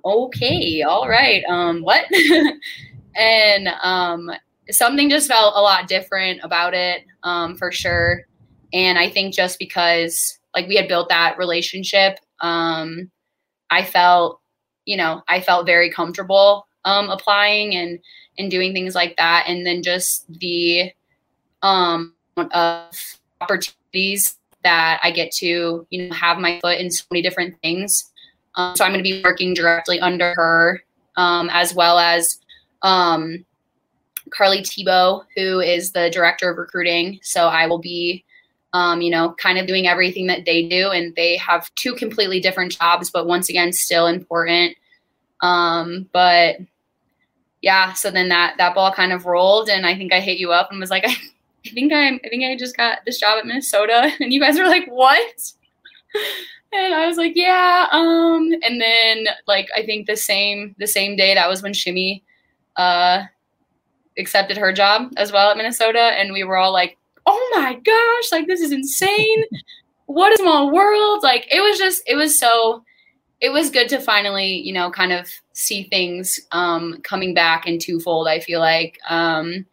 "Okay, 0.04 0.82
all 0.82 1.08
right, 1.08 1.44
um, 1.48 1.82
what?" 1.82 2.06
and 3.16 3.68
um, 3.82 4.30
something 4.70 5.10
just 5.10 5.28
felt 5.28 5.54
a 5.56 5.60
lot 5.60 5.88
different 5.88 6.40
about 6.42 6.74
it, 6.74 7.04
um, 7.22 7.56
for 7.56 7.72
sure. 7.72 8.22
And 8.72 8.98
I 8.98 9.08
think 9.08 9.34
just 9.34 9.58
because 9.58 10.38
like 10.54 10.68
we 10.68 10.76
had 10.76 10.88
built 10.88 11.08
that 11.08 11.38
relationship, 11.38 12.18
um, 12.40 13.10
I 13.70 13.84
felt 13.84 14.40
you 14.88 14.96
know, 14.96 15.22
I 15.28 15.42
felt 15.42 15.66
very 15.66 15.90
comfortable 15.90 16.66
um, 16.86 17.10
applying 17.10 17.76
and 17.76 17.98
and 18.38 18.50
doing 18.50 18.72
things 18.72 18.94
like 18.94 19.16
that, 19.18 19.44
and 19.46 19.66
then 19.66 19.82
just 19.82 20.24
the 20.32 20.90
um, 21.60 22.14
of 22.38 23.18
opportunities 23.42 24.38
that 24.64 24.98
I 25.02 25.10
get 25.10 25.30
to 25.32 25.86
you 25.90 26.08
know 26.08 26.14
have 26.14 26.38
my 26.38 26.58
foot 26.60 26.78
in 26.78 26.90
so 26.90 27.04
many 27.10 27.20
different 27.20 27.60
things. 27.62 28.10
Um, 28.54 28.76
so 28.76 28.84
I'm 28.84 28.92
going 28.92 29.04
to 29.04 29.10
be 29.10 29.22
working 29.22 29.52
directly 29.52 30.00
under 30.00 30.32
her, 30.34 30.82
um, 31.16 31.50
as 31.52 31.74
well 31.74 31.98
as 31.98 32.40
um, 32.80 33.44
Carly 34.30 34.62
Tebow, 34.62 35.24
who 35.36 35.60
is 35.60 35.92
the 35.92 36.08
director 36.08 36.50
of 36.50 36.56
recruiting. 36.56 37.20
So 37.22 37.48
I 37.48 37.66
will 37.66 37.78
be 37.78 38.24
um, 38.72 39.00
you 39.00 39.10
know, 39.10 39.34
kind 39.34 39.58
of 39.58 39.66
doing 39.66 39.86
everything 39.86 40.26
that 40.26 40.44
they 40.44 40.68
do. 40.68 40.90
And 40.90 41.14
they 41.16 41.36
have 41.36 41.74
two 41.74 41.94
completely 41.94 42.40
different 42.40 42.72
jobs, 42.72 43.10
but 43.10 43.26
once 43.26 43.48
again, 43.48 43.72
still 43.72 44.06
important. 44.06 44.76
Um, 45.40 46.08
but 46.12 46.56
yeah, 47.62 47.92
so 47.92 48.10
then 48.10 48.28
that 48.28 48.56
that 48.58 48.74
ball 48.74 48.92
kind 48.92 49.12
of 49.12 49.26
rolled, 49.26 49.68
and 49.68 49.86
I 49.86 49.96
think 49.96 50.12
I 50.12 50.20
hit 50.20 50.38
you 50.38 50.52
up 50.52 50.70
and 50.70 50.80
was 50.80 50.90
like, 50.90 51.04
I, 51.06 51.14
I 51.66 51.70
think 51.70 51.92
I'm, 51.92 52.20
I 52.24 52.28
think 52.28 52.44
I 52.44 52.56
just 52.56 52.76
got 52.76 52.98
this 53.04 53.18
job 53.18 53.38
at 53.38 53.46
Minnesota, 53.46 54.12
and 54.20 54.32
you 54.32 54.40
guys 54.40 54.58
were 54.58 54.66
like, 54.66 54.86
what? 54.88 55.52
And 56.70 56.92
I 56.92 57.06
was 57.06 57.16
like, 57.16 57.32
yeah. 57.34 57.86
Um, 57.92 58.50
and 58.62 58.78
then 58.78 59.26
like 59.46 59.68
I 59.74 59.86
think 59.86 60.06
the 60.06 60.18
same 60.18 60.74
the 60.78 60.86
same 60.86 61.16
day 61.16 61.32
that 61.32 61.48
was 61.48 61.62
when 61.62 61.72
Shimmy 61.72 62.22
uh 62.76 63.22
accepted 64.18 64.58
her 64.58 64.70
job 64.70 65.10
as 65.16 65.32
well 65.32 65.50
at 65.50 65.56
Minnesota, 65.56 65.98
and 65.98 66.30
we 66.30 66.44
were 66.44 66.58
all 66.58 66.70
like, 66.70 66.97
oh 67.28 67.52
my 67.54 67.74
gosh, 67.74 68.32
like 68.32 68.46
this 68.46 68.60
is 68.60 68.72
insane. 68.72 69.44
what 70.06 70.32
a 70.32 70.38
small 70.38 70.72
world. 70.72 71.22
Like 71.22 71.46
it 71.52 71.60
was 71.60 71.78
just 71.78 72.02
it 72.06 72.16
was 72.16 72.38
so 72.38 72.82
it 73.40 73.50
was 73.50 73.70
good 73.70 73.88
to 73.90 74.00
finally, 74.00 74.56
you 74.56 74.72
know, 74.72 74.90
kind 74.90 75.12
of 75.12 75.28
see 75.52 75.84
things 75.84 76.40
um, 76.50 77.00
coming 77.04 77.34
back 77.34 77.66
in 77.66 77.78
twofold. 77.78 78.26
I 78.26 78.40
feel 78.40 78.58
like, 78.58 78.98
um, 79.08 79.64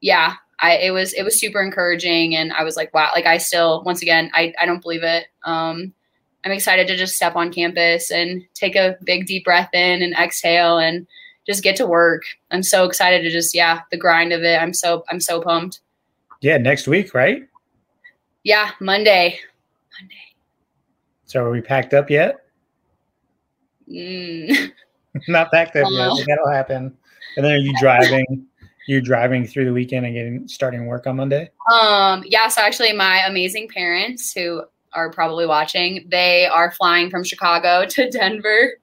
yeah, 0.00 0.34
I 0.58 0.78
it 0.78 0.90
was 0.90 1.12
it 1.12 1.22
was 1.22 1.38
super 1.38 1.62
encouraging, 1.62 2.34
and 2.34 2.52
I 2.52 2.64
was 2.64 2.76
like, 2.76 2.92
wow, 2.94 3.10
like 3.14 3.26
I 3.26 3.38
still, 3.38 3.82
once 3.84 4.02
again, 4.02 4.30
I 4.34 4.54
I 4.58 4.66
don't 4.66 4.82
believe 4.82 5.04
it. 5.04 5.26
Um, 5.44 5.92
I'm 6.44 6.52
excited 6.52 6.86
to 6.88 6.96
just 6.96 7.16
step 7.16 7.36
on 7.36 7.52
campus 7.52 8.10
and 8.10 8.42
take 8.54 8.76
a 8.76 8.96
big 9.04 9.26
deep 9.26 9.44
breath 9.44 9.70
in 9.72 10.02
and 10.02 10.14
exhale 10.14 10.78
and 10.78 11.06
just 11.46 11.62
get 11.62 11.76
to 11.76 11.86
work. 11.86 12.22
I'm 12.50 12.62
so 12.62 12.84
excited 12.84 13.22
to 13.22 13.30
just 13.30 13.54
yeah, 13.54 13.82
the 13.90 13.98
grind 13.98 14.32
of 14.32 14.42
it. 14.42 14.56
I'm 14.60 14.72
so 14.72 15.04
I'm 15.10 15.20
so 15.20 15.40
pumped. 15.40 15.80
Yeah, 16.44 16.58
next 16.58 16.86
week, 16.86 17.14
right? 17.14 17.48
Yeah, 18.42 18.72
Monday. 18.78 19.38
Monday. 19.98 20.14
So 21.24 21.42
are 21.42 21.50
we 21.50 21.62
packed 21.62 21.94
up 21.94 22.10
yet? 22.10 22.44
Mm. 23.90 24.70
Not 25.28 25.50
packed 25.50 25.74
up 25.76 25.90
yet. 25.90 26.10
Uh, 26.10 26.16
that'll 26.26 26.52
happen. 26.52 26.94
And 27.38 27.46
then 27.46 27.52
are 27.52 27.56
you 27.56 27.72
driving? 27.80 28.46
You're 28.86 29.00
driving 29.00 29.46
through 29.46 29.64
the 29.64 29.72
weekend 29.72 30.04
and 30.04 30.14
getting 30.14 30.46
starting 30.46 30.84
work 30.84 31.06
on 31.06 31.16
Monday? 31.16 31.50
Um, 31.72 32.22
yeah. 32.26 32.48
So 32.48 32.60
actually, 32.60 32.92
my 32.92 33.24
amazing 33.26 33.68
parents 33.68 34.30
who 34.34 34.64
are 34.92 35.10
probably 35.10 35.46
watching, 35.46 36.06
they 36.10 36.44
are 36.44 36.72
flying 36.72 37.08
from 37.08 37.24
Chicago 37.24 37.86
to 37.88 38.10
Denver. 38.10 38.74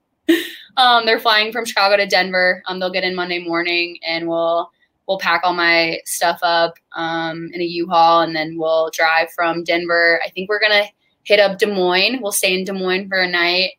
um, 0.77 1.05
they're 1.05 1.19
flying 1.19 1.51
from 1.51 1.65
Chicago 1.65 1.95
to 1.95 2.07
Denver. 2.07 2.63
Um, 2.65 2.79
they'll 2.79 2.91
get 2.91 3.03
in 3.03 3.13
Monday 3.13 3.37
morning, 3.37 3.99
and 4.03 4.27
we'll 4.27 4.71
we'll 5.11 5.19
pack 5.19 5.41
all 5.43 5.53
my 5.53 5.99
stuff 6.05 6.39
up 6.41 6.75
um, 6.95 7.49
in 7.51 7.59
a 7.59 7.65
U-Haul, 7.65 8.21
and 8.21 8.33
then 8.33 8.55
we'll 8.57 8.89
drive 8.91 9.29
from 9.33 9.61
Denver. 9.65 10.21
I 10.25 10.29
think 10.29 10.47
we're 10.47 10.61
gonna 10.61 10.85
hit 11.23 11.37
up 11.37 11.59
Des 11.59 11.65
Moines. 11.65 12.21
We'll 12.21 12.31
stay 12.31 12.57
in 12.57 12.63
Des 12.63 12.71
Moines 12.71 13.09
for 13.09 13.19
a 13.19 13.27
night, 13.27 13.71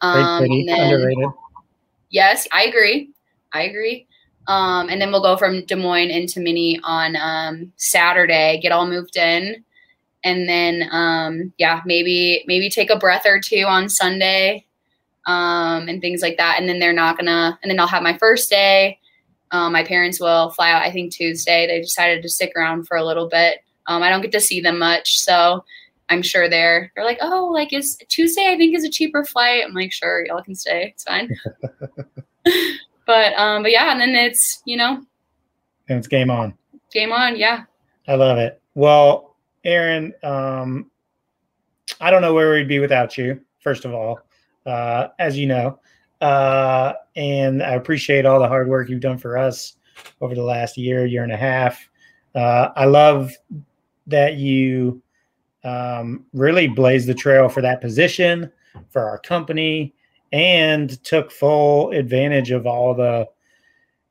um, 0.00 0.46
Great 0.46 0.66
then, 0.68 0.94
underrated. 0.94 1.30
Yes, 2.10 2.46
I 2.52 2.66
agree. 2.66 3.10
I 3.52 3.62
agree. 3.62 4.06
Um, 4.46 4.88
and 4.88 5.00
then 5.00 5.10
we'll 5.10 5.22
go 5.22 5.36
from 5.36 5.64
Des 5.64 5.74
Moines 5.74 6.10
into 6.10 6.38
Mini 6.38 6.78
on 6.84 7.16
um, 7.16 7.72
Saturday, 7.74 8.60
get 8.62 8.70
all 8.70 8.86
moved 8.86 9.16
in, 9.16 9.64
and 10.22 10.48
then 10.48 10.88
um, 10.92 11.52
yeah, 11.58 11.80
maybe 11.84 12.44
maybe 12.46 12.70
take 12.70 12.90
a 12.90 12.96
breath 12.96 13.26
or 13.26 13.40
two 13.40 13.64
on 13.66 13.88
Sunday, 13.88 14.64
um, 15.26 15.88
and 15.88 16.00
things 16.00 16.22
like 16.22 16.36
that. 16.36 16.60
And 16.60 16.68
then 16.68 16.78
they're 16.78 16.92
not 16.92 17.18
gonna. 17.18 17.58
And 17.60 17.70
then 17.72 17.80
I'll 17.80 17.88
have 17.88 18.04
my 18.04 18.16
first 18.18 18.48
day. 18.48 19.00
Um, 19.52 19.72
my 19.72 19.84
parents 19.84 20.20
will 20.20 20.50
fly 20.50 20.72
out. 20.72 20.82
I 20.82 20.90
think 20.90 21.12
Tuesday. 21.12 21.66
They 21.66 21.80
decided 21.80 22.22
to 22.22 22.28
stick 22.28 22.52
around 22.56 22.86
for 22.86 22.96
a 22.96 23.04
little 23.04 23.28
bit. 23.28 23.58
Um, 23.86 24.02
I 24.02 24.10
don't 24.10 24.22
get 24.22 24.32
to 24.32 24.40
see 24.40 24.60
them 24.60 24.78
much, 24.78 25.18
so 25.20 25.64
I'm 26.08 26.22
sure 26.22 26.48
they're 26.48 26.92
they're 26.94 27.04
like, 27.04 27.18
oh, 27.20 27.46
like 27.52 27.72
is 27.72 27.96
Tuesday? 28.08 28.48
I 28.50 28.56
think 28.56 28.74
is 28.74 28.84
a 28.84 28.90
cheaper 28.90 29.24
flight. 29.24 29.62
I'm 29.64 29.74
like, 29.74 29.92
sure, 29.92 30.26
y'all 30.26 30.42
can 30.42 30.54
stay. 30.54 30.92
It's 30.94 31.04
fine. 31.04 31.34
but 33.06 33.34
um, 33.34 33.62
but 33.62 33.72
yeah, 33.72 33.92
and 33.92 34.00
then 34.00 34.14
it's 34.14 34.62
you 34.64 34.76
know, 34.76 35.02
and 35.88 35.98
it's 35.98 36.08
game 36.08 36.30
on. 36.30 36.54
Game 36.92 37.12
on, 37.12 37.36
yeah. 37.36 37.64
I 38.08 38.14
love 38.14 38.38
it. 38.38 38.60
Well, 38.74 39.36
Erin, 39.64 40.14
um, 40.22 40.90
I 42.00 42.10
don't 42.10 42.22
know 42.22 42.34
where 42.34 42.52
we'd 42.52 42.68
be 42.68 42.78
without 42.78 43.18
you. 43.18 43.40
First 43.60 43.84
of 43.84 43.92
all, 43.92 44.20
uh, 44.64 45.08
as 45.18 45.36
you 45.36 45.46
know, 45.46 45.80
uh, 46.20 46.92
and 47.14 47.62
I 47.62 47.74
appreciate 47.74 48.26
all 48.26 48.40
the 48.40 48.48
hard 48.48 48.68
work 48.68 48.88
you've 48.88 49.00
done 49.00 49.18
for 49.18 49.36
us 49.36 49.76
over 50.20 50.34
the 50.34 50.42
last 50.42 50.76
year, 50.76 51.06
year 51.06 51.22
and 51.22 51.32
a 51.32 51.36
half. 51.36 51.88
Uh, 52.34 52.70
I 52.76 52.84
love 52.84 53.32
that 54.06 54.36
you 54.36 55.02
um, 55.64 56.24
really 56.32 56.68
blazed 56.68 57.08
the 57.08 57.14
trail 57.14 57.48
for 57.48 57.60
that 57.62 57.80
position 57.80 58.50
for 58.90 59.08
our 59.08 59.18
company 59.18 59.94
and 60.32 61.02
took 61.04 61.30
full 61.30 61.90
advantage 61.90 62.50
of 62.50 62.66
all 62.66 62.94
the 62.94 63.26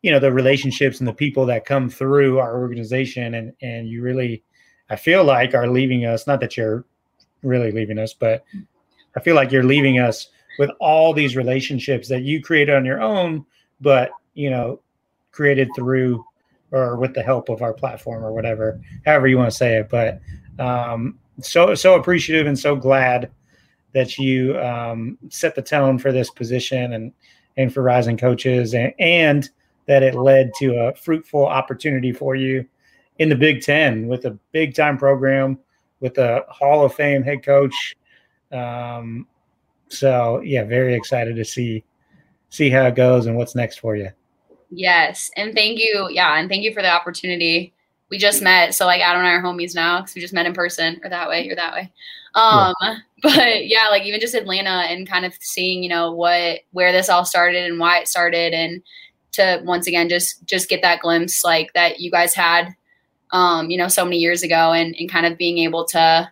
you 0.01 0.11
know 0.11 0.19
the 0.19 0.31
relationships 0.31 0.99
and 0.99 1.07
the 1.07 1.13
people 1.13 1.45
that 1.45 1.65
come 1.65 1.89
through 1.89 2.39
our 2.39 2.59
organization 2.59 3.35
and 3.35 3.53
and 3.61 3.89
you 3.89 4.01
really 4.01 4.43
i 4.89 4.95
feel 4.95 5.23
like 5.23 5.53
are 5.53 5.67
leaving 5.67 6.05
us 6.05 6.25
not 6.25 6.39
that 6.39 6.55
you're 6.55 6.85
really 7.43 7.71
leaving 7.71 7.99
us 7.99 8.13
but 8.13 8.43
i 9.15 9.19
feel 9.19 9.35
like 9.35 9.51
you're 9.51 9.63
leaving 9.63 9.99
us 9.99 10.29
with 10.57 10.69
all 10.79 11.13
these 11.13 11.35
relationships 11.35 12.07
that 12.07 12.23
you 12.23 12.41
created 12.41 12.75
on 12.75 12.85
your 12.85 13.01
own 13.01 13.45
but 13.81 14.11
you 14.33 14.49
know 14.49 14.79
created 15.31 15.69
through 15.75 16.23
or 16.71 16.97
with 16.97 17.13
the 17.13 17.23
help 17.23 17.49
of 17.49 17.61
our 17.61 17.73
platform 17.73 18.23
or 18.23 18.33
whatever 18.33 18.79
however 19.05 19.27
you 19.27 19.37
want 19.37 19.49
to 19.49 19.55
say 19.55 19.77
it 19.77 19.89
but 19.89 20.19
um, 20.59 21.17
so 21.41 21.75
so 21.75 21.95
appreciative 21.95 22.47
and 22.47 22.57
so 22.57 22.75
glad 22.75 23.29
that 23.93 24.17
you 24.17 24.57
um, 24.59 25.17
set 25.29 25.55
the 25.55 25.61
tone 25.61 25.97
for 25.97 26.11
this 26.11 26.29
position 26.29 26.93
and 26.93 27.13
and 27.57 27.73
for 27.73 27.81
rising 27.81 28.17
coaches 28.17 28.73
and, 28.73 28.93
and 28.99 29.49
that 29.85 30.03
it 30.03 30.15
led 30.15 30.51
to 30.57 30.75
a 30.75 30.95
fruitful 30.95 31.45
opportunity 31.45 32.11
for 32.11 32.35
you 32.35 32.65
in 33.19 33.29
the 33.29 33.35
Big 33.35 33.61
Ten 33.61 34.07
with 34.07 34.25
a 34.25 34.37
big 34.51 34.75
time 34.75 34.97
program 34.97 35.57
with 35.99 36.17
a 36.17 36.43
Hall 36.49 36.83
of 36.83 36.93
Fame 36.93 37.23
head 37.23 37.43
coach. 37.43 37.95
Um, 38.51 39.27
so 39.89 40.41
yeah, 40.41 40.63
very 40.63 40.95
excited 40.95 41.35
to 41.35 41.45
see 41.45 41.83
see 42.49 42.69
how 42.69 42.85
it 42.85 42.95
goes 42.95 43.25
and 43.25 43.35
what's 43.35 43.55
next 43.55 43.79
for 43.79 43.95
you. 43.95 44.09
Yes, 44.69 45.31
and 45.35 45.53
thank 45.53 45.79
you. 45.79 46.07
Yeah, 46.11 46.37
and 46.37 46.49
thank 46.49 46.63
you 46.63 46.73
for 46.73 46.81
the 46.81 46.91
opportunity 46.91 47.73
we 48.09 48.17
just 48.17 48.41
met. 48.41 48.75
So 48.75 48.85
like 48.85 49.01
Adam 49.01 49.19
and 49.19 49.27
I 49.27 49.33
are 49.33 49.43
homies 49.43 49.75
now 49.75 50.01
because 50.01 50.15
we 50.15 50.21
just 50.21 50.33
met 50.33 50.45
in 50.45 50.53
person 50.53 50.99
or 51.03 51.09
that 51.09 51.27
way 51.27 51.49
or 51.49 51.55
that 51.55 51.73
way. 51.73 51.91
Um, 52.35 52.73
yeah. 52.81 52.97
but 53.23 53.65
yeah, 53.65 53.87
like 53.89 54.03
even 54.03 54.19
just 54.19 54.35
Atlanta 54.35 54.85
and 54.89 55.07
kind 55.07 55.25
of 55.25 55.33
seeing, 55.39 55.83
you 55.83 55.89
know, 55.89 56.11
what 56.11 56.59
where 56.71 56.91
this 56.91 57.09
all 57.09 57.25
started 57.25 57.69
and 57.69 57.79
why 57.79 57.99
it 57.99 58.07
started 58.07 58.53
and 58.53 58.81
to 59.33 59.61
once 59.65 59.87
again 59.87 60.07
just 60.07 60.45
just 60.45 60.69
get 60.69 60.81
that 60.81 61.01
glimpse 61.01 61.43
like 61.43 61.73
that 61.73 61.99
you 61.99 62.09
guys 62.09 62.33
had 62.33 62.73
um, 63.31 63.69
you 63.69 63.77
know, 63.77 63.87
so 63.87 64.05
many 64.05 64.17
years 64.17 64.43
ago 64.43 64.71
and, 64.71 64.95
and 64.97 65.11
kind 65.11 65.25
of 65.25 65.37
being 65.37 65.57
able 65.57 65.85
to 65.87 66.31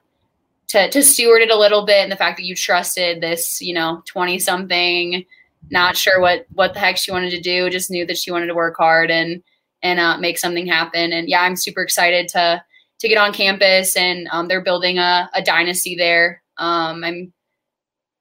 to 0.69 0.89
to 0.89 1.03
steward 1.03 1.41
it 1.41 1.51
a 1.51 1.57
little 1.57 1.85
bit 1.85 2.01
and 2.01 2.11
the 2.11 2.17
fact 2.17 2.37
that 2.37 2.45
you 2.45 2.55
trusted 2.55 3.21
this, 3.21 3.61
you 3.61 3.73
know, 3.73 4.01
20 4.05 4.39
something, 4.39 5.25
not 5.69 5.95
sure 5.97 6.19
what 6.19 6.45
what 6.53 6.73
the 6.73 6.79
heck 6.79 6.97
she 6.97 7.11
wanted 7.11 7.31
to 7.31 7.41
do, 7.41 7.69
just 7.69 7.91
knew 7.91 8.05
that 8.05 8.17
she 8.17 8.31
wanted 8.31 8.47
to 8.47 8.55
work 8.55 8.75
hard 8.77 9.11
and 9.11 9.43
and 9.81 9.99
uh, 9.99 10.17
make 10.17 10.37
something 10.37 10.65
happen. 10.65 11.11
And 11.11 11.29
yeah, 11.29 11.41
I'm 11.41 11.55
super 11.55 11.81
excited 11.81 12.27
to 12.29 12.63
to 12.99 13.07
get 13.07 13.17
on 13.17 13.33
campus 13.33 13.97
and 13.97 14.27
um, 14.31 14.47
they're 14.47 14.63
building 14.63 14.97
a, 14.97 15.29
a 15.33 15.41
dynasty 15.41 15.95
there. 15.95 16.41
Um, 16.57 17.03
I'm 17.03 17.33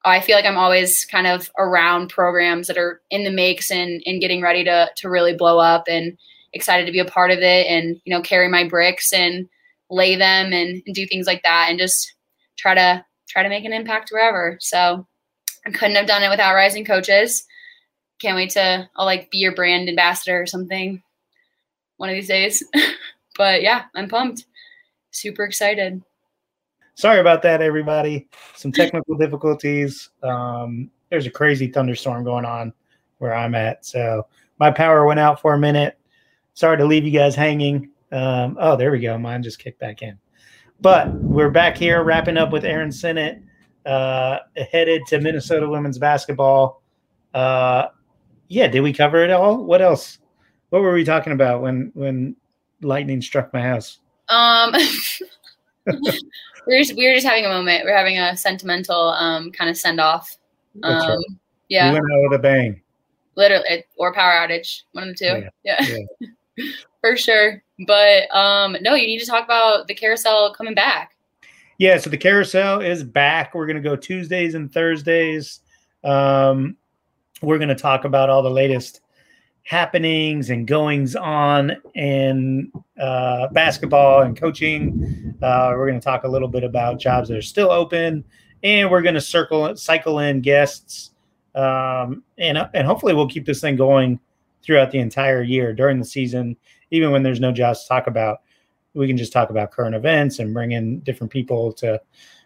I 0.05 0.19
feel 0.19 0.35
like 0.35 0.45
I'm 0.45 0.57
always 0.57 1.05
kind 1.05 1.27
of 1.27 1.49
around 1.57 2.09
programs 2.09 2.67
that 2.67 2.77
are 2.77 3.01
in 3.09 3.23
the 3.23 3.31
makes 3.31 3.71
and, 3.71 4.01
and 4.05 4.19
getting 4.19 4.41
ready 4.41 4.63
to 4.65 4.89
to 4.97 5.09
really 5.09 5.33
blow 5.33 5.59
up 5.59 5.85
and 5.87 6.17
excited 6.51 6.85
to 6.85 6.91
be 6.91 6.99
a 6.99 7.05
part 7.05 7.31
of 7.31 7.39
it 7.39 7.65
and 7.67 7.99
you 8.03 8.13
know 8.13 8.21
carry 8.21 8.47
my 8.47 8.67
bricks 8.67 9.11
and 9.13 9.47
lay 9.89 10.15
them 10.15 10.53
and, 10.53 10.81
and 10.85 10.95
do 10.95 11.05
things 11.07 11.27
like 11.27 11.41
that 11.43 11.67
and 11.69 11.79
just 11.79 12.12
try 12.63 12.73
to 12.73 13.05
try 13.27 13.43
to 13.43 13.49
make 13.49 13.65
an 13.65 13.73
impact 13.73 14.09
wherever. 14.09 14.57
So 14.61 15.05
I 15.65 15.71
couldn't 15.71 15.97
have 15.97 16.07
done 16.07 16.23
it 16.23 16.29
without 16.29 16.55
Rising 16.55 16.85
Coaches. 16.85 17.45
Can't 18.19 18.35
wait 18.35 18.51
to 18.51 18.89
I'll 18.95 19.05
like 19.05 19.29
be 19.31 19.39
your 19.39 19.53
brand 19.53 19.89
ambassador 19.89 20.41
or 20.41 20.45
something 20.45 21.03
one 21.97 22.09
of 22.09 22.15
these 22.15 22.27
days. 22.27 22.63
but 23.37 23.61
yeah, 23.61 23.83
I'm 23.95 24.07
pumped. 24.07 24.45
Super 25.11 25.43
excited. 25.43 26.01
Sorry 26.95 27.19
about 27.19 27.41
that, 27.41 27.61
everybody. 27.61 28.27
Some 28.55 28.71
technical 28.71 29.17
difficulties. 29.17 30.09
Um, 30.21 30.89
there's 31.09 31.25
a 31.25 31.31
crazy 31.31 31.67
thunderstorm 31.67 32.23
going 32.23 32.45
on 32.45 32.71
where 33.17 33.35
I'm 33.35 33.55
at. 33.55 33.85
So 33.85 34.27
my 34.59 34.71
power 34.71 35.05
went 35.05 35.19
out 35.19 35.41
for 35.41 35.53
a 35.53 35.59
minute. 35.59 35.97
Sorry 36.53 36.77
to 36.77 36.85
leave 36.85 37.03
you 37.03 37.11
guys 37.11 37.35
hanging. 37.35 37.89
Um, 38.11 38.57
oh, 38.59 38.77
there 38.77 38.91
we 38.91 38.99
go. 38.99 39.17
Mine 39.17 39.43
just 39.43 39.59
kicked 39.59 39.79
back 39.79 40.01
in. 40.01 40.17
But 40.83 41.13
we're 41.13 41.49
back 41.49 41.77
here 41.77 42.03
wrapping 42.03 42.35
up 42.35 42.51
with 42.51 42.65
Erin 42.65 42.91
Sinnott, 42.91 43.41
uh, 43.85 44.39
headed 44.69 45.03
to 45.07 45.21
Minnesota 45.21 45.65
women's 45.65 45.97
basketball. 45.97 46.83
Uh, 47.33 47.87
yeah, 48.49 48.67
did 48.67 48.81
we 48.81 48.91
cover 48.91 49.23
it 49.23 49.31
all? 49.31 49.63
What 49.63 49.81
else? 49.81 50.17
What 50.71 50.81
were 50.81 50.91
we 50.91 51.05
talking 51.05 51.31
about 51.31 51.61
when 51.61 51.91
when 51.93 52.35
lightning 52.81 53.21
struck 53.21 53.53
my 53.53 53.61
house? 53.61 53.99
Um, 54.27 54.73
we 55.87 56.75
are 56.75 56.79
just, 56.79 56.97
we 56.97 57.07
were 57.07 57.15
just 57.15 57.27
having 57.27 57.45
a 57.45 57.49
moment. 57.49 57.85
We 57.85 57.91
are 57.91 57.97
having 57.97 58.19
a 58.19 58.35
sentimental 58.35 59.11
um, 59.11 59.53
kind 59.53 59.69
of 59.69 59.77
send 59.77 60.01
off. 60.01 60.37
Um, 60.83 61.07
right. 61.07 61.17
Yeah, 61.69 61.93
we 61.93 61.93
went 61.93 62.11
out 62.11 62.29
with 62.29 62.39
a 62.39 62.43
bang. 62.43 62.81
Literally, 63.37 63.85
or 63.95 64.13
power 64.13 64.33
outage, 64.33 64.81
one 64.91 65.07
of 65.07 65.15
the 65.17 65.25
two. 65.25 65.47
Yeah. 65.63 65.77
yeah. 65.79 65.97
yeah. 66.57 66.71
for 67.03 67.17
sure. 67.17 67.61
But 67.85 68.33
um, 68.33 68.77
no, 68.81 68.95
you 68.95 69.05
need 69.07 69.19
to 69.19 69.25
talk 69.25 69.43
about 69.43 69.87
the 69.87 69.93
carousel 69.93 70.53
coming 70.53 70.73
back. 70.73 71.17
Yeah, 71.77 71.97
so 71.97 72.09
the 72.09 72.17
carousel 72.17 72.79
is 72.79 73.03
back. 73.03 73.53
We're 73.53 73.65
going 73.65 73.81
to 73.81 73.81
go 73.81 73.97
Tuesdays 73.97 74.55
and 74.55 74.71
Thursdays. 74.71 75.59
Um, 76.03 76.77
we're 77.41 77.57
going 77.57 77.69
to 77.69 77.75
talk 77.75 78.05
about 78.05 78.29
all 78.29 78.41
the 78.41 78.49
latest 78.49 79.01
happenings 79.63 80.49
and 80.49 80.65
goings 80.65 81.15
on 81.15 81.75
in 81.95 82.71
uh, 83.01 83.47
basketball 83.49 84.21
and 84.21 84.37
coaching. 84.37 85.35
Uh, 85.41 85.73
we're 85.75 85.87
going 85.87 85.99
to 85.99 86.03
talk 86.03 86.23
a 86.23 86.27
little 86.27 86.47
bit 86.47 86.63
about 86.63 86.99
jobs 86.99 87.27
that 87.27 87.37
are 87.37 87.41
still 87.41 87.71
open, 87.71 88.23
and 88.63 88.89
we're 88.89 89.01
going 89.01 89.15
to 89.15 89.21
circle 89.21 89.75
cycle 89.75 90.19
in 90.19 90.39
guests, 90.39 91.11
um, 91.53 92.23
and 92.37 92.57
and 92.73 92.87
hopefully 92.87 93.13
we'll 93.13 93.27
keep 93.27 93.45
this 93.45 93.59
thing 93.59 93.75
going 93.75 94.19
throughout 94.63 94.91
the 94.91 94.99
entire 94.99 95.43
year 95.43 95.73
during 95.73 95.99
the 95.99 96.05
season, 96.05 96.55
even 96.93 97.11
when 97.11 97.23
there's 97.23 97.39
no 97.39 97.51
jobs 97.51 97.81
to 97.81 97.87
talk 97.89 98.07
about. 98.07 98.41
We 98.93 99.07
can 99.07 99.17
just 99.17 99.33
talk 99.33 99.49
about 99.49 99.71
current 99.71 99.95
events 99.95 100.37
and 100.37 100.53
bring 100.53 100.73
in 100.73 100.99
different 100.99 101.33
people 101.33 101.73
to 101.73 101.99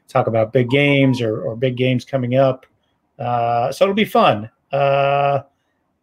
talk 0.08 0.28
about 0.28 0.54
big 0.54 0.70
games 0.70 1.22
or, 1.22 1.42
or 1.42 1.58
big 1.58 1.76
games 1.76 2.06
coming 2.06 2.36
up. 2.36 2.66
Uh, 3.20 3.72
so 3.72 3.84
it'll 3.84 3.94
be 3.94 4.06
fun. 4.06 4.50
Uh, 4.72 5.42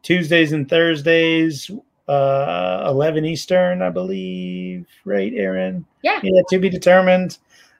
Tuesdays 0.03 0.53
and 0.53 0.69
Thursdays, 0.69 1.71
uh, 2.09 2.85
11 2.87 3.25
Eastern, 3.25 3.81
I 3.81 3.89
believe. 3.89 4.87
Right, 5.07 5.33
Erin? 5.35 5.87
Yeah. 6.03 6.21
Yeah, 6.23 6.43
to 6.51 6.59
be 6.59 6.69
determined. 6.69 7.39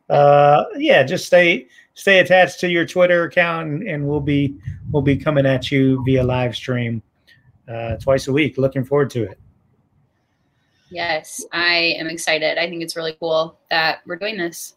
Uh, 0.09 0.65
yeah, 0.77 1.03
just 1.03 1.27
stay 1.27 1.67
stay 1.95 2.19
attached 2.19 2.61
to 2.61 2.69
your 2.69 2.87
Twitter 2.87 3.25
account, 3.25 3.69
and, 3.69 3.89
and 3.89 4.07
we'll 4.07 4.21
be 4.21 4.55
we'll 4.91 5.03
be 5.03 5.17
coming 5.17 5.47
at 5.47 5.71
you 5.71 6.03
via 6.05 6.23
live 6.23 6.55
stream 6.55 7.03
uh, 7.69 7.97
twice 7.97 8.29
a 8.29 8.33
week. 8.33 8.59
Looking 8.59 8.85
forward 8.85 9.11
to 9.11 9.25
it. 9.25 9.39
Yes, 10.95 11.45
I 11.51 11.97
am 11.99 12.07
excited. 12.07 12.57
I 12.57 12.69
think 12.69 12.81
it's 12.81 12.95
really 12.95 13.17
cool 13.19 13.59
that 13.69 14.03
we're 14.07 14.15
doing 14.15 14.39
this. 14.39 14.77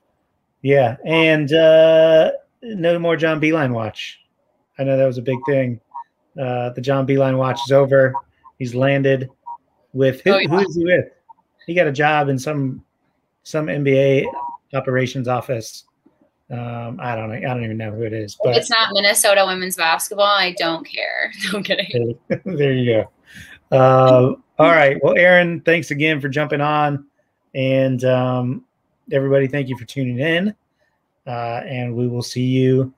Yeah, 0.64 0.98
and 1.06 1.54
uh, 1.54 2.32
no 2.64 2.98
more 2.98 3.16
John 3.16 3.40
Beilein 3.40 3.72
watch. 3.72 4.20
I 4.80 4.84
know 4.84 4.98
that 4.98 5.06
was 5.06 5.20
a 5.20 5.22
big 5.22 5.38
thing. 5.46 5.80
Uh, 6.36 6.72
the 6.72 6.82
John 6.82 7.06
Beilein 7.06 7.38
watch 7.38 7.60
is 7.68 7.72
over. 7.72 8.16
He's 8.58 8.74
landed 8.74 9.30
with 9.94 10.22
who, 10.22 10.32
oh, 10.32 10.38
yeah. 10.40 10.48
who 10.48 10.58
is 10.58 10.76
he 10.76 10.86
with? 10.86 11.06
He 11.68 11.76
got 11.76 11.86
a 11.86 11.92
job 11.92 12.30
in 12.30 12.40
some 12.40 12.84
some 13.44 13.68
NBA 13.68 14.26
operations 14.74 15.28
office. 15.28 15.84
Um, 16.50 17.00
I 17.00 17.16
don't 17.16 17.30
know. 17.30 17.36
I 17.36 17.54
don't 17.54 17.64
even 17.64 17.78
know 17.78 17.92
who 17.92 18.02
it 18.02 18.14
is. 18.14 18.36
But 18.44 18.58
it's 18.58 18.72
not 18.72 18.90
Minnesota 18.92 19.44
women's 19.46 19.76
basketball. 19.76 20.26
I 20.26 20.54
don't 20.54 20.84
care. 20.84 21.32
I'm 21.54 21.62
kidding. 21.62 22.18
there 22.44 22.74
you 22.74 23.06
go. 23.72 23.78
Uh, 23.78 24.36
all 24.60 24.72
right. 24.72 24.98
Well, 25.02 25.18
Erin, 25.18 25.62
thanks 25.62 25.92
again 25.92 26.20
for 26.20 26.30
jumping 26.30 26.62
on, 26.62 27.06
and 27.54 28.04
um, 28.04 28.66
everybody, 29.12 29.48
thank 29.48 29.70
you 29.70 29.78
for 29.78 29.86
tuning 29.86 30.20
in. 30.20 30.56
Uh, 31.26 31.62
and 31.66 31.94
we 31.96 32.08
will 32.08 32.24
see 32.24 32.46
you 32.46 32.94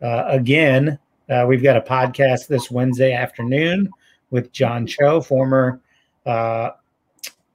uh, 0.00 0.24
again. 0.28 0.98
Uh, 1.28 1.44
we've 1.48 1.62
got 1.62 1.76
a 1.76 1.80
podcast 1.80 2.46
this 2.46 2.70
Wednesday 2.70 3.12
afternoon 3.12 3.90
with 4.30 4.52
John 4.52 4.86
Cho, 4.86 5.20
former 5.20 5.80
uh, 6.26 6.70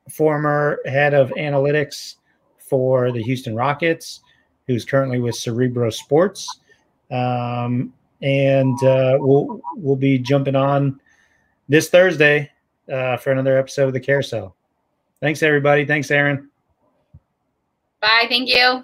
former 0.10 0.80
head 0.86 1.14
of 1.14 1.30
analytics 1.32 2.16
for 2.58 3.12
the 3.12 3.22
Houston 3.24 3.56
Rockets 3.56 4.22
who's 4.68 4.86
currently 4.86 5.20
with 5.20 5.36
Cerebro 5.36 5.90
Sports. 5.90 6.60
Um, 7.10 7.94
and 8.22 8.82
uh, 8.84 9.18
we'll 9.20 9.62
we'll 9.76 9.96
be 9.96 10.20
jumping 10.20 10.56
on 10.56 11.00
this 11.70 11.90
Thursday 11.90 12.52
uh, 12.92 13.18
for 13.18 13.32
another 13.32 13.58
episode 13.58 13.88
of 13.88 13.94
the 13.94 14.00
Carousel. 14.00 14.56
Thanks, 15.20 15.42
everybody. 15.44 15.86
Thanks, 15.86 16.12
Erin. 16.12 16.50
Bye. 18.00 18.26
Thank 18.30 18.50
you. 18.50 18.84